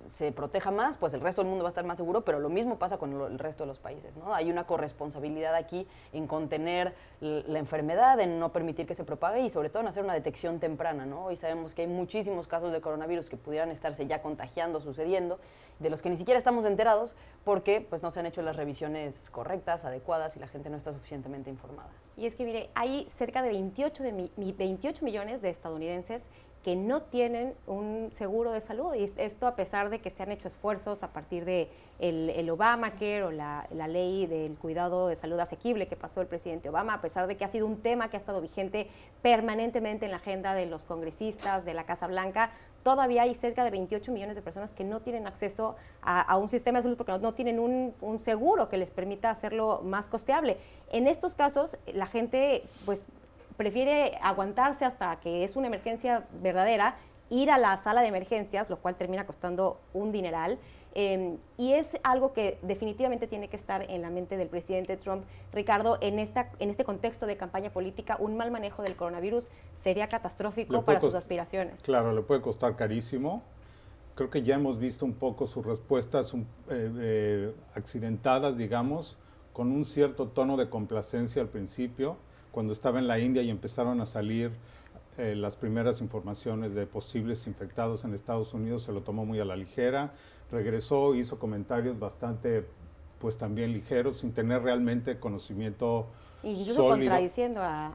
se 0.10 0.32
proteja 0.32 0.72
más, 0.72 0.98
pues 0.98 1.14
el 1.14 1.22
resto 1.22 1.42
del 1.42 1.50
mundo 1.50 1.64
va 1.64 1.70
a 1.70 1.72
estar 1.72 1.86
más 1.86 1.98
seguro, 1.98 2.22
pero 2.22 2.40
lo 2.40 2.50
mismo 2.50 2.78
pasa 2.78 2.98
con 2.98 3.14
el 3.14 3.40
resto 3.40 3.64
de 3.64 3.68
los 3.68 3.80
países. 3.80 4.18
¿no? 4.18 4.34
Hay 4.34 4.50
una 4.50 4.66
corresponsabilidad 4.66 5.56
aquí 5.56 5.88
en 6.14 6.28
contener 6.28 6.94
la 7.20 7.60
enfermedad, 7.60 8.20
en 8.20 8.40
no 8.40 8.52
permitir 8.52 8.86
que 8.86 8.96
se 8.96 9.04
propague 9.04 9.42
y 9.42 9.50
sobre 9.50 9.70
todo 9.70 9.82
en 9.82 9.88
hacer 9.88 10.04
una 10.04 10.14
detección 10.14 10.60
temprana. 10.60 11.06
¿no? 11.06 11.26
Hoy 11.26 11.38
sabemos 11.38 11.74
que 11.74 11.84
hay 11.84 11.88
muchísimos 11.88 12.48
casos 12.48 12.72
de 12.72 12.82
coronavirus 12.82 13.30
que 13.30 13.38
pudieran 13.38 13.72
estarse 13.72 14.08
ya 14.08 14.22
contagiando, 14.22 14.80
sucediendo, 14.82 15.40
de 15.80 15.90
los 15.90 16.02
que 16.02 16.10
ni 16.10 16.18
siquiera 16.18 16.38
estamos 16.38 16.66
enterados 16.66 17.16
porque 17.44 17.86
pues, 17.88 18.02
no 18.02 18.12
se 18.12 18.20
han 18.20 18.26
hecho 18.26 18.42
las 18.42 18.56
revisiones 18.56 19.30
correctas, 19.30 19.86
adecuadas 19.86 20.36
y 20.38 20.40
la 20.40 20.48
gente 20.48 20.70
no 20.70 20.78
está 20.78 20.94
suficientemente 20.94 21.50
informada. 21.50 21.90
Y 22.18 22.28
es 22.28 22.36
que, 22.36 22.46
mire, 22.46 22.70
hay 22.76 23.08
cerca 23.18 23.42
de 23.42 23.50
28, 23.50 24.04
de 24.04 24.30
28 24.38 25.04
millones 25.04 25.42
de 25.42 25.50
estadounidenses 25.50 26.24
que 26.66 26.76
no 26.76 27.04
tienen 27.04 27.54
un 27.68 28.10
seguro 28.12 28.52
de 28.52 28.60
salud. 28.60 28.96
Y 28.96 29.14
esto 29.18 29.46
a 29.46 29.56
pesar 29.56 29.92
de 29.92 30.00
que 30.00 30.10
se 30.10 30.24
han 30.24 30.32
hecho 30.32 30.48
esfuerzos 30.48 31.04
a 31.04 31.14
partir 31.14 31.46
de 31.46 31.70
el, 32.00 32.50
Obamacare 32.50 33.22
o 33.22 33.30
la, 33.30 33.68
ley 33.88 34.26
del 34.26 34.56
cuidado 34.56 35.08
de 35.08 35.16
salud 35.16 35.40
asequible 35.40 35.88
que 35.88 35.96
pasó 35.96 36.22
el 36.22 36.28
presidente 36.28 36.70
Obama, 36.70 36.96
a 36.96 37.02
pesar 37.02 37.28
de 37.28 37.38
que 37.38 37.46
ha 37.46 37.50
sido 37.50 37.68
un 37.68 37.84
tema 37.84 38.10
que 38.10 38.18
ha 38.18 38.20
estado 38.20 38.42
vigente 38.42 38.88
permanentemente 39.22 40.06
en 40.06 40.12
la 40.12 40.18
agenda 40.18 40.56
de 40.56 40.66
los 40.66 40.86
congresistas, 40.86 41.66
de 41.66 41.76
la 41.76 41.84
Casa 41.84 42.08
Blanca, 42.08 42.50
todavía 42.82 43.22
hay 43.22 43.36
cerca 43.36 43.64
de 43.64 43.70
28 43.70 44.12
millones 44.12 44.36
de 44.36 44.42
personas 44.42 44.74
que 44.74 44.84
no 44.84 45.02
tienen 45.02 45.28
acceso 45.28 45.76
a, 46.02 46.36
un 46.38 46.50
sistema 46.50 46.80
de 46.80 46.84
salud 46.84 46.98
porque 46.98 47.18
no, 47.20 47.34
tienen 47.36 47.60
un, 47.60 47.94
un, 48.02 48.20
seguro 48.20 48.70
que 48.70 48.78
les 48.78 48.90
permita 48.90 49.30
hacerlo 49.30 49.82
más 49.84 50.08
costeable. 50.08 50.58
En 50.92 51.08
estos 51.08 51.36
casos, 51.36 51.78
la 51.94 52.08
gente 52.08 52.64
pues 52.86 53.04
prefiere 53.58 54.18
aguantarse 54.22 54.86
hasta 54.86 55.20
que 55.20 55.44
es 55.44 55.56
una 55.56 55.68
emergencia 55.68 56.26
verdadera, 56.42 56.96
ir 57.30 57.50
a 57.50 57.58
la 57.58 57.76
sala 57.78 58.02
de 58.02 58.08
emergencias, 58.08 58.70
lo 58.70 58.78
cual 58.78 58.96
termina 58.96 59.26
costando 59.26 59.80
un 59.94 60.12
dineral. 60.12 60.60
Em, 60.98 61.38
y 61.58 61.74
es 61.74 61.90
algo 62.04 62.32
que 62.32 62.58
definitivamente 62.62 63.28
tiene 63.28 63.50
que 63.50 63.58
estar 63.58 63.86
en 63.92 64.02
la 64.02 64.10
mente 64.10 64.38
del 64.38 64.48
presidente 64.48 64.96
Trump. 64.96 65.26
Ricardo, 65.52 65.98
en, 66.00 66.20
esta, 66.20 66.50
en 66.60 66.70
este 66.70 66.86
contexto 66.86 67.26
de 67.26 67.36
campaña 67.36 67.70
política, 67.70 68.16
un 68.18 68.38
mal 68.38 68.50
manejo 68.50 68.82
del 68.82 68.96
coronavirus 68.96 69.50
sería 69.84 70.08
catastrófico 70.08 70.84
para 70.84 71.02
sus 71.02 71.14
aspiraciones. 71.14 71.82
Claro, 71.84 72.14
le 72.14 72.22
puede 72.22 72.42
costar 72.42 72.78
carísimo. 72.78 73.44
Creo 74.16 74.30
que 74.30 74.44
ya 74.44 74.56
hemos 74.56 74.80
visto 74.80 75.04
un 75.04 75.16
poco 75.16 75.46
sus 75.46 75.66
respuestas 75.66 76.34
eh, 76.34 76.38
eh, 76.70 77.54
accidentadas, 77.74 78.58
digamos, 78.58 79.18
con 79.52 79.74
un 79.74 79.84
cierto 79.84 80.30
tono 80.30 80.56
de 80.56 80.70
complacencia 80.70 81.42
al 81.42 81.50
principio, 81.50 82.16
cuando 82.56 82.72
estaba 82.72 83.00
en 83.00 83.08
la 83.08 83.20
India 83.20 83.42
y 83.42 83.50
empezaron 83.50 84.00
a 84.00 84.06
salir 84.06 84.50
eh, 85.18 85.36
las 85.36 85.58
primeras 85.58 86.00
informaciones 86.00 86.74
de 86.74 86.88
posibles 86.88 87.48
infectados 87.48 88.06
en 88.06 88.14
Estados 88.14 88.54
Unidos, 88.54 88.84
se 88.84 88.94
lo 88.94 89.02
tomó 89.02 89.26
muy 89.26 89.42
a 89.42 89.46
la 89.46 89.58
ligera, 89.58 90.14
regresó, 90.54 91.16
hizo 91.16 91.38
comentarios 91.38 92.00
bastante, 92.00 92.66
pues 93.20 93.36
también 93.36 93.74
ligeros, 93.74 94.20
sin 94.20 94.32
tener 94.32 94.62
realmente 94.64 95.20
conocimiento 95.20 96.08
Incluso 96.44 96.88
contradiciendo 96.88 97.60
a, 97.62 97.94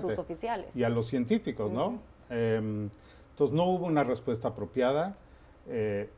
sus 0.00 0.16
oficiales. 0.16 0.74
Y 0.74 0.84
a 0.84 0.88
los 0.88 1.06
científicos, 1.06 1.70
¿no? 1.70 1.98
Em, 2.30 2.88
entonces 3.32 3.54
no 3.54 3.64
hubo 3.64 3.84
una 3.84 4.04
respuesta 4.04 4.48
apropiada, 4.48 5.18
eh, 5.66 6.08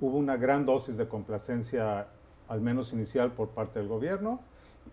hubo 0.00 0.16
una 0.16 0.38
gran 0.38 0.64
dosis 0.64 0.96
de 0.96 1.06
complacencia, 1.06 2.06
al 2.48 2.62
menos 2.62 2.94
inicial, 2.94 3.32
por 3.32 3.50
parte 3.50 3.78
del 3.78 3.88
gobierno. 3.88 4.40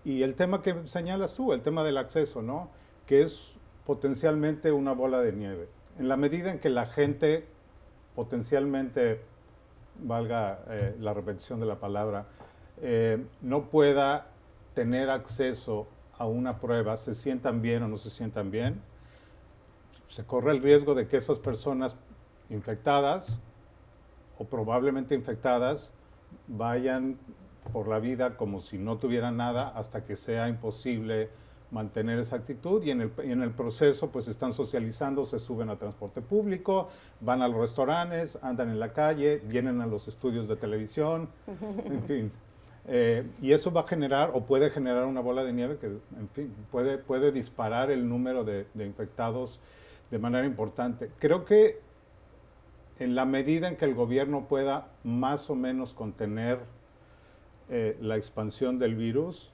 Y 0.03 0.23
el 0.23 0.35
tema 0.35 0.61
que 0.61 0.87
señalas 0.87 1.33
tú, 1.33 1.53
el 1.53 1.61
tema 1.61 1.83
del 1.83 1.97
acceso, 1.97 2.41
¿no? 2.41 2.69
Que 3.05 3.21
es 3.21 3.55
potencialmente 3.85 4.71
una 4.71 4.93
bola 4.93 5.19
de 5.19 5.33
nieve. 5.33 5.67
En 5.97 6.07
la 6.07 6.17
medida 6.17 6.51
en 6.51 6.59
que 6.59 6.69
la 6.69 6.85
gente 6.85 7.45
potencialmente, 8.15 9.21
valga 9.99 10.63
eh, 10.69 10.95
la 10.99 11.13
repetición 11.13 11.59
de 11.59 11.67
la 11.67 11.79
palabra, 11.79 12.25
eh, 12.81 13.23
no 13.41 13.69
pueda 13.69 14.27
tener 14.73 15.09
acceso 15.09 15.87
a 16.17 16.25
una 16.25 16.59
prueba, 16.59 16.97
se 16.97 17.13
sientan 17.13 17.61
bien 17.61 17.83
o 17.83 17.87
no 17.87 17.97
se 17.97 18.09
sientan 18.09 18.49
bien, 18.49 18.81
se 20.07 20.25
corre 20.25 20.51
el 20.51 20.63
riesgo 20.63 20.95
de 20.95 21.07
que 21.07 21.17
esas 21.17 21.37
personas 21.37 21.95
infectadas 22.49 23.39
o 24.39 24.45
probablemente 24.45 25.13
infectadas 25.13 25.91
vayan 26.47 27.17
por 27.69 27.87
la 27.87 27.99
vida 27.99 28.37
como 28.37 28.59
si 28.59 28.77
no 28.77 28.97
tuvieran 28.97 29.37
nada 29.37 29.69
hasta 29.69 30.03
que 30.03 30.15
sea 30.15 30.49
imposible 30.49 31.29
mantener 31.71 32.19
esa 32.19 32.37
actitud 32.37 32.83
y 32.83 32.91
en 32.91 33.01
el, 33.01 33.11
en 33.19 33.41
el 33.41 33.51
proceso 33.51 34.09
pues 34.09 34.27
están 34.27 34.53
socializando, 34.53 35.25
se 35.25 35.39
suben 35.39 35.69
a 35.69 35.77
transporte 35.77 36.21
público, 36.21 36.89
van 37.19 37.41
a 37.41 37.47
los 37.47 37.59
restaurantes, 37.59 38.37
andan 38.41 38.69
en 38.69 38.79
la 38.79 38.93
calle, 38.93 39.41
vienen 39.45 39.81
a 39.81 39.87
los 39.87 40.07
estudios 40.07 40.47
de 40.47 40.55
televisión, 40.55 41.29
en 41.85 42.03
fin. 42.03 42.31
Eh, 42.89 43.29
y 43.41 43.51
eso 43.51 43.73
va 43.73 43.81
a 43.81 43.87
generar 43.87 44.31
o 44.33 44.45
puede 44.45 44.69
generar 44.69 45.05
una 45.05 45.19
bola 45.19 45.43
de 45.43 45.51
nieve 45.51 45.77
que, 45.77 45.87
en 45.87 46.29
fin, 46.31 46.55
puede, 46.71 46.97
puede 46.97 47.33
disparar 47.33 47.91
el 47.91 48.07
número 48.07 48.45
de, 48.45 48.65
de 48.73 48.85
infectados 48.85 49.59
de 50.09 50.19
manera 50.19 50.45
importante. 50.45 51.11
Creo 51.19 51.43
que 51.43 51.81
en 52.99 53.13
la 53.13 53.25
medida 53.25 53.67
en 53.67 53.75
que 53.75 53.83
el 53.83 53.93
gobierno 53.93 54.47
pueda 54.47 54.87
más 55.03 55.49
o 55.49 55.55
menos 55.55 55.93
contener 55.93 56.59
eh, 57.69 57.97
la 58.01 58.15
expansión 58.15 58.79
del 58.79 58.95
virus, 58.95 59.51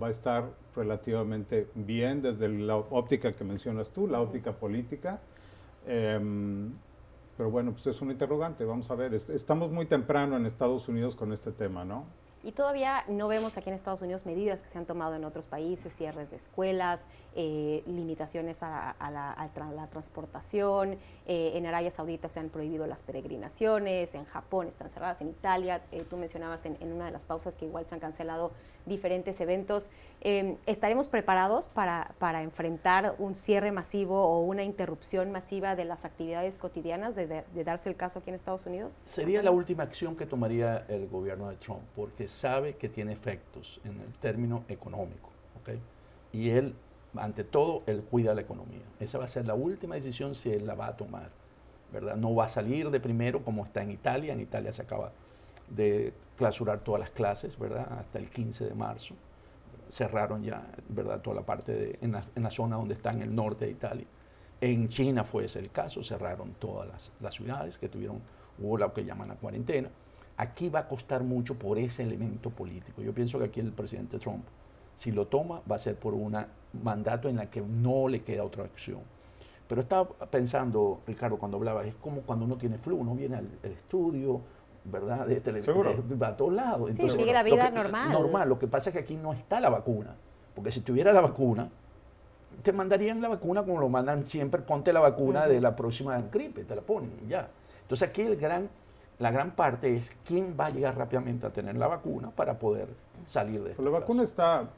va 0.00 0.08
a 0.08 0.10
estar 0.10 0.50
relativamente 0.74 1.68
bien 1.74 2.20
desde 2.20 2.48
la 2.48 2.76
óptica 2.76 3.32
que 3.32 3.44
mencionas 3.44 3.88
tú, 3.90 4.06
la 4.06 4.20
óptica 4.20 4.52
política. 4.52 5.20
Em, 5.86 6.72
pero 7.36 7.50
bueno, 7.50 7.72
pues 7.72 7.86
es 7.86 8.00
un 8.00 8.10
interrogante, 8.10 8.64
vamos 8.64 8.90
a 8.90 8.94
ver. 8.94 9.14
Estamos 9.14 9.70
muy 9.70 9.86
temprano 9.86 10.36
en 10.36 10.46
Estados 10.46 10.88
Unidos 10.88 11.16
con 11.16 11.32
este 11.32 11.52
tema, 11.52 11.84
¿no? 11.84 12.04
Y 12.46 12.52
todavía 12.52 13.02
no 13.08 13.26
vemos 13.26 13.56
aquí 13.56 13.70
en 13.70 13.74
Estados 13.74 14.02
Unidos 14.02 14.24
medidas 14.24 14.62
que 14.62 14.68
se 14.68 14.78
han 14.78 14.86
tomado 14.86 15.16
en 15.16 15.24
otros 15.24 15.48
países, 15.48 15.92
cierres 15.92 16.30
de 16.30 16.36
escuelas, 16.36 17.00
eh, 17.34 17.82
limitaciones 17.88 18.62
a, 18.62 18.94
la, 19.00 19.88
transportación. 19.90 20.96
Eh, 21.26 21.54
en 21.56 21.66
Arabia 21.66 21.90
Saudita 21.90 22.28
se 22.28 22.38
han 22.38 22.48
prohibido 22.50 22.86
las 22.86 23.02
peregrinaciones, 23.02 24.14
en 24.14 24.26
Japón 24.26 24.68
están 24.68 24.90
cerradas, 24.90 25.20
en 25.22 25.30
Italia, 25.30 25.82
eh, 25.90 26.04
tú 26.08 26.16
mencionabas 26.16 26.64
en, 26.66 26.76
en, 26.78 26.92
una 26.92 27.06
de 27.06 27.10
las 27.10 27.24
pausas 27.24 27.56
que 27.56 27.64
igual 27.64 27.84
se 27.84 27.96
han 27.96 28.00
cancelado 28.00 28.52
diferentes 28.86 29.40
eventos. 29.40 29.90
Em, 30.20 30.56
¿Estaremos 30.66 31.08
preparados 31.08 31.66
para, 31.66 32.14
para, 32.18 32.42
enfrentar 32.42 33.14
un 33.18 33.34
cierre 33.34 33.72
masivo 33.72 34.22
o 34.24 34.40
una 34.40 34.64
interrupción 34.64 35.30
masiva 35.30 35.76
de 35.76 35.84
las 35.84 36.04
actividades 36.04 36.58
cotidianas 36.58 37.14
de, 37.14 37.44
darse 37.64 37.88
el 37.88 37.96
caso 37.96 38.20
aquí 38.20 38.30
en 38.30 38.36
Estados 38.36 38.66
Unidos? 38.66 38.94
Sería 39.04 39.42
la 39.42 39.50
última 39.50 39.82
acción 39.82 40.16
que 40.16 40.26
tomaría 40.26 40.86
el 40.88 41.08
gobierno 41.08 41.48
de 41.50 41.56
Trump, 41.56 41.82
porque 41.94 42.28
sabe 42.28 42.76
que 42.76 42.88
tiene 42.88 43.12
efectos 43.12 43.80
en 43.84 44.00
el 44.00 44.12
término 44.14 44.64
económico. 44.68 45.30
¿okay? 45.60 45.80
Y 46.32 46.50
él, 46.50 46.74
ante 47.14 47.44
todo, 47.44 47.82
él 47.86 48.04
cuida 48.04 48.34
la 48.34 48.40
economía. 48.40 48.84
Esa 49.00 49.18
va 49.18 49.24
a 49.24 49.28
ser 49.28 49.46
la 49.46 49.54
última 49.54 49.96
decisión 49.96 50.34
si 50.34 50.50
él 50.50 50.66
la 50.66 50.74
va 50.74 50.86
a 50.88 50.96
tomar. 50.96 51.30
¿verdad? 51.92 52.16
No 52.16 52.34
va 52.34 52.46
a 52.46 52.48
salir 52.48 52.90
de 52.90 53.00
primero 53.00 53.44
como 53.44 53.64
está 53.64 53.82
en 53.82 53.90
Italia. 53.90 54.32
En 54.32 54.40
Italia 54.40 54.72
se 54.72 54.82
acaba 54.82 55.12
de 55.68 56.12
clausurar 56.36 56.80
todas 56.80 57.00
las 57.00 57.10
clases, 57.10 57.58
¿verdad? 57.58 57.86
Hasta 57.98 58.18
el 58.18 58.30
15 58.30 58.66
de 58.66 58.74
marzo. 58.74 59.14
Cerraron 59.88 60.42
ya, 60.42 60.64
¿verdad? 60.88 61.20
Toda 61.20 61.36
la 61.36 61.46
parte 61.46 61.72
de, 61.72 61.98
en, 62.00 62.12
la, 62.12 62.50
zona 62.50 62.76
donde 62.76 62.94
está 62.94 63.10
en 63.10 63.22
el 63.22 63.34
norte 63.34 63.66
de 63.66 63.70
Italia. 63.70 64.06
En 64.60 64.88
China 64.88 65.24
fue 65.24 65.44
ese 65.44 65.58
el 65.58 65.70
caso, 65.70 66.02
cerraron 66.02 66.52
todas 66.54 66.88
las, 66.88 67.12
las 67.20 67.34
ciudades 67.34 67.78
que 67.78 67.88
tuvieron, 67.88 68.20
hubo 68.58 68.78
lo 68.78 68.92
que 68.92 69.04
llaman 69.04 69.28
la 69.28 69.36
cuarentena. 69.36 69.90
Aquí 70.38 70.68
va 70.68 70.80
a 70.80 70.88
costar 70.88 71.22
mucho 71.22 71.58
por 71.58 71.78
ese 71.78 72.02
elemento 72.02 72.50
político. 72.50 73.00
Yo 73.02 73.14
pienso 73.14 73.38
que 73.38 73.46
aquí 73.46 73.60
el 73.60 73.72
presidente 73.72 74.18
Trump, 74.18 74.44
si 74.96 75.12
lo 75.12 75.26
toma, 75.26 75.62
va 75.70 75.76
a 75.76 75.78
ser 75.78 75.96
por 75.96 76.14
un 76.14 76.36
mandato 76.82 77.28
en 77.28 77.36
la 77.36 77.50
que 77.50 77.60
no 77.60 78.08
le 78.08 78.22
queda 78.22 78.44
otra 78.44 78.64
acción. 78.64 79.00
Pero 79.68 79.80
estaba 79.80 80.08
pensando, 80.30 81.00
Ricardo, 81.06 81.38
cuando 81.38 81.56
hablaba, 81.56 81.84
es 81.84 81.96
como 81.96 82.22
cuando 82.22 82.44
uno 82.44 82.56
tiene 82.56 82.78
flu, 82.78 82.96
uno 82.96 83.14
viene 83.14 83.36
al 83.36 83.48
estudio, 83.62 84.42
¿verdad? 84.90 85.26
De 85.26 85.40
televisión, 85.40 85.78
va 86.20 86.28
a 86.28 86.36
todos 86.36 86.52
lados. 86.52 86.90
sí, 86.92 87.08
sigue 87.08 87.32
la 87.32 87.42
vida 87.42 87.70
normal. 87.70 88.12
Normal, 88.12 88.48
lo 88.48 88.58
que 88.58 88.68
pasa 88.68 88.90
es 88.90 88.94
que 88.94 89.00
aquí 89.00 89.16
no 89.16 89.32
está 89.32 89.60
la 89.60 89.70
vacuna, 89.70 90.16
porque 90.54 90.72
si 90.72 90.80
tuviera 90.80 91.12
la 91.12 91.20
vacuna, 91.20 91.68
te 92.62 92.72
mandarían 92.72 93.20
la 93.20 93.28
vacuna 93.28 93.62
como 93.62 93.80
lo 93.80 93.88
mandan 93.88 94.26
siempre, 94.26 94.62
ponte 94.62 94.92
la 94.92 95.00
vacuna 95.00 95.46
de 95.46 95.60
la 95.60 95.76
próxima 95.76 96.20
gripe, 96.32 96.64
te 96.64 96.74
la 96.74 96.82
ponen, 96.82 97.28
ya. 97.28 97.48
Entonces 97.82 98.08
aquí 98.08 98.22
el 98.22 98.36
gran, 98.36 98.68
la 99.18 99.30
gran 99.30 99.52
parte 99.52 99.94
es 99.94 100.16
quién 100.24 100.56
va 100.58 100.66
a 100.66 100.70
llegar 100.70 100.96
rápidamente 100.96 101.46
a 101.46 101.50
tener 101.50 101.76
la 101.76 101.86
vacuna 101.86 102.30
para 102.30 102.58
poder 102.58 102.88
salir 103.26 103.62
de 103.62 103.70
esto. 103.70 103.82
La 103.82 103.90
vacuna 103.90 104.22
está 104.22 104.68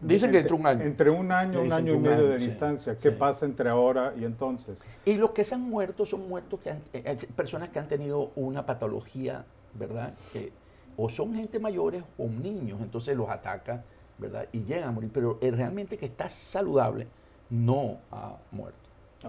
Dicen 0.00 0.30
que 0.30 0.38
entre 0.38 0.54
un 0.54 0.66
año. 0.66 0.84
Entre 0.84 1.10
un 1.10 1.32
año, 1.32 1.62
un 1.62 1.72
año 1.72 1.94
y 1.94 1.98
medio 1.98 2.28
de 2.28 2.38
distancia. 2.38 2.96
¿Qué 2.96 3.10
pasa 3.10 3.46
entre 3.46 3.68
ahora 3.70 4.12
y 4.16 4.24
entonces? 4.24 4.78
Y 5.04 5.14
los 5.14 5.30
que 5.30 5.44
se 5.44 5.54
han 5.54 5.62
muerto 5.62 6.04
son 6.04 6.28
muertos 6.28 6.60
que 6.60 6.74
eh, 6.92 7.16
personas 7.34 7.70
que 7.70 7.78
han 7.78 7.88
tenido 7.88 8.30
una 8.36 8.66
patología, 8.66 9.44
¿verdad? 9.74 10.14
Que 10.32 10.52
o 10.96 11.08
son 11.08 11.34
gente 11.34 11.58
mayores 11.58 12.02
o 12.18 12.26
niños, 12.26 12.80
entonces 12.80 13.16
los 13.16 13.28
ataca, 13.28 13.84
¿verdad? 14.18 14.46
Y 14.52 14.64
llegan 14.64 14.88
a 14.88 14.92
morir. 14.92 15.10
Pero 15.12 15.38
realmente 15.40 15.96
que 15.96 16.06
está 16.06 16.28
saludable 16.28 17.06
no 17.50 17.98
ha 18.10 18.36
muerto. 18.50 18.78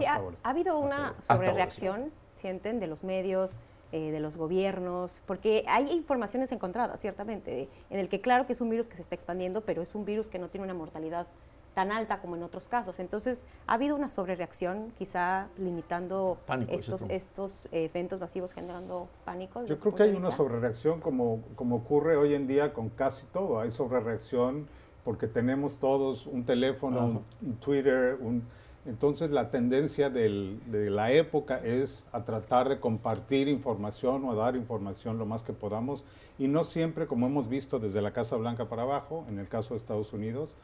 ha, 0.06 0.20
habido 0.42 0.78
una 0.78 1.14
sobrereacción, 1.22 2.10
sienten, 2.34 2.78
de 2.80 2.86
los 2.86 3.04
medios, 3.04 3.58
eh, 3.92 4.10
de 4.10 4.20
los 4.20 4.36
gobiernos, 4.36 5.20
porque 5.26 5.64
hay 5.66 5.90
informaciones 5.90 6.52
encontradas, 6.52 7.00
ciertamente, 7.00 7.68
en 7.90 7.98
el 7.98 8.08
que 8.08 8.20
claro 8.20 8.46
que 8.46 8.52
es 8.52 8.60
un 8.60 8.68
virus 8.68 8.88
que 8.88 8.96
se 8.96 9.02
está 9.02 9.14
expandiendo, 9.14 9.62
pero 9.62 9.82
es 9.82 9.94
un 9.94 10.04
virus 10.04 10.28
que 10.28 10.38
no 10.38 10.48
tiene 10.48 10.64
una 10.64 10.74
mortalidad 10.74 11.26
tan 11.74 11.92
alta 11.92 12.20
como 12.20 12.34
en 12.34 12.42
otros 12.42 12.66
casos. 12.66 12.98
Entonces, 12.98 13.44
ha 13.66 13.74
habido 13.74 13.94
una 13.94 14.08
sobrereacción, 14.08 14.92
quizá 14.98 15.46
limitando 15.56 16.38
estos, 16.68 17.04
estos 17.08 17.52
eventos 17.70 18.18
masivos 18.20 18.52
generando 18.52 19.08
pánico. 19.24 19.64
Yo 19.64 19.78
creo 19.78 19.94
que 19.94 20.02
hay 20.02 20.14
una 20.14 20.32
sobrereacción 20.32 21.00
como, 21.00 21.42
como 21.54 21.76
ocurre 21.76 22.16
hoy 22.16 22.34
en 22.34 22.48
día 22.48 22.72
con 22.72 22.88
casi 22.88 23.26
todo. 23.26 23.60
Hay 23.60 23.70
sobrereacción 23.70 24.66
porque 25.04 25.28
tenemos 25.28 25.78
todos 25.78 26.26
un 26.26 26.44
teléfono, 26.44 27.22
un 27.40 27.56
Twitter, 27.56 28.18
un 28.20 28.42
entonces 28.88 29.30
la 29.30 29.50
tendencia 29.50 30.08
de 30.08 30.88
la 30.90 31.12
época 31.12 31.58
es 31.58 32.06
a 32.10 32.24
tratar 32.24 32.70
de 32.70 32.80
compartir 32.80 33.46
información 33.46 34.24
o 34.24 34.32
a 34.32 34.34
dar 34.34 34.56
información 34.56 35.18
lo 35.18 35.26
más 35.26 35.42
que 35.42 35.52
podamos 35.52 36.06
y 36.38 36.48
no 36.48 36.64
siempre, 36.64 37.06
como 37.06 37.26
hemos 37.26 37.50
visto 37.50 37.78
desde 37.78 38.00
la 38.00 38.12
Casa 38.14 38.36
Blanca 38.36 38.70
para 38.70 38.82
abajo, 38.82 39.26
en 39.28 39.38
el 39.38 39.46
caso 39.46 39.74
de 39.74 39.76
Estados 39.76 40.14
Unidos, 40.14 40.56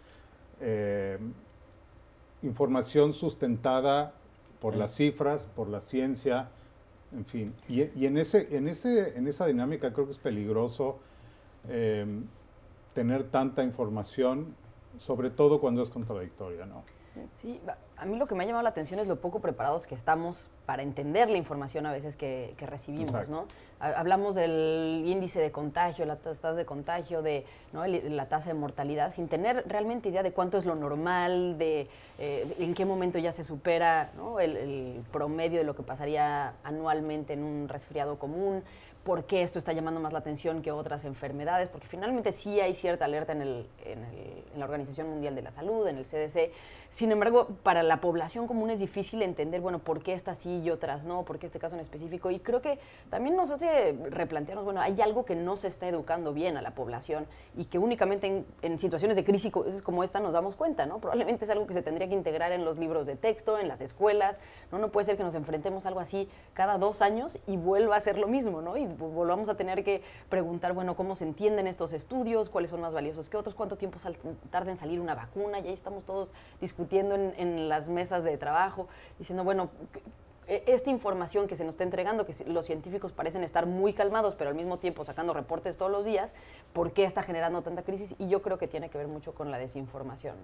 eh, 0.62 1.18
información 2.40 3.12
sustentada 3.12 4.14
por 4.58 4.74
las 4.74 4.94
cifras, 4.94 5.44
por 5.44 5.68
la 5.68 5.82
ciencia, 5.82 6.48
en 7.12 7.26
fin. 7.26 7.54
Y, 7.68 8.06
en, 8.06 8.16
ese, 8.16 8.56
en, 8.56 8.68
ese, 8.68 9.18
en 9.18 9.28
esa 9.28 9.44
dinámica 9.44 9.92
creo 9.92 10.06
que 10.06 10.12
es 10.12 10.18
peligroso 10.18 10.98
eh, 11.68 12.06
tener 12.94 13.24
tanta 13.24 13.62
información, 13.62 14.54
sobre 14.96 15.28
todo 15.28 15.60
cuando 15.60 15.82
es 15.82 15.90
contradictoria, 15.90 16.64
¿no? 16.64 16.84
Sí, 17.42 17.60
a 17.96 18.06
mí 18.06 18.16
lo 18.16 18.26
que 18.26 18.34
me 18.34 18.44
ha 18.44 18.46
llamado 18.46 18.62
la 18.62 18.70
atención 18.70 18.98
es 19.00 19.06
lo 19.06 19.16
poco 19.16 19.40
preparados 19.40 19.86
que 19.86 19.94
estamos 19.94 20.48
para 20.66 20.82
entender 20.82 21.30
la 21.30 21.36
información 21.36 21.86
a 21.86 21.92
veces 21.92 22.16
que, 22.16 22.54
recibimos, 22.58 23.28
¿no? 23.28 23.46
Hablamos 23.78 24.34
del 24.34 25.04
índice 25.06 25.40
de 25.40 25.50
contagio, 25.50 26.06
las 26.06 26.18
tasas 26.20 26.56
de 26.56 26.64
contagio, 26.64 27.22
de 27.22 27.44
la 27.72 28.26
tasa 28.26 28.48
de 28.48 28.54
mortalidad, 28.54 29.12
sin 29.12 29.28
tener 29.28 29.64
realmente 29.68 30.08
idea 30.08 30.22
de 30.22 30.32
cuánto 30.32 30.58
es 30.58 30.64
lo 30.64 30.74
normal, 30.74 31.58
de 31.58 31.88
eh, 32.18 32.56
en 32.58 32.74
qué 32.74 32.84
momento 32.84 33.18
ya 33.18 33.32
se 33.32 33.44
supera 33.44 34.10
el, 34.40 34.56
el 34.56 35.04
promedio 35.12 35.58
de 35.58 35.64
lo 35.64 35.76
que 35.76 35.82
pasaría 35.82 36.54
anualmente 36.64 37.34
en 37.34 37.44
un 37.44 37.68
resfriado 37.68 38.18
común 38.18 38.62
por 39.04 39.24
qué 39.24 39.42
esto 39.42 39.58
está 39.58 39.72
llamando 39.72 40.00
más 40.00 40.12
la 40.12 40.18
atención 40.18 40.62
que 40.62 40.72
otras 40.72 41.04
enfermedades, 41.04 41.68
porque 41.68 41.86
finalmente 41.86 42.32
sí 42.32 42.60
hay 42.60 42.74
cierta 42.74 43.04
alerta 43.04 43.32
en, 43.32 43.42
el, 43.42 43.66
en, 43.84 44.04
la 44.58 44.64
Organización 44.64 45.10
Mundial 45.10 45.34
de 45.34 45.42
la 45.42 45.50
Salud, 45.50 45.86
en 45.86 45.98
el 45.98 46.04
CDC. 46.04 46.52
Sin 46.90 47.10
embargo, 47.10 47.48
para 47.62 47.82
la 47.82 48.00
población 48.00 48.46
común 48.46 48.70
es 48.70 48.80
difícil 48.80 49.20
entender, 49.22 49.60
bueno, 49.60 49.80
por 49.80 50.02
qué 50.02 50.12
esta 50.12 50.34
sí 50.34 50.60
y 50.60 50.70
otras 50.70 51.04
no, 51.04 51.24
por 51.24 51.38
qué 51.38 51.46
este 51.46 51.58
caso 51.58 51.74
en 51.74 51.80
específico. 51.80 52.30
Y 52.30 52.38
creo 52.38 52.62
que 52.62 52.78
también 53.10 53.36
nos 53.36 53.50
hace 53.50 53.96
replantearnos, 54.10 54.64
bueno, 54.64 54.80
hay 54.80 55.00
algo 55.00 55.24
que 55.24 55.34
no 55.34 55.56
se 55.56 55.68
está 55.68 55.88
educando 55.88 56.32
bien 56.32 56.56
a 56.56 56.62
la 56.62 56.70
población 56.70 57.26
y 57.56 57.64
que 57.64 57.78
únicamente 57.78 58.44
en, 58.62 58.78
situaciones 58.78 59.16
de 59.16 59.24
crisis 59.24 59.52
como 59.82 60.04
esta 60.04 60.20
nos 60.20 60.32
damos 60.32 60.54
cuenta, 60.54 60.86
¿no? 60.86 60.98
Probablemente 60.98 61.44
es 61.44 61.50
algo 61.50 61.66
que 61.66 61.74
se 61.74 61.82
tendría 61.82 62.08
que 62.08 62.14
integrar 62.14 62.52
en 62.52 62.64
los 62.64 62.78
libros 62.78 63.06
de 63.06 63.16
texto, 63.16 63.58
en 63.58 63.68
las 63.68 63.80
escuelas, 63.80 64.40
¿no? 64.70 64.78
No 64.78 64.90
puede 64.90 65.06
ser 65.06 65.16
que 65.16 65.24
nos 65.24 65.34
enfrentemos 65.34 65.84
a 65.84 65.88
algo 65.88 66.00
así 66.00 66.28
cada 66.52 66.78
dos 66.78 67.02
años 67.02 67.38
y 67.46 67.56
vuelva 67.56 67.96
a 67.96 68.00
ser 68.00 68.18
lo 68.18 68.28
mismo, 68.28 68.62
¿no? 68.62 68.76
Volvamos 68.96 69.48
a 69.48 69.56
tener 69.56 69.84
que 69.84 70.02
preguntar, 70.28 70.72
bueno, 70.72 70.96
cómo 70.96 71.16
se 71.16 71.24
entienden 71.24 71.66
estos 71.66 71.92
estudios, 71.92 72.50
cuáles 72.50 72.70
son 72.70 72.80
más 72.80 72.92
valiosos 72.92 73.28
que 73.28 73.36
otros, 73.36 73.54
cuánto 73.54 73.76
tiempo 73.76 73.98
tarda 74.50 74.70
en 74.70 74.76
salir 74.76 75.00
una 75.00 75.14
vacuna, 75.14 75.58
y 75.60 75.68
ahí 75.68 75.74
estamos 75.74 76.04
todos 76.04 76.28
discutiendo 76.60 77.14
en, 77.14 77.68
las 77.68 77.88
mesas 77.88 78.24
de 78.24 78.36
trabajo, 78.36 78.88
diciendo, 79.18 79.44
bueno, 79.44 79.70
e, 80.46 80.64
esta 80.66 80.90
información 80.90 81.46
que 81.46 81.56
se 81.56 81.64
nos 81.64 81.74
está 81.74 81.84
entregando, 81.84 82.26
que 82.26 82.34
los 82.46 82.66
científicos 82.66 83.12
parecen 83.12 83.44
estar 83.44 83.66
muy 83.66 83.92
calmados, 83.92 84.34
pero 84.34 84.50
al 84.50 84.56
mismo 84.56 84.78
tiempo 84.78 85.04
sacando 85.04 85.32
reportes 85.32 85.76
todos 85.76 85.90
los 85.90 86.04
días, 86.04 86.34
¿por 86.72 86.92
qué 86.92 87.04
está 87.04 87.22
generando 87.22 87.62
tanta 87.62 87.82
crisis? 87.82 88.14
Y 88.18 88.28
yo 88.28 88.42
creo 88.42 88.58
que 88.58 88.68
tiene 88.68 88.90
que 88.90 88.98
ver 88.98 89.08
mucho 89.08 89.34
con 89.34 89.50
la 89.50 89.58
desinformación. 89.58 90.36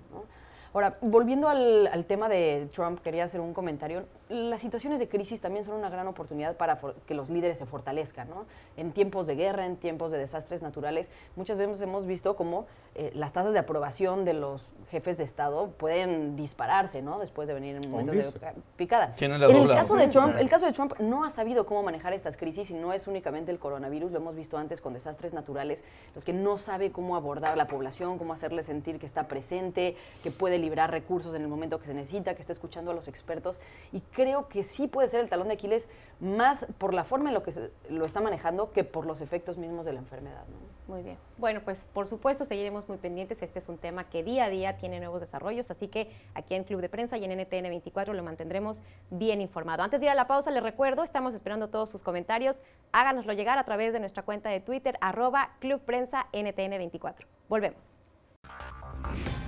Ahora, 0.72 0.96
volviendo 1.00 1.48
al, 1.48 2.04
tema 2.06 2.28
de 2.28 2.68
Trump, 2.72 3.00
quería 3.02 3.24
hacer 3.24 3.40
un 3.40 3.52
comentario. 3.52 4.04
Las 4.28 4.60
situaciones 4.60 5.00
de 5.00 5.08
crisis 5.08 5.40
también 5.40 5.64
son 5.64 5.74
una 5.74 5.90
gran 5.90 6.06
oportunidad 6.06 6.56
para 6.56 6.78
que 7.06 7.14
los 7.14 7.28
líderes 7.28 7.58
se 7.58 7.66
fortalezcan, 7.66 8.28
¿no? 8.30 8.46
En 8.76 8.92
tiempos 8.92 9.26
de 9.26 9.34
guerra, 9.34 9.66
en 9.66 9.76
tiempos 9.76 10.12
de 10.12 10.18
desastres 10.18 10.62
naturales, 10.62 11.10
muchas 11.34 11.58
veces 11.58 11.80
hemos 11.80 12.06
visto 12.06 12.36
cómo 12.36 12.66
eh, 12.94 13.10
las 13.14 13.32
tasas 13.32 13.52
de 13.52 13.58
aprobación 13.58 14.24
de 14.24 14.34
los 14.34 14.70
jefes 14.90 15.18
de 15.18 15.24
Estado 15.24 15.70
pueden 15.70 16.36
dispararse, 16.36 17.02
¿no? 17.02 17.18
Después 17.18 17.48
de 17.48 17.54
venir 17.54 17.76
en 17.76 17.90
momentos 17.90 18.34
de 18.34 18.52
picada. 18.76 19.14
en 19.18 19.32
el 19.32 19.68
caso 19.68 19.96
de 19.96 20.08
Trump, 20.08 20.36
el 20.38 20.48
caso 20.48 20.66
de 20.66 20.72
Trump 20.72 20.94
no 21.00 21.24
ha 21.24 21.30
sabido 21.30 21.66
cómo 21.66 21.82
manejar 21.82 22.12
estas 22.12 22.36
crisis 22.36 22.70
y 22.70 22.74
no 22.74 22.92
es 22.92 23.08
únicamente 23.08 23.50
el 23.50 23.58
coronavirus, 23.58 24.12
lo 24.12 24.18
hemos 24.18 24.36
visto 24.36 24.58
antes 24.58 24.80
con 24.80 24.92
desastres 24.92 25.32
naturales, 25.32 25.82
los 26.14 26.24
que 26.24 26.32
no 26.32 26.58
sabe 26.58 26.92
cómo 26.92 27.16
abordar 27.16 27.52
a 27.52 27.56
la 27.56 27.66
población, 27.66 28.18
cómo 28.18 28.32
hacerle 28.32 28.62
sentir 28.62 28.98
que 28.98 29.06
está 29.06 29.26
presente, 29.28 29.96
que 30.22 30.30
puede 30.30 30.59
liberar 30.60 30.90
recursos 30.90 31.34
en 31.34 31.42
el 31.42 31.48
momento 31.48 31.78
que 31.80 31.86
se 31.86 31.94
necesita, 31.94 32.34
que 32.34 32.40
está 32.40 32.52
escuchando 32.52 32.90
a 32.90 32.94
los 32.94 33.08
expertos. 33.08 33.60
Y 33.92 34.00
creo 34.00 34.48
que 34.48 34.62
sí 34.62 34.88
puede 34.88 35.08
ser 35.08 35.20
el 35.20 35.28
talón 35.28 35.48
de 35.48 35.54
Aquiles 35.54 35.88
más 36.20 36.66
por 36.78 36.94
la 36.94 37.04
forma 37.04 37.30
en 37.30 37.34
lo 37.34 37.42
que 37.42 37.52
lo 37.88 38.04
está 38.04 38.20
manejando 38.20 38.72
que 38.72 38.84
por 38.84 39.06
los 39.06 39.20
efectos 39.20 39.56
mismos 39.56 39.86
de 39.86 39.92
la 39.92 40.00
enfermedad. 40.00 40.44
Muy 40.86 41.02
bien. 41.02 41.18
Bueno, 41.38 41.60
pues 41.64 41.86
por 41.92 42.08
supuesto 42.08 42.44
seguiremos 42.44 42.88
muy 42.88 42.98
pendientes. 42.98 43.42
Este 43.42 43.60
es 43.60 43.68
un 43.68 43.78
tema 43.78 44.10
que 44.10 44.24
día 44.24 44.46
a 44.46 44.50
día 44.50 44.76
tiene 44.76 44.98
nuevos 44.98 45.20
desarrollos, 45.20 45.70
así 45.70 45.88
que 45.88 46.10
aquí 46.34 46.54
en 46.54 46.64
Club 46.64 46.80
de 46.80 46.88
Prensa 46.88 47.16
y 47.16 47.24
en 47.24 47.30
NTN 47.40 47.68
24 47.68 48.12
lo 48.12 48.22
mantendremos 48.22 48.82
bien 49.10 49.40
informado. 49.40 49.84
Antes 49.84 50.00
de 50.00 50.06
ir 50.06 50.10
a 50.10 50.14
la 50.14 50.26
pausa, 50.26 50.50
les 50.50 50.62
recuerdo, 50.62 51.04
estamos 51.04 51.34
esperando 51.34 51.68
todos 51.68 51.90
sus 51.90 52.02
comentarios. 52.02 52.60
Háganoslo 52.92 53.32
llegar 53.32 53.58
a 53.58 53.64
través 53.64 53.92
de 53.92 54.00
nuestra 54.00 54.24
cuenta 54.24 54.50
de 54.50 54.60
Twitter, 54.60 54.98
arroba 55.00 55.50
Club 55.60 55.80
Prensa 55.80 56.26
NTN 56.32 56.70
24. 56.70 57.26
Volvemos. 57.48 57.96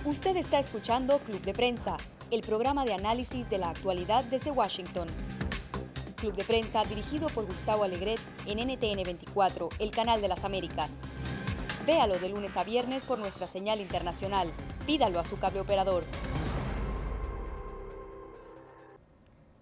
Usted 0.05 0.37
está 0.37 0.59
escuchando 0.59 1.21
Club 1.21 1.43
de 1.43 1.53
Prensa, 1.53 1.97
el 2.33 2.41
programa 2.41 2.85
de 2.85 2.93
análisis 2.93 3.49
de 3.49 3.59
la 3.59 3.71
actualidad 3.71 4.25
desde 4.25 4.51
Washington. 4.51 5.07
Club 6.17 6.35
de 6.35 6.43
Prensa 6.43 6.83
dirigido 6.83 7.29
por 7.29 7.47
Gustavo 7.47 7.85
Alegret 7.85 8.19
en 8.47 8.59
NTN 8.59 9.05
24, 9.05 9.69
el 9.79 9.93
canal 9.93 10.21
de 10.21 10.27
las 10.27 10.45
Américas. 10.45 10.91
Véalo 11.87 12.19
de 12.19 12.31
lunes 12.31 12.57
a 12.57 12.65
viernes 12.65 13.05
por 13.05 13.21
nuestra 13.21 13.47
señal 13.47 13.81
internacional. 13.81 14.51
Pídalo 14.87 15.21
a 15.21 15.25
su 15.25 15.39
cable 15.39 15.61
operador. 15.61 16.03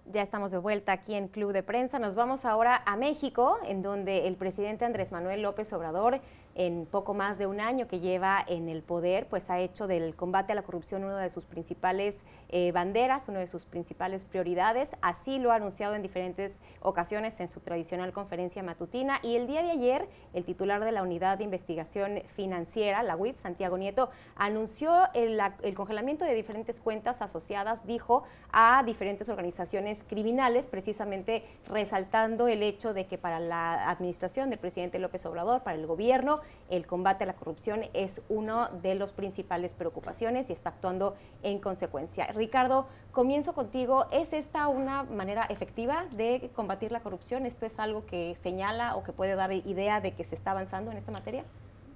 Ya 0.06 0.22
estamos 0.22 0.50
de 0.50 0.58
vuelta 0.58 0.92
aquí 0.92 1.14
en 1.14 1.28
Club 1.28 1.52
de 1.52 1.62
Prensa. 1.62 1.98
Nos 1.98 2.16
vamos 2.16 2.44
ahora 2.44 2.82
a 2.86 2.96
México, 2.96 3.58
en 3.66 3.82
donde 3.82 4.26
el 4.26 4.36
presidente 4.36 4.84
Andrés 4.86 5.12
Manuel 5.12 5.42
López 5.42 5.70
Obrador 5.72 6.20
en 6.60 6.84
poco 6.84 7.14
más 7.14 7.38
de 7.38 7.46
un 7.46 7.58
año 7.58 7.88
que 7.88 8.00
lleva 8.00 8.44
en 8.46 8.68
el 8.68 8.82
poder, 8.82 9.26
pues 9.28 9.48
ha 9.48 9.58
hecho 9.60 9.86
del 9.86 10.14
combate 10.14 10.52
a 10.52 10.54
la 10.54 10.60
corrupción 10.60 11.04
una 11.04 11.16
de 11.16 11.30
sus 11.30 11.46
principales 11.46 12.20
eh, 12.50 12.70
banderas, 12.72 13.28
una 13.28 13.38
de 13.38 13.46
sus 13.46 13.64
principales 13.64 14.24
prioridades. 14.24 14.90
Así 15.00 15.38
lo 15.38 15.52
ha 15.52 15.54
anunciado 15.54 15.94
en 15.94 16.02
diferentes 16.02 16.52
ocasiones 16.82 17.40
en 17.40 17.48
su 17.48 17.60
tradicional 17.60 18.12
conferencia 18.12 18.62
matutina. 18.62 19.20
Y 19.22 19.36
el 19.36 19.46
día 19.46 19.62
de 19.62 19.70
ayer, 19.70 20.06
el 20.34 20.44
titular 20.44 20.84
de 20.84 20.92
la 20.92 21.02
Unidad 21.02 21.38
de 21.38 21.44
Investigación 21.44 22.20
Financiera, 22.36 23.02
la 23.02 23.16
UIF, 23.16 23.40
Santiago 23.40 23.78
Nieto, 23.78 24.10
anunció 24.36 25.08
el, 25.14 25.40
el 25.62 25.74
congelamiento 25.74 26.26
de 26.26 26.34
diferentes 26.34 26.78
cuentas 26.78 27.22
asociadas, 27.22 27.86
dijo, 27.86 28.24
a 28.52 28.82
diferentes 28.84 29.30
organizaciones 29.30 30.04
criminales, 30.04 30.66
precisamente 30.66 31.42
resaltando 31.68 32.48
el 32.48 32.62
hecho 32.62 32.92
de 32.92 33.06
que 33.06 33.16
para 33.16 33.40
la 33.40 33.88
administración 33.88 34.50
del 34.50 34.58
presidente 34.58 34.98
López 34.98 35.24
Obrador, 35.24 35.62
para 35.62 35.78
el 35.78 35.86
gobierno, 35.86 36.40
el 36.70 36.86
combate 36.86 37.24
a 37.24 37.26
la 37.26 37.34
corrupción 37.34 37.82
es 37.94 38.22
una 38.28 38.68
de 38.82 38.94
las 38.94 39.12
principales 39.12 39.74
preocupaciones 39.74 40.50
y 40.50 40.52
está 40.52 40.70
actuando 40.70 41.16
en 41.42 41.58
consecuencia. 41.58 42.26
Ricardo, 42.28 42.86
comienzo 43.12 43.54
contigo. 43.54 44.06
¿Es 44.12 44.32
esta 44.32 44.68
una 44.68 45.02
manera 45.02 45.42
efectiva 45.48 46.06
de 46.16 46.50
combatir 46.54 46.92
la 46.92 47.00
corrupción? 47.00 47.44
¿Esto 47.44 47.66
es 47.66 47.78
algo 47.78 48.06
que 48.06 48.36
señala 48.40 48.94
o 48.96 49.02
que 49.02 49.12
puede 49.12 49.34
dar 49.34 49.52
idea 49.52 50.00
de 50.00 50.14
que 50.14 50.24
se 50.24 50.36
está 50.36 50.52
avanzando 50.52 50.92
en 50.92 50.96
esta 50.96 51.10
materia? 51.10 51.44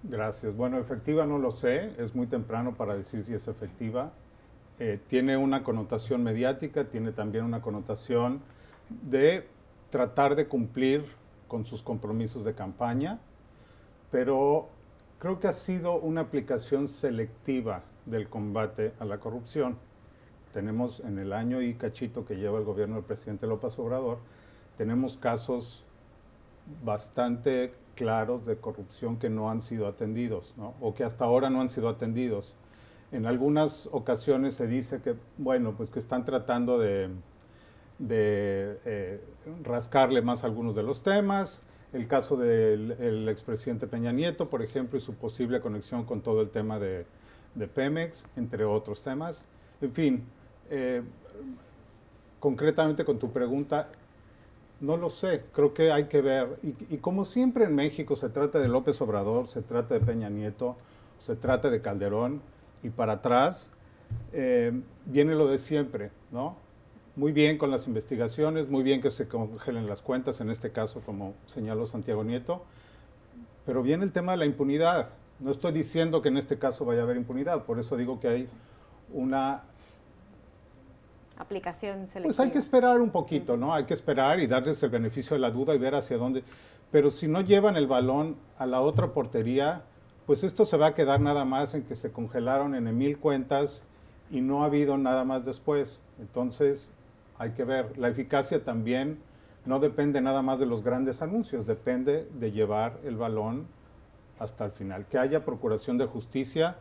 Gracias. 0.03 0.55
Bueno, 0.57 0.79
efectiva 0.79 1.25
no 1.25 1.39
lo 1.39 1.51
sé, 1.51 1.93
es 1.99 2.15
muy 2.15 2.27
temprano 2.27 2.75
para 2.75 2.95
decir 2.95 3.23
si 3.23 3.33
es 3.33 3.49
efectiva. 3.49 4.13
Eh, 4.81 4.99
tiene 5.07 5.37
una 5.37 5.63
connotación 5.63 6.23
mediática, 6.23 6.85
tiene 6.85 7.13
también 7.13 7.45
una 7.45 7.63
connotación 7.63 8.41
de 8.91 9.47
tratar 9.89 10.35
de 10.35 10.49
cumplir 10.49 11.05
con 11.47 11.65
sus 11.65 11.83
compromisos 11.83 12.45
de 12.45 12.55
campaña 12.55 13.21
pero 14.15 14.69
creo 15.19 15.41
que 15.41 15.49
ha 15.49 15.53
sido 15.53 15.97
una 15.99 16.21
aplicación 16.21 16.87
selectiva 16.87 17.83
del 18.07 18.29
combate 18.29 18.93
a 19.01 19.05
la 19.05 19.19
corrupción. 19.19 19.77
Tenemos 20.53 21.01
en 21.01 21.19
el 21.19 21.33
año 21.33 21.61
y 21.61 21.75
cachito 21.75 22.25
que 22.25 22.37
lleva 22.37 22.61
el 22.61 22.65
gobierno 22.65 22.95
del 22.95 23.05
presidente 23.05 23.49
López 23.49 23.77
Obrador, 23.77 24.19
tenemos 24.77 25.17
casos 25.17 25.83
bastante 26.85 27.75
claros 27.97 28.47
de 28.47 28.57
corrupción 28.57 29.19
que 29.19 29.31
no 29.31 29.51
han 29.51 29.61
sido 29.61 29.89
atendidos, 29.89 30.55
o 30.81 30.95
que 30.95 31.03
hasta 31.03 31.25
ahora 31.25 31.51
no 31.51 31.61
han 31.61 31.69
sido 31.69 31.89
atendidos. 31.89 32.55
En 33.11 33.27
algunas 33.27 33.89
ocasiones 33.91 34.55
se 34.55 34.69
dice 34.69 35.01
que, 35.01 35.17
bueno, 35.39 35.75
pues 35.77 35.91
que 35.91 35.99
están 35.99 36.25
tratando 36.25 36.79
de, 36.79 37.11
eh, 38.09 39.25
rascarle 39.65 40.23
más 40.23 40.45
algunos 40.45 40.77
de 40.77 40.85
los 40.85 41.03
temas, 41.03 41.63
el 41.95 42.09
caso 42.09 42.37
del 42.37 43.29
expresidente 43.29 43.87
Peña 43.87 44.13
Nieto, 44.13 44.51
por 44.51 44.63
ejemplo, 44.63 44.99
y 44.99 45.01
su 45.01 45.15
posible 45.15 45.61
conexión 45.61 46.05
con 46.05 46.21
todo 46.21 46.43
el 46.43 46.51
tema 46.51 46.79
de, 46.79 47.07
Pemex, 47.73 48.25
entre 48.37 48.65
otros 48.65 49.01
temas. 49.01 49.45
En 49.81 49.93
fin, 49.93 50.25
eh, 50.71 51.03
concretamente 52.41 53.05
con 53.05 53.19
tu 53.19 53.31
pregunta, 53.31 53.89
no 54.81 54.97
lo 54.97 55.09
sé, 55.09 55.45
creo 55.53 55.73
que 55.73 55.93
hay 55.93 56.05
que 56.05 56.21
ver. 56.21 56.59
Y, 56.63 56.97
como 56.99 57.25
siempre 57.25 57.65
en 57.65 57.75
México 57.77 58.17
se 58.17 58.29
trata 58.29 58.59
de 58.59 58.67
López 58.67 59.01
Obrador, 59.01 59.47
se 59.47 59.63
trata 59.63 59.95
de 59.95 60.01
Peña 60.01 60.29
Nieto, 60.29 60.77
se 61.19 61.37
trata 61.37 61.71
de 61.71 61.81
Calderón, 61.81 62.43
y 62.83 62.91
para 62.91 63.15
atrás 63.15 63.71
eh, 64.33 64.73
viene 65.07 65.37
lo 65.37 65.47
de 65.47 65.59
siempre, 65.59 66.11
¿no? 66.33 66.57
Muy 67.17 67.33
bien 67.33 67.59
con 67.59 67.71
las 67.71 67.87
investigaciones, 67.87 68.69
muy 68.69 68.83
bien 68.83 69.01
que 69.01 69.11
se 69.11 69.29
congelen 69.29 69.87
las 69.87 70.03
cuentas, 70.03 70.41
en 70.41 70.51
este 70.51 70.73
caso, 70.73 71.01
como 71.01 71.35
señaló 71.47 71.87
Santiago 71.87 72.25
Nieto, 72.25 72.65
pero 73.65 73.83
viene 73.83 74.05
el 74.05 74.13
tema 74.13 74.33
de 74.33 74.39
la 74.39 74.47
impunidad. 74.47 75.11
No 75.41 75.51
estoy 75.51 75.73
diciendo 75.73 76.23
que 76.23 76.29
en 76.29 76.37
este 76.37 76.59
caso 76.59 76.85
vaya 76.85 77.01
a 77.01 77.05
haber 77.05 77.17
impunidad, 77.17 77.65
por 77.65 77.79
eso 77.79 77.97
digo 77.97 78.21
que 78.21 78.29
hay 78.29 78.49
una... 79.13 79.63
Aplicación 81.37 82.09
selectiva. 82.09 82.23
Pues 82.25 82.41
hay 82.41 82.51
que 82.51 82.59
esperar 82.59 83.01
un 83.01 83.11
poquito, 83.11 83.57
¿no? 83.57 83.75
Hay 83.75 83.85
que 83.85 83.95
esperar 83.95 84.39
y 84.41 84.47
darles 84.47 84.83
el 84.83 84.91
beneficio 84.91 85.35
de 85.35 85.41
la 85.41 85.51
duda 85.51 85.75
y 85.75 85.79
ver 85.79 85.95
hacia 85.95 86.17
dónde... 86.17 86.45
Pero 86.93 87.11
si 87.11 87.27
no 87.27 87.41
llevan 87.41 87.77
el 87.77 87.89
balón 87.89 88.37
a 88.57 88.67
la 88.67 88.81
otra 88.81 89.13
portería, 89.13 89.83
pues 90.27 90.45
esto 90.45 90.65
se 90.65 90.77
va 90.77 90.89
a 90.89 90.95
quedar 90.95 91.21
nada 91.21 91.45
más 91.45 91.75
en 91.75 91.83
que 91.83 91.97
se 91.97 92.13
congelaron 92.13 92.77
en 92.77 92.97
mil 92.97 93.19
cuentas 93.19 93.83
y 94.31 94.41
no 94.41 94.63
ha 94.63 94.67
habido 94.67 94.97
nada 94.97 95.25
más 95.25 95.45
después. 95.45 96.01
Entonces, 96.21 96.91
hay 97.39 97.51
que 97.51 97.65
ver. 97.65 97.99
La 97.99 98.09
eficacia 98.09 98.65
también 98.65 99.19
no 99.65 99.81
depende 99.81 100.21
nada 100.21 100.43
más 100.43 100.59
de 100.59 100.67
los 100.67 100.83
grandes 100.83 101.23
anuncios, 101.23 101.67
depende 101.67 102.29
de 102.33 102.53
llevar 102.53 102.99
el 103.05 103.17
balón 103.17 103.67
hasta 104.39 104.67
el 104.67 104.73
final. 104.73 105.07
Que 105.07 105.19
haya 105.19 105.45
procuración 105.45 105.99
de 105.99 106.07
justicia 106.07 106.77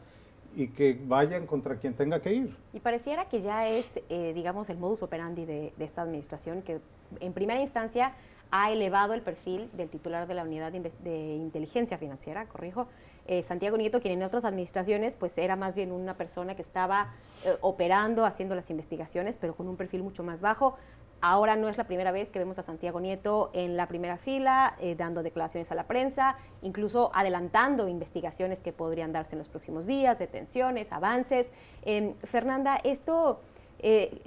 y 0.56 0.68
que 0.68 1.00
vayan 1.06 1.48
contra 1.48 1.78
quien 1.78 1.94
tenga 1.94 2.22
que 2.22 2.34
ir. 2.34 2.56
Y 2.74 2.80
pareciera 2.80 3.26
que 3.26 3.42
ya 3.42 3.68
es, 3.68 4.00
eh, 4.10 4.34
digamos, 4.34 4.70
el 4.70 4.78
modus 4.78 5.02
operandi 5.02 5.46
de, 5.46 5.74
esta 5.80 6.02
administración, 6.02 6.62
que 6.62 6.80
en 7.20 7.34
primera 7.34 7.62
instancia 7.62 8.14
ha 8.52 8.72
elevado 8.72 9.14
el 9.14 9.22
perfil 9.22 9.70
del 9.74 9.90
titular 9.90 10.28
de 10.28 10.36
la 10.36 10.44
unidad 10.44 10.72
de, 10.72 11.36
inteligencia 11.36 11.98
financiera, 11.98 12.46
corrijo, 12.46 12.88
eh, 13.26 13.42
Santiago 13.44 13.78
Nieto, 13.78 14.02
quien 14.02 14.16
en 14.16 14.24
otras 14.24 14.44
administraciones 14.44 15.16
pues 15.16 15.38
era 15.38 15.56
más 15.56 15.76
bien 15.76 15.92
una 15.92 16.18
persona 16.18 16.56
que 16.56 16.62
estaba 16.62 17.14
eh, 17.46 17.56
operando, 17.62 18.26
haciendo 18.26 18.54
las 18.54 18.70
investigaciones, 18.70 19.38
pero 19.38 19.56
con 19.56 19.68
un 19.70 19.78
perfil 19.78 20.04
mucho 20.04 20.24
más 20.24 20.42
bajo. 20.42 20.76
Ahora 21.22 21.56
no 21.56 21.70
es 21.70 21.78
la 21.78 21.86
primera 21.86 22.12
vez 22.12 22.30
que 22.30 22.40
vemos 22.40 22.60
a 22.60 22.64
Santiago 22.64 23.00
Nieto 23.00 23.50
en 23.54 23.78
la 23.78 23.88
primera 23.88 24.18
fila, 24.18 24.76
eh, 24.82 24.96
dando 24.96 25.24
declaraciones 25.24 25.72
a 25.72 25.76
la 25.76 25.88
prensa, 25.88 26.36
incluso 26.62 27.12
adelantando 27.14 27.88
investigaciones 27.88 28.60
que 28.60 28.74
podrían 28.74 29.14
darse 29.14 29.36
en 29.36 29.40
los 29.40 29.48
próximos 29.48 29.86
días, 29.86 30.20
detenciones, 30.20 30.92
avances. 30.92 31.48
Em, 31.84 32.16
Fernanda, 32.24 32.78
esto, 32.84 33.40
¿qué, 33.80 34.22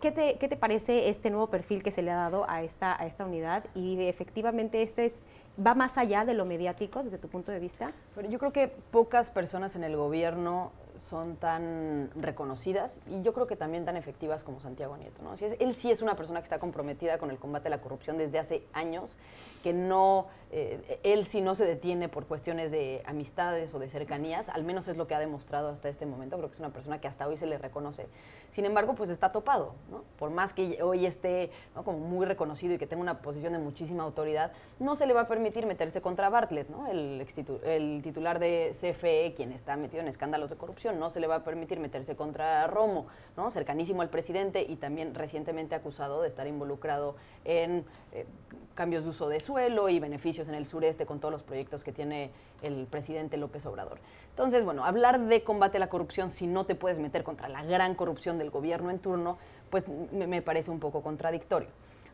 te, 0.00 0.34
te, 0.34 0.56
parece 0.56 1.08
este 1.08 1.30
nuevo 1.30 1.48
perfil 1.48 1.82
que 1.82 1.90
se 1.90 2.02
le 2.02 2.12
ha 2.12 2.16
dado 2.16 2.48
a 2.48 2.62
esta, 2.62 3.00
a 3.00 3.06
esta 3.06 3.24
unidad? 3.24 3.64
Y 3.74 4.00
efectivamente 4.06 4.82
este 4.82 5.06
es, 5.06 5.14
va 5.64 5.74
más 5.74 5.98
allá 5.98 6.24
de 6.24 6.34
lo 6.34 6.44
mediático 6.44 7.02
desde 7.02 7.18
tu 7.18 7.28
punto 7.28 7.52
de 7.52 7.58
vista. 7.58 7.92
Pero 8.14 8.28
yo 8.28 8.38
creo 8.38 8.52
que 8.52 8.68
pocas 8.68 9.30
personas 9.30 9.76
en 9.76 9.84
el 9.84 9.96
gobierno 9.96 10.72
son 10.98 11.36
tan 11.36 12.10
reconocidas 12.16 13.00
y 13.06 13.22
yo 13.22 13.34
creo 13.34 13.46
que 13.46 13.56
también 13.56 13.84
tan 13.84 13.96
efectivas 13.96 14.42
como 14.42 14.60
Santiago 14.60 14.96
Nieto. 14.96 15.22
¿no? 15.22 15.34
él 15.34 15.74
sí 15.74 15.90
es 15.90 16.02
una 16.02 16.16
persona 16.16 16.40
que 16.40 16.44
está 16.44 16.58
comprometida 16.58 17.18
con 17.18 17.30
el 17.30 17.38
combate 17.38 17.68
a 17.68 17.70
la 17.70 17.80
corrupción 17.80 18.16
desde 18.16 18.38
hace 18.38 18.62
años, 18.72 19.16
que 19.62 19.72
no, 19.72 20.26
eh, 20.52 21.00
él 21.02 21.26
sí 21.26 21.40
no 21.40 21.54
se 21.54 21.64
detiene 21.64 22.08
por 22.08 22.26
cuestiones 22.26 22.70
de 22.70 23.02
amistades 23.06 23.74
o 23.74 23.78
de 23.78 23.88
cercanías, 23.88 24.48
al 24.48 24.62
menos 24.64 24.86
es 24.88 24.96
lo 24.96 25.06
que 25.06 25.14
ha 25.14 25.18
demostrado 25.18 25.68
hasta 25.68 25.88
este 25.88 26.06
momento, 26.06 26.36
creo 26.36 26.48
que 26.48 26.54
es 26.54 26.60
una 26.60 26.70
persona 26.70 27.00
que 27.00 27.08
hasta 27.08 27.26
hoy 27.26 27.36
se 27.36 27.46
le 27.46 27.58
reconoce. 27.58 28.06
Sin 28.50 28.64
embargo, 28.64 28.94
pues 28.94 29.10
está 29.10 29.32
topado, 29.32 29.74
¿no? 29.90 30.04
por 30.18 30.30
más 30.30 30.54
que 30.54 30.82
hoy 30.82 31.04
esté 31.04 31.50
como 31.84 31.98
muy 31.98 32.26
reconocido 32.26 32.74
y 32.74 32.78
que 32.78 32.86
tenga 32.86 33.02
una 33.02 33.18
posición 33.18 33.52
de 33.52 33.58
muchísima 33.58 34.04
autoridad, 34.04 34.52
no 34.78 34.94
se 34.94 35.06
le 35.06 35.14
va 35.14 35.22
a 35.22 35.28
permitir 35.28 35.66
meterse 35.66 36.00
contra 36.00 36.28
Bartlett, 36.28 36.68
¿no? 36.68 36.86
el, 36.86 37.26
el 37.64 38.02
titular 38.02 38.38
de 38.38 38.70
CFE, 38.72 39.34
quien 39.34 39.52
está 39.52 39.76
metido 39.76 40.00
en 40.02 40.08
escándalos 40.08 40.50
de 40.50 40.56
corrupción 40.56 40.98
no 40.98 41.10
se 41.10 41.20
le 41.20 41.26
va 41.26 41.36
a 41.36 41.44
permitir 41.44 41.80
meterse 41.80 42.16
contra 42.16 42.66
Romo, 42.66 43.06
¿no? 43.36 43.50
cercanísimo 43.50 44.02
al 44.02 44.10
presidente 44.10 44.62
y 44.62 44.76
también 44.76 45.14
recientemente 45.14 45.74
acusado 45.74 46.22
de 46.22 46.28
estar 46.28 46.46
involucrado 46.46 47.16
en 47.44 47.84
eh, 48.12 48.26
cambios 48.74 49.04
de 49.04 49.10
uso 49.10 49.28
de 49.28 49.40
suelo 49.40 49.88
y 49.88 49.98
beneficios 49.98 50.35
en 50.38 50.54
el 50.54 50.66
sureste 50.66 51.06
con 51.06 51.20
todos 51.20 51.32
los 51.32 51.42
proyectos 51.42 51.82
que 51.82 51.92
tiene 51.92 52.30
el 52.62 52.86
presidente 52.86 53.36
López 53.36 53.64
Obrador. 53.66 53.98
Entonces, 54.30 54.64
bueno, 54.64 54.84
hablar 54.84 55.20
de 55.20 55.42
combate 55.42 55.78
a 55.78 55.80
la 55.80 55.88
corrupción 55.88 56.30
si 56.30 56.46
no 56.46 56.66
te 56.66 56.74
puedes 56.74 56.98
meter 56.98 57.24
contra 57.24 57.48
la 57.48 57.64
gran 57.64 57.94
corrupción 57.94 58.38
del 58.38 58.50
gobierno 58.50 58.90
en 58.90 58.98
turno, 58.98 59.38
pues 59.70 59.86
me 59.88 60.42
parece 60.42 60.70
un 60.70 60.80
poco 60.80 61.02
contradictorio. 61.02 61.68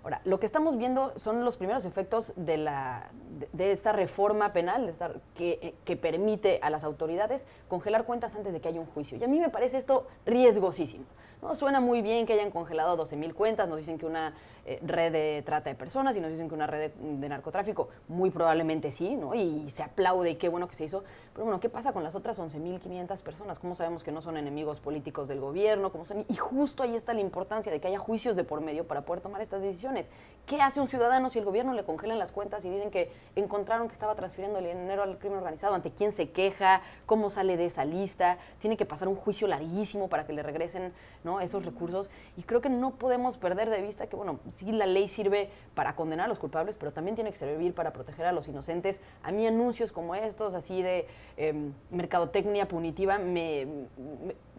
Ahora, 0.04 0.20
lo 0.24 0.40
que 0.40 0.46
estamos 0.46 0.76
viendo 0.76 1.12
son 1.16 1.44
los 1.44 1.56
primeros 1.56 1.84
efectos 1.84 2.32
de, 2.34 2.56
la, 2.56 3.10
de, 3.52 3.70
esta 3.70 3.92
reforma 3.92 4.52
penal 4.52 4.94
que, 5.36 5.76
que, 5.84 5.96
permite 5.96 6.58
a 6.60 6.70
las 6.70 6.82
autoridades 6.82 7.46
congelar 7.68 8.04
cuentas 8.04 8.34
antes 8.34 8.52
de 8.52 8.60
que 8.60 8.68
haya 8.68 8.80
un 8.80 8.86
juicio. 8.86 9.16
Y 9.16 9.22
a 9.22 9.28
mí 9.28 9.38
me 9.38 9.48
parece 9.48 9.78
esto 9.78 10.08
riesgosísimo. 10.26 11.04
¿No? 11.42 11.54
Suena 11.54 11.80
muy 11.80 12.00
bien 12.00 12.24
que 12.24 12.32
hayan 12.32 12.50
congelado 12.50 12.96
12 12.96 13.16
mil 13.16 13.34
cuentas, 13.34 13.68
nos 13.68 13.78
dicen 13.78 13.98
que 13.98 14.06
una 14.06 14.32
eh, 14.64 14.78
red 14.80 15.10
de 15.10 15.42
trata 15.44 15.70
de 15.70 15.74
personas 15.74 16.16
y 16.16 16.20
nos 16.20 16.30
dicen 16.30 16.48
que 16.48 16.54
una 16.54 16.68
red 16.68 16.92
de, 16.92 17.28
narcotráfico, 17.28 17.88
muy 18.06 18.30
probablemente 18.30 18.92
sí, 18.92 19.16
¿no? 19.16 19.34
Y 19.34 19.68
se 19.70 19.82
aplaude 19.82 20.30
y 20.30 20.36
qué 20.36 20.48
bueno 20.48 20.68
que 20.68 20.76
se 20.76 20.84
hizo. 20.84 21.02
Pero 21.32 21.44
bueno, 21.44 21.58
¿qué 21.58 21.68
pasa 21.68 21.92
con 21.92 22.04
las 22.04 22.14
otras 22.14 22.38
11.500 22.38 23.22
personas? 23.22 23.58
¿Cómo 23.58 23.74
sabemos 23.74 24.04
que 24.04 24.12
no 24.12 24.22
son 24.22 24.36
enemigos 24.36 24.78
políticos 24.78 25.26
del 25.26 25.40
gobierno? 25.40 25.90
¿Cómo 25.90 26.06
son? 26.06 26.24
Y 26.28 26.36
justo 26.36 26.84
ahí 26.84 26.94
está 26.94 27.12
la 27.12 27.20
importancia 27.20 27.72
de 27.72 27.80
que 27.80 27.88
haya 27.88 27.98
juicios 27.98 28.36
de 28.36 28.44
por 28.44 28.60
medio 28.60 28.86
para 28.86 29.00
poder 29.00 29.20
tomar 29.20 29.42
estas 29.42 29.62
decisiones. 29.62 30.08
¿Qué 30.46 30.60
hace 30.60 30.80
un 30.80 30.86
ciudadano 30.86 31.28
si 31.30 31.40
el 31.40 31.44
gobierno 31.44 31.72
le 31.72 31.82
congelan 31.82 32.20
las 32.20 32.30
cuentas 32.30 32.64
y 32.64 32.70
dicen 32.70 32.92
que 32.92 33.10
encontraron 33.34 33.88
que 33.88 33.94
estaba 33.94 34.14
transfiriendo 34.14 34.60
el 34.60 34.66
dinero 34.66 35.02
al 35.02 35.18
crimen 35.18 35.38
organizado? 35.38 35.74
¿Ante 35.74 35.90
quién 35.90 36.12
se 36.12 36.30
queja? 36.30 36.82
¿Cómo 37.06 37.30
sale 37.30 37.56
de 37.56 37.66
esa 37.66 37.84
lista? 37.84 38.38
Tiene 38.60 38.76
que 38.76 38.86
pasar 38.86 39.08
un 39.08 39.16
juicio 39.16 39.48
larguísimo 39.48 40.08
para 40.08 40.24
que 40.24 40.32
le 40.32 40.44
regresen. 40.44 40.92
Esos 41.40 41.64
recursos. 41.64 42.10
Y 42.36 42.42
creo 42.42 42.60
que 42.60 42.70
no 42.70 42.92
podemos 42.92 43.36
perder 43.36 43.70
de 43.70 43.82
vista 43.82 44.06
que, 44.06 44.16
bueno, 44.16 44.40
sí 44.56 44.72
la 44.72 44.86
ley 44.86 45.08
sirve 45.08 45.50
para 45.74 45.94
condenar 45.96 46.26
a 46.26 46.28
los 46.28 46.38
culpables, 46.38 46.76
pero 46.76 46.92
también 46.92 47.14
tiene 47.14 47.30
que 47.30 47.36
servir 47.36 47.74
para 47.74 47.92
proteger 47.92 48.26
a 48.26 48.32
los 48.32 48.48
inocentes. 48.48 49.00
A 49.22 49.32
mí 49.32 49.46
anuncios 49.46 49.92
como 49.92 50.14
estos, 50.14 50.54
así 50.54 50.82
de 50.82 51.06
em, 51.36 51.72
mercadotecnia 51.90 52.68
punitiva, 52.68 53.18
me, 53.18 53.66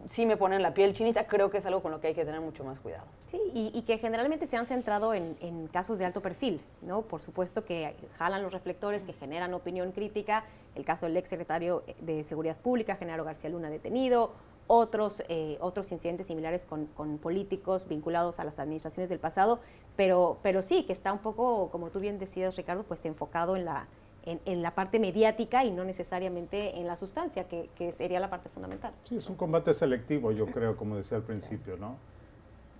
sí 0.08 0.26
me 0.26 0.36
ponen 0.36 0.62
la 0.62 0.74
piel 0.74 0.94
chinita. 0.94 1.26
Creo 1.26 1.50
que 1.50 1.58
es 1.58 1.66
algo 1.66 1.82
con 1.82 1.92
lo 1.92 2.00
que 2.00 2.08
hay 2.08 2.14
que 2.14 2.24
tener 2.24 2.40
mucho 2.40 2.64
más 2.64 2.80
cuidado. 2.80 3.06
Sí, 3.26 3.40
y, 3.52 3.82
que 3.82 3.98
generalmente 3.98 4.46
se 4.46 4.56
han 4.56 4.66
centrado 4.66 5.12
en, 5.12 5.36
en, 5.40 5.66
casos 5.66 5.98
de 5.98 6.04
alto 6.04 6.20
perfil, 6.20 6.60
¿no? 6.82 7.02
Por 7.02 7.20
supuesto 7.20 7.64
que 7.64 7.94
jalan 8.16 8.42
los 8.42 8.52
reflectores, 8.52 9.02
que 9.02 9.12
generan 9.12 9.54
opinión 9.54 9.92
crítica. 9.92 10.44
El 10.74 10.84
caso 10.84 11.06
del 11.06 11.16
ex 11.16 11.28
secretario 11.28 11.82
de 12.00 12.24
Seguridad 12.24 12.56
Pública, 12.56 12.96
Genaro 12.96 13.24
García 13.24 13.50
Luna, 13.50 13.70
detenido 13.70 14.32
otros, 14.66 15.22
eh, 15.28 15.58
otros 15.60 15.90
incidentes 15.92 16.26
similares 16.26 16.64
con, 16.64 16.86
políticos 17.18 17.86
vinculados 17.88 18.40
a 18.40 18.44
las 18.44 18.58
administraciones 18.58 19.10
del 19.10 19.18
pasado, 19.18 19.60
pero, 19.96 20.38
pero 20.42 20.62
sí, 20.62 20.84
que 20.84 20.92
está 20.92 21.12
un 21.12 21.18
poco, 21.18 21.70
como 21.70 21.90
tú 21.90 22.00
bien 22.00 22.18
decías, 22.18 22.56
Ricardo, 22.56 22.84
pues 22.84 23.04
enfocado 23.04 23.56
en 23.56 23.64
la, 23.64 23.86
en, 24.24 24.62
la 24.62 24.74
parte 24.74 24.98
mediática 24.98 25.64
y 25.64 25.70
no 25.70 25.84
necesariamente 25.84 26.78
en 26.78 26.86
la 26.86 26.96
sustancia, 26.96 27.46
que, 27.46 27.92
sería 27.96 28.20
la 28.20 28.30
parte 28.30 28.48
fundamental. 28.48 28.92
Sí, 29.04 29.16
es 29.16 29.28
un 29.28 29.36
combate 29.36 29.74
selectivo, 29.74 30.32
yo 30.32 30.46
creo, 30.46 30.76
como 30.76 30.96
decía 30.96 31.18
al 31.18 31.24
principio, 31.24 31.76
¿no? 31.76 31.96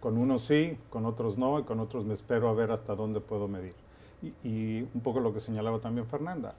Con 0.00 0.18
unos 0.18 0.44
sí, 0.44 0.78
con 0.90 1.06
otros 1.06 1.38
no, 1.38 1.58
y 1.58 1.62
con 1.64 1.80
otros 1.80 2.04
me 2.04 2.14
espero 2.14 2.48
a 2.48 2.54
ver 2.54 2.70
hasta 2.70 2.94
dónde 2.94 3.20
puedo 3.20 3.48
medir. 3.48 3.74
Y, 4.22 4.34
y 4.48 4.88
un 4.94 5.00
poco 5.02 5.20
lo 5.20 5.32
que 5.32 5.40
señalaba 5.40 5.80
también 5.80 6.06
Fernanda, 6.06 6.54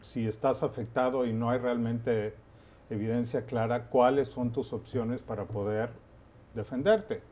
si 0.00 0.26
estás 0.26 0.62
afectado 0.62 1.26
y 1.26 1.32
no 1.32 1.50
hay 1.50 1.58
realmente 1.58 2.34
evidencia 2.90 3.46
clara 3.46 3.86
cuáles 3.86 4.28
son 4.28 4.50
tus 4.52 4.72
opciones 4.72 5.22
para 5.22 5.44
poder 5.44 5.90
defenderte. 6.54 7.22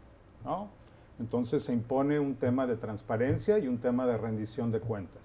¿no? 0.45 0.69
Entonces 1.19 1.63
se 1.65 1.73
impone 1.73 2.19
un 2.21 2.37
tema 2.37 2.67
de 2.67 2.77
transparencia 2.77 3.59
y 3.59 3.67
un 3.69 3.79
tema 3.79 4.07
de 4.07 4.17
rendición 4.17 4.71
de 4.71 4.81
cuentas. 4.81 5.23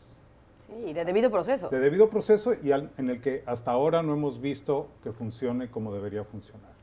Sí, 0.68 0.90
y 0.90 0.94
de 0.94 1.06
debido 1.06 1.30
proceso. 1.30 1.70
De 1.70 1.80
debido 1.80 2.10
proceso 2.10 2.54
y 2.54 2.72
en 2.72 3.10
el 3.10 3.22
que 3.22 3.44
hasta 3.46 3.72
ahora 3.72 4.02
no 4.02 4.14
hemos 4.14 4.42
visto 4.42 4.88
que 5.04 5.12
funcione 5.12 5.70
como 5.70 5.94
debería 5.94 6.24
funcionar. 6.24 6.74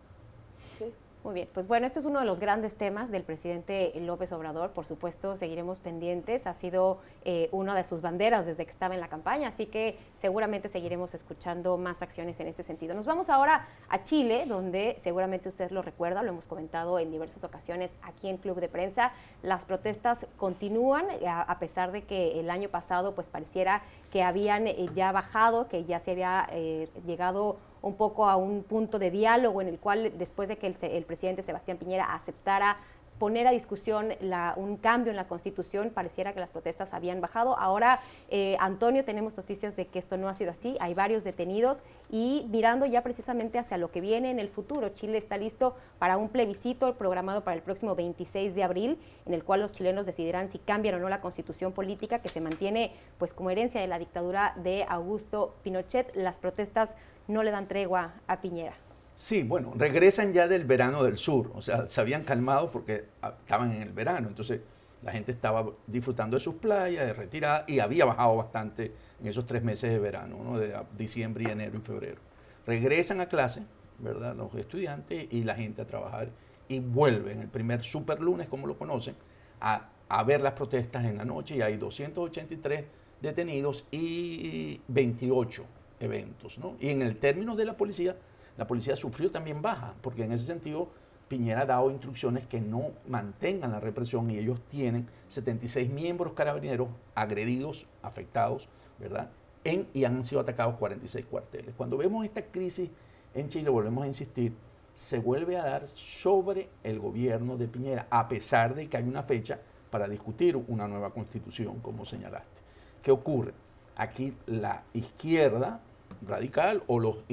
Muy 1.23 1.35
bien, 1.35 1.49
pues 1.53 1.69
bueno, 1.69 1.87
este 1.87 1.99
es 1.99 2.07
uno 2.07 2.19
de 2.19 2.25
los 2.25 2.41
grandes 2.41 2.77
temas 2.77 3.11
del 3.11 3.25
presidente 3.25 3.93
López 4.01 4.33
Obrador. 4.33 4.71
Por 4.71 4.87
supuesto, 4.87 5.37
seguiremos 5.37 5.79
pendientes. 5.79 6.47
Ha 6.47 6.55
sido 6.55 6.99
eh, 7.27 7.51
una 7.53 7.75
de 7.75 7.85
sus 7.85 8.01
banderas 8.01 8.47
desde 8.47 8.65
que 8.65 8.71
estaba 8.71 8.95
en 8.95 9.03
la 9.03 9.09
campaña, 9.09 9.49
así 9.49 9.67
que 9.67 9.99
seguramente 10.17 10.71
seguiremos 10.71 11.13
escuchando 11.13 11.77
más 11.77 12.01
acciones 12.01 12.41
en 12.41 12.47
este 12.47 12.63
sentido. 12.63 12.95
Nos 12.95 13.05
vamos 13.05 13.29
ahora 13.29 13.69
a 13.91 14.03
Chile, 14.03 14.45
donde 14.49 14.97
seguramente 14.99 15.51
usted 15.51 15.71
lo 15.73 15.83
recuerda, 15.83 16.23
lo 16.23 16.31
hemos 16.31 16.47
comentado 16.47 16.99
en 16.99 17.11
diversas 17.11 17.45
ocasiones 17.45 17.95
aquí 18.01 18.31
en 18.31 18.39
Club 18.39 18.59
de 18.59 18.71
Prensa. 18.71 19.13
Las 19.43 19.67
protestas 19.67 20.27
continúan, 20.39 21.05
a, 21.29 21.59
pesar 21.59 21.93
de 21.93 22.03
que 22.05 22.41
el 22.41 22.49
año 22.49 22.71
pasado 22.71 23.15
pues 23.15 23.29
pareciera 23.29 23.83
que 24.11 24.23
habían 24.23 24.67
eh, 24.67 24.87
ya 24.95 25.13
bajado, 25.13 25.69
que 25.69 25.85
ya 25.85 26.01
se 26.01 26.13
había 26.13 26.49
eh, 26.51 26.89
llegado 27.07 27.59
un 27.83 27.95
poco 27.95 28.29
a 28.29 28.37
un 28.37 28.63
punto 28.63 28.99
de 28.99 29.11
diálogo 29.11 29.61
en 29.61 29.69
el 29.69 29.79
cual 29.79 30.13
después 30.19 30.49
de 30.49 30.59
que 30.59 30.67
el, 30.67 31.05
presidente 31.05 31.43
Sebastián 31.43 31.79
Piñera 31.79 32.15
aceptara 32.15 32.79
poner 33.21 33.47
a 33.47 33.51
discusión 33.51 34.15
un 34.57 34.79
cambio 34.79 35.11
en 35.11 35.17
la 35.17 35.29
Constitución, 35.29 35.91
pareciera 35.91 36.33
que 36.33 36.41
las 36.41 36.51
protestas 36.51 36.95
habían 36.95 37.21
bajado. 37.21 37.57
Ahora, 37.59 38.01
eh, 38.31 38.57
Antonio, 38.59 39.05
tenemos 39.05 39.37
noticias 39.37 39.77
de 39.77 39.87
que 39.87 39.99
esto 39.99 40.17
no 40.17 40.27
ha 40.27 40.35
sido 40.35 40.51
así, 40.51 40.79
hay 40.81 40.95
varios 40.95 41.23
detenidos 41.23 41.83
y 42.09 42.47
mirando 42.49 42.87
ya 42.87 43.03
precisamente 43.03 43.59
hacia 43.59 43.77
lo 43.77 43.91
que 43.91 44.01
viene 44.01 44.31
en 44.31 44.39
el 44.41 44.49
futuro, 44.49 44.89
Chile 44.89 45.19
está 45.19 45.37
listo 45.37 45.77
para 45.99 46.17
un 46.17 46.31
plebiscito 46.31 46.97
programado 46.97 47.45
para 47.45 47.57
el 47.57 47.63
próximo 47.63 47.95
26 47.95 48.55
de 48.55 48.65
abril, 48.65 48.99
en 49.27 49.35
el 49.35 49.45
cual 49.45 49.61
los 49.61 49.73
chilenos 49.73 50.07
decidirán 50.07 50.49
si 50.49 50.59
cambian 50.59 50.95
o 50.95 50.99
no 50.99 51.11
la 51.11 51.21
Constitución 51.21 51.73
política 51.73 52.21
que 52.21 52.29
se 52.29 52.41
mantiene 52.41 52.93
pues 53.19 53.35
como 53.35 53.51
herencia 53.51 53.83
de 53.83 53.87
la 53.87 53.99
dictadura 53.99 54.55
de 54.57 54.87
Augusto 54.89 55.57
Pinochet. 55.63 56.17
Las 56.17 56.39
protestas 56.39 56.97
no 57.29 57.43
le 57.43 57.51
dan 57.51 57.69
tregua 57.69 58.15
a 58.27 58.41
Piñera. 58.41 58.90
Sí, 59.21 59.43
bueno, 59.43 59.75
regresan 59.77 60.33
ya 60.33 60.49
del 60.49 60.65
verano 60.65 61.05
del 61.05 61.19
sur, 61.19 61.53
o 61.55 61.61
sea, 61.61 61.87
se 61.91 62.01
habían 62.01 62.23
calmado 62.25 62.71
porque 62.71 63.05
ah, 63.21 63.35
estaban 63.39 63.71
en 63.71 63.83
el 63.83 63.93
verano, 63.93 64.29
entonces 64.29 64.63
la 65.03 65.13
gente 65.13 65.31
estaba 65.31 65.67
disfrutando 65.87 66.39
de 66.39 66.41
sus 66.41 66.55
playas, 66.55 67.05
de 67.05 67.13
retirada, 67.13 67.67
y 67.69 67.81
había 67.81 68.07
bajado 68.07 68.37
bastante 68.37 68.95
en 69.21 69.27
esos 69.27 69.45
tres 69.45 69.63
meses 69.63 69.91
de 69.91 69.99
verano, 69.99 70.43
¿no? 70.43 70.59
de 70.59 70.75
diciembre 70.97 71.45
y 71.47 71.51
enero 71.51 71.77
y 71.77 71.83
febrero. 71.83 72.19
Regresan 72.67 73.21
a 73.21 73.27
clase, 73.27 73.63
¿verdad? 73.99 74.35
Los 74.35 74.55
estudiantes 74.55 75.27
y 75.31 75.45
la 75.45 75.55
gente 75.55 75.83
a 75.83 75.87
trabajar 75.87 76.31
y 76.67 76.81
vuelven 76.81 77.41
el 77.41 77.49
primer 77.49 77.83
super 77.83 78.21
lunes, 78.21 78.49
como 78.49 78.67
lo 78.67 78.79
conocen, 78.79 79.17
a, 79.61 79.91
a 80.09 80.25
ver 80.25 80.41
las 80.41 80.55
protestas 80.55 81.05
en 81.05 81.19
la 81.19 81.27
noche 81.27 81.57
y 81.57 81.61
hay 81.61 81.77
283 81.77 82.85
detenidos 83.21 83.85
y 83.91 84.81
28 84.89 85.67
eventos. 86.01 86.57
¿no? 86.57 86.77
Y 86.81 86.89
en 86.89 87.03
el 87.03 87.19
término 87.19 87.55
de 87.55 87.67
la 87.67 87.77
policía, 87.77 88.17
la 88.61 88.67
policía 88.67 88.95
sufrió 88.95 89.31
también 89.31 89.63
baja, 89.63 89.95
porque 90.03 90.23
en 90.23 90.33
ese 90.33 90.45
sentido 90.45 90.91
Piñera 91.29 91.63
ha 91.63 91.65
dado 91.65 91.91
instrucciones 91.91 92.47
que 92.47 92.61
no 92.61 92.91
mantengan 93.09 93.73
la 93.73 93.81
represión 93.81 94.31
y 94.31 94.37
ellos 94.37 94.61
tienen 94.69 95.09
76 95.31 95.89
miembros 95.89 96.35
carabineros 96.35 96.91
agredidos, 97.15 97.87
afectados, 98.03 98.69
¿verdad? 98.99 99.31
En, 99.65 99.89
y 99.95 100.05
han 100.05 100.23
sido 100.27 100.43
atacados 100.43 100.75
46 100.75 101.25
cuarteles. 101.25 101.75
Cuando 101.75 101.97
vemos 101.97 102.23
esta 102.23 102.43
crisis 102.43 102.91
en 103.33 103.49
Chile, 103.49 103.71
volvemos 103.71 104.05
a 104.05 104.09
insistir, 104.09 104.53
se 104.95 105.21
vuelve 105.21 105.57
a 105.57 105.65
dar 105.65 105.89
sobre 105.89 106.69
el 106.83 106.99
gobierno 106.99 107.57
de 107.57 107.67
Piñera, 107.67 108.09
a 108.11 108.29
pesar 108.29 108.75
de 108.75 108.91
que 108.91 108.99
hay 108.99 109.05
una 109.05 109.23
fecha 109.23 109.59
para 109.91 110.07
discutir 110.07 110.55
una 110.69 110.87
nueva 110.87 111.15
constitución, 111.15 111.81
como 111.81 112.05
señalaste. 112.05 112.61
¿Qué 113.03 113.11
ocurre? 113.11 113.55
Aquí 113.97 114.37
la 114.45 114.83
izquierda 114.93 115.81
radical 116.27 116.83
o 116.89 116.99
los 116.99 117.25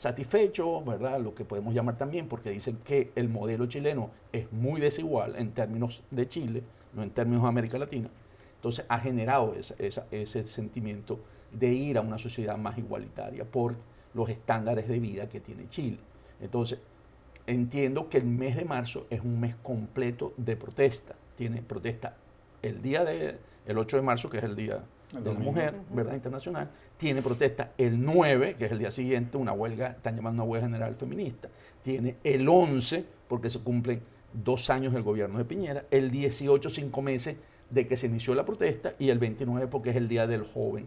insatisfechos, 0.00 0.82
¿verdad? 0.86 1.20
Lo 1.20 1.34
que 1.34 1.44
podemos 1.44 1.74
llamar 1.74 1.98
también, 1.98 2.26
porque 2.26 2.48
dicen 2.48 2.78
que 2.82 3.12
el 3.16 3.28
modelo 3.28 3.66
chileno 3.66 4.10
es 4.32 4.50
muy 4.50 4.80
desigual 4.80 5.36
en 5.36 5.52
términos 5.52 6.02
de 6.10 6.26
Chile, 6.26 6.62
no 6.94 7.02
en 7.02 7.10
términos 7.10 7.42
de 7.42 7.48
América 7.50 7.78
Latina. 7.78 8.08
Entonces 8.56 8.86
ha 8.88 8.98
generado 8.98 9.54
ese 9.54 10.42
sentimiento 10.46 11.20
de 11.52 11.68
ir 11.68 11.98
a 11.98 12.00
una 12.00 12.16
sociedad 12.16 12.56
más 12.56 12.78
igualitaria 12.78 13.44
por 13.44 13.76
los 14.14 14.30
estándares 14.30 14.88
de 14.88 14.98
vida 15.00 15.28
que 15.28 15.38
tiene 15.38 15.68
Chile. 15.68 15.98
Entonces, 16.40 16.78
entiendo 17.46 18.08
que 18.08 18.16
el 18.16 18.24
mes 18.24 18.56
de 18.56 18.64
marzo 18.64 19.06
es 19.10 19.20
un 19.20 19.38
mes 19.38 19.54
completo 19.56 20.32
de 20.38 20.56
protesta. 20.56 21.14
Tiene 21.36 21.60
protesta 21.60 22.16
el 22.62 22.80
día 22.80 23.04
del 23.04 23.38
8 23.76 23.98
de 23.98 24.02
marzo, 24.02 24.30
que 24.30 24.38
es 24.38 24.44
el 24.44 24.56
Día 24.56 24.82
de 25.12 25.32
la 25.32 25.38
Mujer, 25.38 25.74
¿verdad? 25.90 26.14
Internacional. 26.14 26.70
Tiene 26.96 27.22
protesta 27.22 27.72
el 27.78 28.02
9, 28.02 28.56
que 28.56 28.66
es 28.66 28.72
el 28.72 28.78
día 28.78 28.90
siguiente, 28.90 29.36
una 29.36 29.52
huelga, 29.52 29.88
están 29.88 30.16
llamando 30.16 30.42
una 30.42 30.50
huelga 30.50 30.68
general 30.68 30.94
feminista. 30.94 31.48
Tiene 31.82 32.16
el 32.22 32.48
11, 32.48 33.04
porque 33.28 33.50
se 33.50 33.60
cumplen 33.60 34.02
dos 34.32 34.70
años 34.70 34.92
del 34.92 35.02
gobierno 35.02 35.38
de 35.38 35.44
Piñera. 35.44 35.84
El 35.90 36.10
18, 36.10 36.70
cinco 36.70 37.02
meses 37.02 37.36
de 37.70 37.86
que 37.86 37.96
se 37.96 38.06
inició 38.06 38.34
la 38.34 38.44
protesta. 38.44 38.94
Y 38.98 39.08
el 39.10 39.18
29, 39.18 39.66
porque 39.66 39.90
es 39.90 39.96
el 39.96 40.08
Día 40.08 40.26
del 40.26 40.44
Joven 40.44 40.86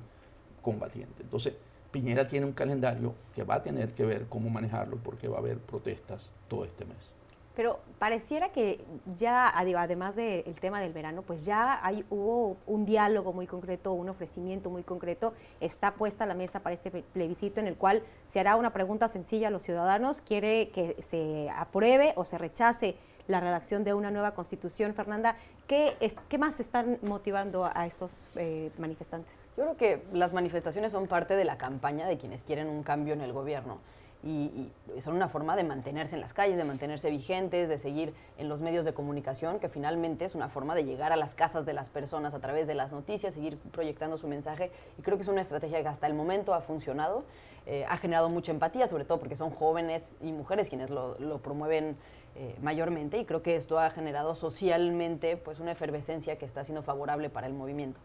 Combatiente. 0.61 1.23
Entonces, 1.23 1.53
Piñera 1.91 2.27
tiene 2.27 2.45
un 2.45 2.53
calendario 2.53 3.13
que 3.35 3.43
va 3.43 3.55
a 3.55 3.63
tener 3.63 3.93
que 3.93 4.05
ver 4.05 4.25
cómo 4.27 4.49
manejarlo 4.49 4.97
porque 4.97 5.27
va 5.27 5.37
a 5.37 5.39
haber 5.39 5.59
protestas 5.59 6.31
todo 6.47 6.65
este 6.65 6.85
mes. 6.85 7.13
Pero 7.55 7.79
pareciera 7.99 8.49
que 8.49 8.83
ya, 9.15 9.47
además 9.55 10.15
del 10.15 10.55
tema 10.59 10.81
del 10.81 10.91
verano, 10.91 11.21
pues 11.21 11.45
ya 11.45 11.79
hay, 11.85 12.03
hubo 12.09 12.57
un 12.65 12.83
diálogo 12.83 13.31
muy 13.31 13.45
concreto, 13.45 13.93
un 13.93 14.09
ofrecimiento 14.09 14.71
muy 14.71 14.83
concreto, 14.83 15.33
está 15.61 15.93
puesta 15.93 16.25
la 16.25 16.33
mesa 16.33 16.61
para 16.61 16.73
este 16.73 16.89
plebiscito 16.89 17.59
en 17.59 17.67
el 17.67 17.75
cual 17.75 18.01
se 18.27 18.39
hará 18.39 18.55
una 18.55 18.73
pregunta 18.73 19.07
sencilla 19.07 19.49
a 19.49 19.51
los 19.51 19.63
ciudadanos, 19.63 20.21
quiere 20.21 20.69
que 20.69 20.95
se 21.07 21.49
apruebe 21.51 22.13
o 22.15 22.25
se 22.25 22.39
rechace 22.39 22.95
la 23.27 23.39
redacción 23.39 23.83
de 23.83 23.93
una 23.93 24.11
nueva 24.11 24.33
constitución. 24.33 24.93
Fernanda, 24.93 25.37
¿qué, 25.67 25.95
qué 26.27 26.37
más 26.37 26.59
están 26.59 26.97
motivando 27.03 27.69
a 27.73 27.85
estos 27.85 28.21
eh, 28.35 28.71
manifestantes? 28.77 29.33
Yo 29.55 29.63
creo 29.63 29.77
que 29.77 30.03
las 30.11 30.33
manifestaciones 30.33 30.91
son 30.91 31.07
parte 31.07 31.35
de 31.35 31.45
la 31.45 31.57
campaña 31.57 32.07
de 32.07 32.17
quienes 32.17 32.43
quieren 32.43 32.67
un 32.67 32.83
cambio 32.83 33.13
en 33.13 33.21
el 33.21 33.31
gobierno. 33.31 33.79
Y, 34.23 34.71
son 34.99 35.15
una 35.15 35.27
forma 35.27 35.55
de 35.55 35.63
mantenerse 35.63 36.15
en 36.15 36.21
las 36.21 36.33
calles, 36.33 36.55
de 36.55 36.63
mantenerse 36.63 37.09
vigentes, 37.09 37.67
de 37.67 37.77
seguir 37.77 38.13
en 38.37 38.47
los 38.47 38.61
medios 38.61 38.85
de 38.85 38.93
comunicación, 38.93 39.59
que 39.59 39.67
finalmente 39.67 40.23
es 40.23 40.35
una 40.35 40.49
forma 40.49 40.75
de 40.75 40.85
llegar 40.85 41.11
a 41.11 41.15
las 41.15 41.35
casas 41.35 41.65
de 41.65 41.73
las 41.73 41.89
personas 41.89 42.33
a 42.33 42.39
través 42.39 42.67
de 42.67 42.75
las 42.75 42.93
noticias, 42.93 43.33
seguir 43.33 43.57
proyectando 43.57 44.17
su 44.17 44.27
mensaje. 44.27 44.71
Y 44.97 45.01
creo 45.01 45.17
que 45.17 45.23
es 45.23 45.27
una 45.27 45.41
estrategia 45.41 45.81
que 45.81 45.87
hasta 45.87 46.07
el 46.07 46.13
momento 46.13 46.53
ha 46.53 46.61
funcionado, 46.61 47.23
eh, 47.65 47.85
ha 47.89 47.97
generado 47.97 48.29
mucha 48.29 48.51
empatía, 48.51 48.87
sobre 48.87 49.03
todo 49.03 49.19
porque 49.19 49.35
son 49.35 49.49
jóvenes 49.49 50.15
y 50.21 50.31
mujeres 50.31 50.69
quienes 50.69 50.89
lo, 50.89 51.39
promueven 51.39 51.97
eh, 52.35 52.55
mayormente 52.61 53.17
y 53.17 53.25
creo 53.25 53.41
que 53.41 53.55
esto 53.55 53.79
ha 53.79 53.89
generado 53.89 54.35
socialmente 54.35 55.37
pues 55.37 55.59
una 55.59 55.71
efervescencia 55.71 56.37
que 56.37 56.45
está 56.45 56.63
siendo 56.63 56.83
favorable 56.83 57.29
para 57.29 57.47
el 57.47 57.53
movimiento. 57.53 57.99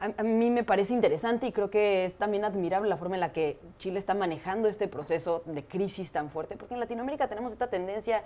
A, 0.00 0.22
mí 0.22 0.50
me 0.50 0.64
parece 0.64 0.94
interesante 0.94 1.46
y 1.46 1.52
creo 1.52 1.70
que 1.70 2.04
es 2.04 2.16
también 2.16 2.44
admirable 2.44 2.88
la 2.88 2.96
forma 2.96 3.16
en 3.16 3.20
la 3.20 3.32
que 3.32 3.58
Chile 3.78 3.98
está 3.98 4.14
manejando 4.14 4.68
este 4.68 4.88
proceso 4.88 5.42
de 5.46 5.64
crisis 5.64 6.12
tan 6.12 6.30
fuerte, 6.30 6.56
porque 6.56 6.74
en 6.74 6.80
Latinoamérica 6.80 7.28
tenemos 7.28 7.52
esta 7.52 7.68
tendencia 7.68 8.24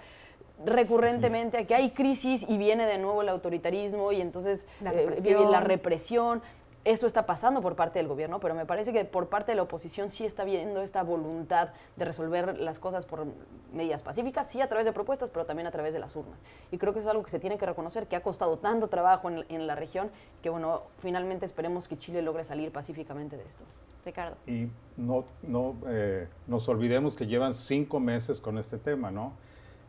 recurrentemente 0.64 1.58
a 1.58 1.66
que 1.66 1.74
hay 1.74 1.90
crisis 1.90 2.46
y 2.48 2.58
viene 2.58 2.86
de 2.86 2.98
nuevo 2.98 3.22
el 3.22 3.28
autoritarismo 3.28 4.12
y 4.12 4.20
entonces 4.20 4.66
la 4.80 4.92
eh, 4.92 5.60
represión 5.60 6.42
eso 6.84 7.06
está 7.06 7.24
pasando 7.24 7.62
por 7.62 7.76
parte 7.76 7.98
del 7.98 8.08
gobierno, 8.08 8.40
pero 8.40 8.54
me 8.54 8.66
parece 8.66 8.92
que 8.92 9.04
por 9.04 9.28
parte 9.28 9.52
de 9.52 9.56
la 9.56 9.62
oposición 9.62 10.10
sí 10.10 10.26
está 10.26 10.44
viendo 10.44 10.82
esta 10.82 11.02
voluntad 11.02 11.70
de 11.96 12.04
resolver 12.04 12.58
las 12.58 12.78
cosas 12.78 13.06
por 13.06 13.26
medidas 13.72 14.02
pacíficas, 14.02 14.50
sí 14.50 14.60
a 14.60 14.68
través 14.68 14.84
de 14.84 14.92
propuestas, 14.92 15.30
pero 15.30 15.46
también 15.46 15.66
a 15.66 15.70
través 15.70 15.94
de 15.94 15.98
las 15.98 16.14
urnas. 16.14 16.42
Y 16.70 16.78
creo 16.78 16.92
que 16.92 16.98
eso 16.98 17.08
es 17.08 17.10
algo 17.10 17.24
que 17.24 17.30
se 17.30 17.38
tiene 17.38 17.56
que 17.56 17.64
reconocer, 17.64 18.06
que 18.06 18.16
ha 18.16 18.22
costado 18.22 18.58
tanto 18.58 18.88
trabajo 18.88 19.30
en, 19.30 19.66
la 19.66 19.74
región, 19.74 20.10
que 20.42 20.50
bueno, 20.50 20.82
finalmente 20.98 21.46
esperemos 21.46 21.88
que 21.88 21.96
Chile 21.96 22.20
logre 22.20 22.44
salir 22.44 22.70
pacíficamente 22.70 23.36
de 23.36 23.44
esto. 23.44 23.64
Ricardo. 24.04 24.36
Y 24.46 24.68
no, 24.98 25.24
no 25.42 25.76
eh, 25.86 26.28
nos 26.46 26.68
olvidemos 26.68 27.14
que 27.14 27.26
llevan 27.26 27.54
cinco 27.54 27.98
meses 28.00 28.38
con 28.38 28.58
este 28.58 28.76
tema, 28.76 29.10
¿no? 29.10 29.32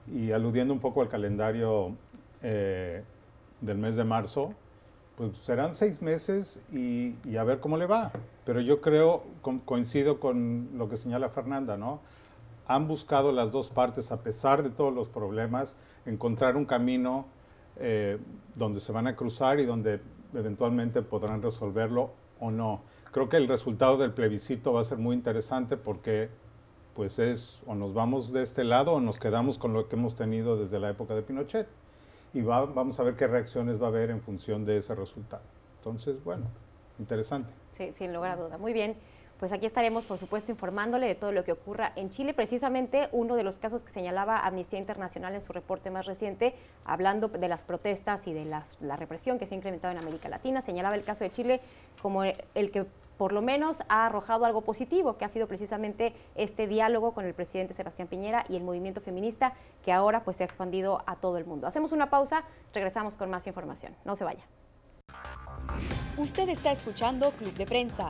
Y 0.08 0.32
aludiendo 0.32 0.74
un 0.74 0.80
poco 0.80 1.02
al 1.02 1.10
calendario 1.10 1.92
eh, 2.42 3.04
del 3.60 3.78
mes 3.78 3.98
de 3.98 4.06
marzo, 4.06 4.54
pues 5.16 5.38
serán 5.38 5.76
seis 5.76 6.02
meses 6.02 6.60
y, 6.72 7.16
a 7.38 7.44
ver 7.44 7.60
cómo 7.60 7.78
le 7.78 7.86
va. 7.86 8.12
Pero 8.44 8.60
yo 8.62 8.82
creo, 8.82 9.24
coincido 9.66 10.20
con 10.20 10.70
lo 10.78 10.90
que 10.90 10.98
señala 10.98 11.30
Fernanda, 11.30 11.78
¿no? 11.78 12.02
Han 12.68 12.88
buscado 12.88 13.32
las 13.32 13.52
dos 13.52 13.70
partes, 13.70 14.12
a 14.12 14.22
pesar 14.22 14.64
de 14.64 14.70
todos 14.70 14.94
los 14.94 15.08
problemas, 15.08 15.78
encontrar 16.06 16.58
un 16.58 16.66
camino 16.66 17.26
eh, 17.78 18.18
donde 18.56 18.80
se 18.80 18.92
van 18.92 19.08
a 19.08 19.16
cruzar 19.16 19.60
y 19.60 19.66
donde 19.66 20.02
eventualmente 20.34 21.02
podrán 21.02 21.42
resolverlo 21.42 22.12
o 22.40 22.52
no. 22.52 22.82
Creo 23.12 23.30
que 23.30 23.38
el 23.38 23.48
resultado 23.48 23.98
del 23.98 24.12
plebiscito 24.12 24.74
va 24.74 24.82
a 24.82 24.84
ser 24.84 24.98
muy 24.98 25.16
interesante 25.16 25.78
porque 25.78 26.30
pues 26.94 27.20
es 27.20 27.62
o 27.66 27.76
nos 27.76 27.94
vamos 27.94 28.32
de 28.32 28.42
este 28.42 28.64
lado 28.64 28.94
o 28.94 29.02
nos 29.02 29.20
quedamos 29.20 29.58
con 29.58 29.74
lo 29.74 29.88
que 29.88 29.96
hemos 29.96 30.16
tenido 30.16 30.58
desde 30.58 30.80
la 30.80 30.90
época 30.90 31.14
de 31.14 31.22
Pinochet 31.22 31.68
y 32.36 32.42
vamos 32.42 33.00
a 33.00 33.04
ver 33.04 33.16
qué 33.16 33.28
reacciones 33.28 33.82
va 33.82 33.86
a 33.86 33.90
haber 33.90 34.10
en 34.10 34.22
función 34.22 34.66
de 34.66 34.78
ese 34.78 34.94
resultado. 34.94 35.44
Entonces, 35.78 36.22
bueno, 36.24 36.44
interesante. 37.00 37.54
Sí, 37.78 37.92
sin 37.94 38.14
lugar 38.14 38.32
a 38.32 38.36
duda. 38.36 38.58
Muy 38.58 38.74
bien. 38.74 38.98
Pues 39.40 39.52
aquí 39.52 39.66
estaremos, 39.66 40.06
por 40.06 40.18
supuesto, 40.18 40.52
informándole 40.52 41.08
de 41.08 41.16
todo 41.16 41.34
lo 41.34 41.44
que 41.44 41.52
ocurra 41.52 41.92
en 41.96 42.10
Chile. 42.10 42.34
Precisamente 42.34 43.10
uno 43.12 43.36
de 43.36 43.44
los 43.44 43.58
casos 43.58 43.84
que 43.84 43.92
señalaba 43.92 44.40
Amnistía 44.40 44.80
Internacional 44.80 45.36
en 45.36 45.42
su 45.42 45.52
reporte 45.52 45.92
más 45.92 46.06
reciente, 46.06 46.56
hablando 46.86 47.28
de 47.28 47.50
las 47.50 47.66
protestas 47.66 48.28
y 48.28 48.34
de 48.34 48.46
la 48.46 48.96
represión 48.96 49.38
que 49.38 49.46
se 49.46 49.54
ha 49.54 49.58
incrementado 49.58 49.92
en 49.92 50.00
América 50.00 50.30
Latina, 50.30 50.62
señalaba 50.62 50.96
el 50.96 51.04
caso 51.04 51.24
de 51.26 51.32
Chile 51.32 51.60
como 52.02 52.24
el 52.24 52.72
que 52.72 52.86
por 53.18 53.32
lo 53.32 53.42
menos 53.42 53.82
ha 53.90 54.06
arrojado 54.06 54.46
algo 54.46 54.62
positivo, 54.62 55.18
que 55.18 55.26
ha 55.26 55.30
sido 55.30 55.48
precisamente 55.48 56.14
este 56.36 56.68
diálogo 56.68 57.14
con 57.14 57.26
el 57.26 57.34
presidente 57.34 57.74
Sebastián 57.74 58.08
Piñera 58.08 58.46
y 58.48 58.56
el 58.56 58.64
movimiento 58.64 59.02
feminista, 59.02 59.54
que 59.84 59.92
ahora 59.92 60.24
pues 60.24 60.38
se 60.38 60.44
ha 60.44 60.46
expandido 60.46 61.04
a 61.08 61.16
todo 61.16 61.38
el 61.38 61.46
mundo. 61.46 61.68
Hacemos 61.68 61.92
una 61.92 62.10
pausa, 62.10 62.44
regresamos 62.74 63.18
con 63.18 63.30
más 63.30 63.48
información. 63.48 63.96
No 64.06 64.16
se 64.16 64.24
vaya. 64.24 64.44
Usted 66.18 66.48
está 66.50 66.72
escuchando 66.72 67.32
Club 67.32 67.54
de 67.56 67.66
Prensa, 67.66 68.10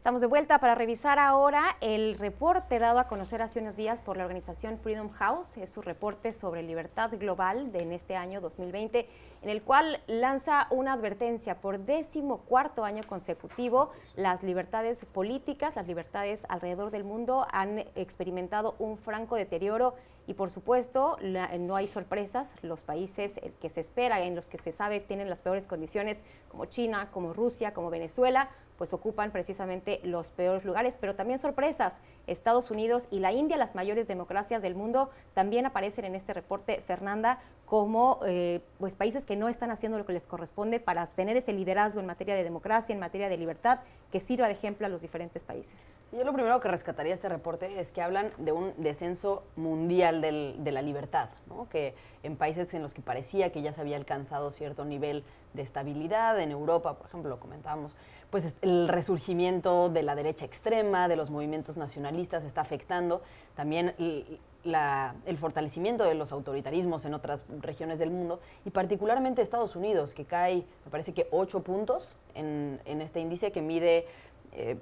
Estamos 0.00 0.22
de 0.22 0.28
vuelta 0.28 0.58
para 0.60 0.74
revisar 0.74 1.18
ahora 1.18 1.76
el 1.82 2.16
reporte 2.16 2.78
dado 2.78 3.00
a 3.00 3.06
conocer 3.06 3.42
hace 3.42 3.60
unos 3.60 3.76
días 3.76 4.00
por 4.00 4.16
la 4.16 4.24
organización 4.24 4.78
Freedom 4.78 5.10
House. 5.10 5.58
Es 5.58 5.68
su 5.68 5.82
reporte 5.82 6.32
sobre 6.32 6.62
libertad 6.62 7.10
global 7.18 7.70
de 7.70 7.80
en 7.80 7.92
este 7.92 8.16
año 8.16 8.40
2020, 8.40 9.06
en 9.42 9.48
el 9.50 9.60
cual 9.60 10.00
lanza 10.06 10.68
una 10.70 10.94
advertencia 10.94 11.60
por 11.60 11.80
décimo 11.80 12.38
cuarto 12.38 12.82
año 12.82 13.02
consecutivo. 13.06 13.90
Las 14.16 14.42
libertades 14.42 15.04
políticas, 15.04 15.76
las 15.76 15.86
libertades 15.86 16.46
alrededor 16.48 16.90
del 16.90 17.04
mundo 17.04 17.46
han 17.52 17.80
experimentado 17.94 18.76
un 18.78 18.96
franco 18.96 19.36
deterioro 19.36 19.96
y 20.26 20.32
por 20.32 20.50
supuesto 20.50 21.18
no 21.20 21.76
hay 21.76 21.88
sorpresas. 21.88 22.54
Los 22.62 22.84
países 22.84 23.38
que 23.60 23.68
se 23.68 23.80
espera, 23.82 24.22
en 24.22 24.34
los 24.34 24.48
que 24.48 24.56
se 24.56 24.72
sabe 24.72 25.00
tienen 25.00 25.28
las 25.28 25.40
peores 25.40 25.66
condiciones, 25.66 26.22
como 26.48 26.64
China, 26.64 27.10
como 27.12 27.34
Rusia, 27.34 27.74
como 27.74 27.90
Venezuela, 27.90 28.48
pues 28.80 28.94
ocupan 28.94 29.30
precisamente 29.30 30.00
los 30.04 30.30
peores 30.30 30.64
lugares, 30.64 30.96
pero 30.98 31.14
también 31.14 31.38
sorpresas. 31.38 31.92
Estados 32.26 32.70
Unidos 32.70 33.08
y 33.10 33.18
la 33.18 33.30
India, 33.30 33.58
las 33.58 33.74
mayores 33.74 34.08
democracias 34.08 34.62
del 34.62 34.74
mundo, 34.74 35.10
también 35.34 35.66
aparecen 35.66 36.06
en 36.06 36.14
este 36.14 36.32
reporte, 36.32 36.80
Fernanda, 36.86 37.40
como 37.66 38.20
eh, 38.26 38.62
pues 38.78 38.96
países 38.96 39.26
que 39.26 39.36
no 39.36 39.50
están 39.50 39.70
haciendo 39.70 39.98
lo 39.98 40.06
que 40.06 40.14
les 40.14 40.26
corresponde 40.26 40.80
para 40.80 41.06
tener 41.08 41.36
ese 41.36 41.52
liderazgo 41.52 42.00
en 42.00 42.06
materia 42.06 42.34
de 42.34 42.42
democracia, 42.42 42.94
en 42.94 43.00
materia 43.00 43.28
de 43.28 43.36
libertad, 43.36 43.80
que 44.10 44.18
sirva 44.18 44.46
de 44.46 44.54
ejemplo 44.54 44.86
a 44.86 44.88
los 44.88 45.02
diferentes 45.02 45.44
países. 45.44 45.76
Yo 46.10 46.24
lo 46.24 46.32
primero 46.32 46.58
que 46.60 46.68
rescataría 46.68 47.12
este 47.12 47.28
reporte 47.28 47.78
es 47.78 47.92
que 47.92 48.00
hablan 48.00 48.32
de 48.38 48.52
un 48.52 48.72
descenso 48.78 49.44
mundial 49.56 50.22
de 50.22 50.72
la 50.72 50.80
libertad, 50.80 51.28
que 51.70 51.94
en 52.22 52.36
países 52.36 52.72
en 52.72 52.82
los 52.82 52.94
que 52.94 53.02
parecía 53.02 53.52
que 53.52 53.60
ya 53.60 53.74
se 53.74 53.82
había 53.82 53.96
alcanzado 53.96 54.50
cierto 54.50 54.86
nivel 54.86 55.22
de 55.52 55.62
estabilidad, 55.62 56.40
en 56.40 56.50
Europa, 56.50 56.96
por 56.96 57.06
ejemplo, 57.06 57.30
lo 57.30 57.40
comentábamos, 57.40 57.94
pues 58.30 58.56
el 58.62 58.88
resurgimiento 58.88 59.88
de 59.88 60.02
la 60.02 60.14
derecha 60.14 60.44
extrema, 60.44 61.08
de 61.08 61.16
los 61.16 61.30
movimientos 61.30 61.76
nacionalistas 61.76 62.44
está 62.44 62.60
afectando. 62.60 63.22
También 63.56 63.94
el 63.98 65.38
fortalecimiento 65.38 66.04
de 66.04 66.14
los 66.14 66.32
autoritarismos 66.32 67.04
en 67.04 67.14
otras 67.14 67.42
regiones 67.60 67.98
del 67.98 68.10
mundo 68.10 68.40
y 68.64 68.70
particularmente 68.70 69.42
Estados 69.42 69.74
Unidos, 69.74 70.14
que 70.14 70.24
cae, 70.24 70.64
me 70.84 70.90
parece 70.90 71.12
que 71.12 71.26
ocho 71.32 71.62
puntos 71.62 72.16
en, 72.34 72.80
este 72.86 73.20
índice 73.20 73.52
que 73.52 73.62
mide 73.62 74.06
eh, 74.52 74.76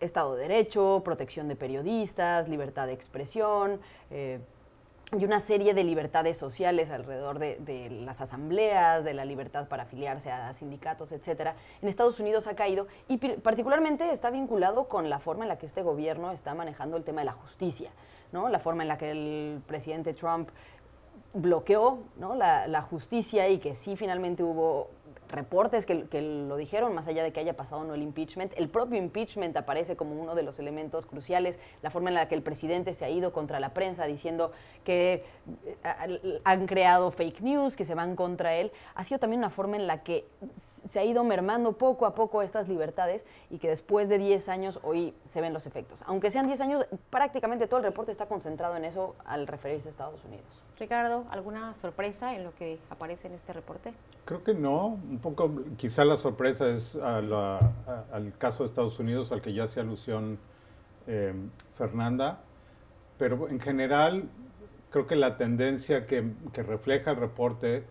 Estado 0.00 0.36
de 0.36 0.42
Derecho, 0.42 1.02
protección 1.04 1.48
de 1.48 1.56
periodistas, 1.56 2.48
libertad 2.48 2.86
de 2.86 2.92
expresión. 2.92 3.80
Eh, 4.10 4.38
y 5.16 5.24
una 5.24 5.40
serie 5.40 5.72
de 5.72 5.84
libertades 5.84 6.36
sociales 6.36 6.90
alrededor 6.90 7.38
de, 7.38 7.88
las 8.04 8.20
asambleas, 8.20 9.04
de 9.04 9.14
la 9.14 9.24
libertad 9.24 9.66
para 9.66 9.84
afiliarse 9.84 10.30
a 10.30 10.52
sindicatos, 10.52 11.12
etcétera, 11.12 11.56
en 11.80 11.88
Estados 11.88 12.20
Unidos 12.20 12.46
ha 12.46 12.54
caído 12.54 12.88
y 13.08 13.16
particularmente 13.16 14.10
está 14.12 14.30
vinculado 14.30 14.88
con 14.88 15.08
la 15.08 15.18
forma 15.18 15.44
en 15.44 15.48
la 15.48 15.58
que 15.58 15.66
este 15.66 15.82
gobierno 15.82 16.30
está 16.30 16.54
manejando 16.54 16.96
el 16.96 17.04
tema 17.04 17.22
de 17.22 17.26
la 17.26 17.32
justicia. 17.32 17.90
¿no? 18.32 18.50
La 18.50 18.58
forma 18.58 18.82
en 18.82 18.88
la 18.88 18.98
que 18.98 19.10
el 19.10 19.62
presidente 19.66 20.12
Trump 20.12 20.50
bloqueó 21.32 22.00
la, 22.18 22.82
justicia 22.82 23.48
y 23.48 23.58
que 23.58 23.74
sí 23.74 23.96
finalmente 23.96 24.42
hubo 24.42 24.90
reportes 25.28 25.86
que, 25.86 26.22
lo 26.22 26.56
dijeron, 26.56 26.94
más 26.94 27.06
allá 27.08 27.22
de 27.22 27.32
que 27.32 27.40
haya 27.40 27.56
pasado 27.56 27.84
no 27.84 27.94
el 27.94 28.02
impeachment. 28.02 28.52
El 28.56 28.68
propio 28.68 28.98
impeachment 28.98 29.56
aparece 29.56 29.96
como 29.96 30.20
uno 30.20 30.34
de 30.34 30.42
los 30.42 30.58
elementos 30.58 31.06
cruciales, 31.06 31.58
la 31.82 31.90
forma 31.90 32.08
en 32.08 32.14
la 32.14 32.28
que 32.28 32.34
el 32.34 32.42
presidente 32.42 32.94
se 32.94 33.04
ha 33.04 33.10
ido 33.10 33.32
contra 33.32 33.60
la 33.60 33.74
prensa 33.74 34.06
diciendo 34.06 34.52
que 34.84 35.24
eh, 35.84 36.40
han 36.44 36.66
creado 36.66 37.10
fake 37.10 37.40
news, 37.40 37.76
que 37.76 37.84
se 37.84 37.94
van 37.94 38.16
contra 38.16 38.54
él, 38.54 38.72
ha 38.94 39.04
sido 39.04 39.18
también 39.18 39.40
una 39.40 39.50
forma 39.50 39.76
en 39.76 39.86
la 39.86 40.02
que 40.02 40.26
se 40.86 40.98
ha 40.98 41.04
ido 41.04 41.24
mermando 41.24 41.72
poco 41.72 42.06
a 42.06 42.14
poco 42.14 42.42
estas 42.42 42.68
libertades 42.68 43.26
y 43.50 43.58
que 43.58 43.68
después 43.68 44.08
de 44.08 44.18
10 44.18 44.48
años 44.48 44.80
hoy 44.82 45.14
se 45.26 45.40
ven 45.40 45.52
los 45.52 45.66
efectos. 45.66 46.02
Aunque 46.06 46.30
sean 46.30 46.46
10 46.46 46.60
años, 46.60 46.86
prácticamente 47.10 47.66
todo 47.66 47.78
el 47.78 47.84
reporte 47.84 48.12
está 48.12 48.26
concentrado 48.26 48.76
en 48.76 48.84
eso 48.84 49.14
al 49.24 49.46
referirse 49.46 49.88
a 49.88 49.90
Estados 49.90 50.24
Unidos. 50.24 50.67
Ricardo, 50.78 51.26
¿alguna 51.30 51.74
sorpresa 51.74 52.34
en 52.36 52.44
lo 52.44 52.54
que 52.54 52.78
aparece 52.88 53.26
en 53.26 53.34
este 53.34 53.52
reporte? 53.52 53.92
Creo 54.24 54.44
que 54.44 54.54
no. 54.54 54.86
Un 54.86 55.18
poco, 55.18 55.50
quizá 55.76 56.04
la 56.04 56.16
sorpresa 56.16 56.68
es 56.68 56.94
al 56.94 58.32
caso 58.38 58.62
de 58.62 58.66
Estados 58.66 58.98
Unidos, 59.00 59.32
al 59.32 59.40
que 59.40 59.52
ya 59.52 59.64
hace 59.64 59.80
alusión 59.80 60.38
eh, 61.06 61.34
Fernanda. 61.74 62.40
Pero 63.18 63.48
en 63.48 63.58
general, 63.58 64.28
creo 64.90 65.06
que 65.06 65.16
la 65.16 65.36
tendencia 65.36 66.06
que, 66.06 66.32
que, 66.52 66.62
refleja 66.62 67.10
el 67.10 67.16
reporte, 67.16 67.84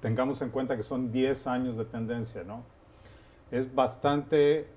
tengamos 0.00 0.40
en 0.40 0.48
cuenta 0.48 0.76
que 0.76 0.82
son 0.82 1.12
10 1.12 1.46
años 1.46 1.76
de 1.76 1.84
tendencia, 1.84 2.42
¿no? 2.42 2.62
Es 3.50 3.74
bastante 3.74 4.68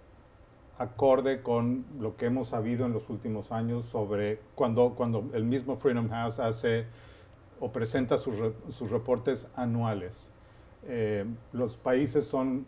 acorde 0.78 1.42
con 1.42 1.86
lo 2.00 2.18
que 2.18 2.26
hemos 2.26 2.50
sabido 2.50 2.86
en 2.86 2.92
los 2.92 3.10
últimos 3.10 3.52
años 3.52 3.86
sobre 3.86 4.40
cuando, 4.56 4.96
cuando 4.96 5.30
el 5.34 5.46
mismo 5.46 5.76
Freedom 5.76 6.10
House 6.10 6.40
hace 6.40 6.88
o 7.62 7.72
presenta 7.72 8.18
sus, 8.18 8.36
sus 8.68 8.92
reportes 8.92 9.48
anuales. 9.56 10.30
Eh, 10.88 11.26
los 11.54 11.78
países 11.78 12.26
son 12.26 12.66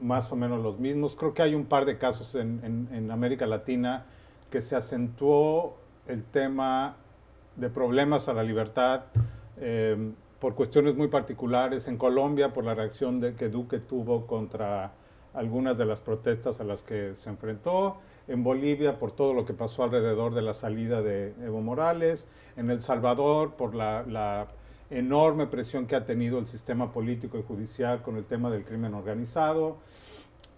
más 0.00 0.32
o 0.32 0.36
menos 0.36 0.62
los 0.62 0.80
mismos. 0.80 1.14
Creo 1.14 1.34
que 1.34 1.42
hay 1.42 1.54
un 1.54 1.66
par 1.66 1.84
de 1.84 1.98
casos 1.98 2.34
en, 2.34 2.88
en, 2.90 3.10
América 3.10 3.46
Latina 3.46 4.06
que 4.50 4.62
se 4.62 4.76
acentuó 4.76 5.76
el 6.08 6.24
tema 6.24 6.96
de 7.56 7.68
problemas 7.68 8.28
a 8.28 8.32
la 8.32 8.42
libertad 8.42 9.04
eh, 9.58 10.12
por 10.40 10.54
cuestiones 10.54 10.96
muy 10.96 11.08
particulares. 11.08 11.86
En 11.86 11.98
Colombia, 11.98 12.52
por 12.52 12.64
la 12.64 12.74
reacción 12.74 13.20
de, 13.20 13.34
que 13.34 13.50
Duque 13.50 13.78
tuvo 13.78 14.26
contra 14.26 14.92
algunas 15.34 15.76
de 15.76 15.84
las 15.84 16.00
protestas 16.00 16.60
a 16.60 16.64
las 16.64 16.82
que 16.82 17.14
se 17.14 17.28
enfrentó, 17.28 17.98
en 18.28 18.42
Bolivia 18.42 18.98
por 18.98 19.12
todo 19.12 19.34
lo 19.34 19.44
que 19.44 19.52
pasó 19.52 19.84
alrededor 19.84 20.34
de 20.34 20.42
la 20.42 20.54
salida 20.54 21.02
de 21.02 21.34
Evo 21.44 21.60
Morales, 21.60 22.26
en 22.56 22.70
El 22.70 22.80
Salvador 22.80 23.54
por 23.54 23.74
la, 23.74 24.48
enorme 24.90 25.46
presión 25.46 25.86
que 25.86 25.96
ha 25.96 26.04
tenido 26.04 26.38
el 26.38 26.46
sistema 26.46 26.92
político 26.92 27.38
y 27.38 27.42
judicial 27.42 28.02
con 28.02 28.16
el 28.16 28.26
tema 28.26 28.50
del 28.50 28.64
crimen 28.64 28.94
organizado. 28.94 29.78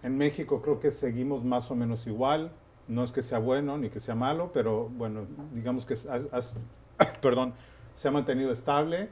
En 0.03 0.17
México 0.17 0.61
creo 0.61 0.79
que 0.79 0.91
seguimos 0.91 1.43
más 1.43 1.71
o 1.71 1.75
menos 1.75 2.05
igual, 2.05 2.51
no 2.87 3.03
es 3.03 3.11
que 3.11 3.23
sea 3.23 3.39
bueno 3.39 3.77
ni 3.77 3.89
que 3.89 3.99
sea 3.99 4.15
malo, 4.15 4.51
pero 4.53 4.89
bueno, 4.89 5.25
digamos 5.53 5.85
que 5.85 5.95
perdón, 7.21 7.53
se 7.93 8.09
ha 8.09 8.11
mantenido 8.11 8.51
estable. 8.51 9.09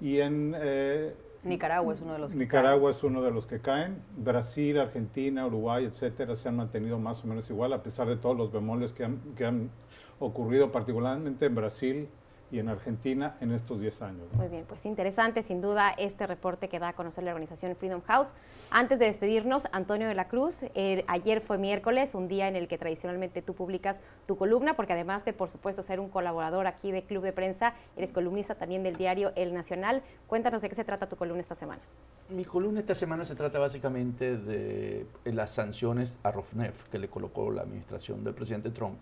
Y 0.00 0.20
en, 0.20 0.54
eh, 0.58 1.14
Nicaragua 1.46 1.94
es 1.94 2.00
uno 2.00 2.12
de 2.12 2.18
los 2.18 2.32
que 2.32 2.38
Nicaragua 2.38 2.90
es 2.90 3.02
uno 3.04 3.22
de 3.22 3.30
los 3.30 3.46
que 3.46 3.60
caen. 3.60 4.02
Brasil, 4.16 4.78
Argentina, 4.78 5.46
Uruguay, 5.46 5.84
etcétera, 5.84 6.36
se 6.36 6.48
han 6.48 6.56
mantenido 6.56 6.98
más 6.98 7.24
o 7.24 7.26
menos 7.26 7.48
igual, 7.50 7.72
a 7.72 7.82
pesar 7.82 8.08
de 8.08 8.16
todos 8.16 8.36
los 8.36 8.52
bemoles 8.52 8.92
que 8.92 9.04
han, 9.04 9.20
que 9.36 9.44
han 9.44 9.70
ocurrido, 10.18 10.72
particularmente 10.72 11.46
en 11.46 11.54
Brasil 11.54 12.08
y 12.50 12.58
en 12.58 12.68
Argentina 12.68 13.36
en 13.40 13.52
estos 13.52 13.80
10 13.80 14.02
años. 14.02 14.26
Muy 14.34 14.48
bien, 14.48 14.64
pues 14.68 14.84
interesante 14.86 15.42
sin 15.42 15.60
duda 15.60 15.90
este 15.90 16.26
reporte 16.26 16.68
que 16.68 16.78
da 16.78 16.88
a 16.88 16.92
conocer 16.92 17.24
la 17.24 17.32
organización 17.32 17.74
Freedom 17.76 18.02
House. 18.02 18.28
Antes 18.70 18.98
de 18.98 19.06
despedirnos, 19.06 19.66
Antonio 19.72 20.08
de 20.08 20.14
la 20.14 20.28
Cruz, 20.28 20.62
eh, 20.74 21.04
ayer 21.08 21.40
fue 21.40 21.58
miércoles, 21.58 22.14
un 22.14 22.28
día 22.28 22.48
en 22.48 22.56
el 22.56 22.68
que 22.68 22.78
tradicionalmente 22.78 23.42
tú 23.42 23.54
publicas 23.54 24.00
tu 24.26 24.36
columna, 24.36 24.74
porque 24.74 24.92
además 24.92 25.24
de, 25.24 25.32
por 25.32 25.50
supuesto, 25.50 25.82
ser 25.82 26.00
un 26.00 26.08
colaborador 26.08 26.66
aquí 26.66 26.92
de 26.92 27.02
Club 27.02 27.22
de 27.22 27.32
Prensa, 27.32 27.74
eres 27.96 28.12
columnista 28.12 28.54
también 28.54 28.82
del 28.82 28.96
diario 28.96 29.32
El 29.36 29.54
Nacional. 29.54 30.02
Cuéntanos 30.26 30.62
de 30.62 30.68
qué 30.68 30.74
se 30.74 30.84
trata 30.84 31.08
tu 31.08 31.16
columna 31.16 31.40
esta 31.40 31.54
semana. 31.54 31.82
Mi 32.28 32.44
columna 32.44 32.80
esta 32.80 32.94
semana 32.94 33.24
se 33.24 33.36
trata 33.36 33.58
básicamente 33.58 34.36
de 34.36 35.06
las 35.24 35.52
sanciones 35.52 36.18
a 36.24 36.32
Rofnef 36.32 36.88
que 36.88 36.98
le 36.98 37.08
colocó 37.08 37.50
la 37.50 37.62
administración 37.62 38.24
del 38.24 38.34
presidente 38.34 38.70
Trump 38.70 38.98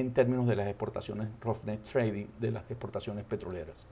en 0.00 0.12
términos 0.12 0.46
de 0.46 0.56
las 0.56 0.68
exportaciones, 0.68 1.28
Rofnet 1.40 1.82
Trading, 1.82 2.26
de 2.38 2.50
las 2.50 2.70
exportaciones 2.70 3.24
petroleras. 3.24 3.86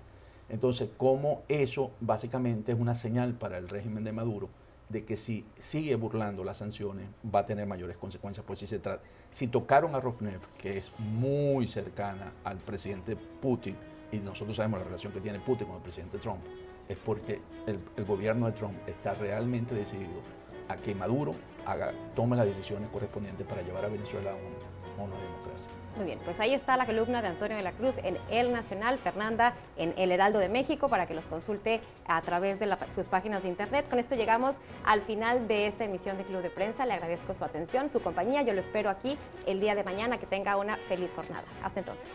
Entonces, 0.49 0.91
cómo 0.97 1.43
eso 1.49 1.91
básicamente 2.01 2.73
es 2.73 2.79
una 2.79 2.95
señal 2.95 3.35
para 3.35 3.59
el 3.59 3.69
régimen 3.69 4.05
de 4.05 4.13
Maduro 4.13 4.49
de 4.89 5.05
que 5.05 5.17
si 5.17 5.45
sigue 5.59 5.95
burlando 5.97 6.45
las 6.45 6.59
sanciones 6.59 7.07
va 7.35 7.41
a 7.41 7.47
tener 7.47 7.67
mayores 7.67 7.97
consecuencias. 7.97 8.45
Pues 8.47 8.59
si, 8.59 8.67
se 8.67 8.79
trata, 8.79 9.03
si 9.31 9.49
tocaron 9.49 9.95
a 9.95 10.01
Rofnev, 10.01 10.41
que 10.59 10.79
es 10.79 10.93
muy 10.99 11.67
cercana 11.67 12.33
al 12.45 12.59
presidente 12.59 13.17
Putin, 13.17 13.77
y 14.13 14.19
nosotros 14.19 14.57
sabemos 14.57 14.81
la 14.81 14.85
relación 14.85 15.13
que 15.13 15.21
tiene 15.21 15.41
Putin 15.41 15.67
con 15.67 15.77
el 15.77 15.83
presidente 15.83 16.19
Trump, 16.19 16.41
es 16.89 16.99
porque 16.99 17.41
el, 17.67 18.05
gobierno 18.05 18.47
de 18.47 18.53
Trump 18.53 18.75
está 18.87 19.15
realmente 19.15 19.75
decidido 19.75 20.21
a 20.69 20.77
que 20.77 20.95
Maduro 20.95 21.33
haga, 21.65 21.93
tome 22.15 22.37
las 22.37 22.47
decisiones 22.47 22.89
correspondientes 22.91 23.47
para 23.47 23.63
llevar 23.63 23.87
a 23.87 23.89
Venezuela 23.89 24.33
a 24.33 24.35
un, 24.35 25.05
una 25.05 25.17
democracia. 25.17 25.84
Muy 25.97 26.07
bien, 26.07 26.19
pues 26.25 26.41
ahí 26.41 26.55
está 26.55 26.77
la 26.77 26.87
columna 26.87 27.23
de 27.23 27.29
Antonio 27.29 27.57
de 27.57 27.63
la 27.63 27.71
Cruz 27.71 27.99
en 27.99 28.19
El 28.29 28.53
Nacional, 28.53 28.99
Fernanda 28.99 29.55
en 29.77 29.95
El 29.97 30.11
Heraldo 30.11 30.41
de 30.41 30.49
México 30.49 30.89
para 30.89 31.07
que 31.07 31.15
los 31.15 31.25
consulte 31.27 31.81
a 32.07 32.21
través 32.23 32.59
de 32.59 32.77
sus 32.95 33.07
páginas 33.07 33.45
de 33.45 33.49
internet. 33.49 33.87
Con 33.89 34.01
esto 34.01 34.17
llegamos 34.17 34.57
al 34.85 35.03
final 35.03 35.47
de 35.47 35.69
esta 35.69 35.85
emisión 35.85 36.17
de 36.17 36.25
Club 36.25 36.43
de 36.43 36.51
Prensa. 36.51 36.85
Le 36.85 36.95
agradezco 36.95 37.33
su 37.35 37.45
atención, 37.45 37.91
su 37.91 38.03
compañía. 38.03 38.43
Yo 38.43 38.55
lo 38.55 38.61
espero 38.61 38.91
aquí 38.91 39.17
el 39.47 39.61
día 39.61 39.75
de 39.75 39.85
mañana. 39.85 40.19
Que 40.19 40.27
tenga 40.27 40.57
una 40.57 40.77
feliz 40.77 41.13
jornada. 41.15 41.45
Hasta 41.63 41.81
entonces. 41.81 42.09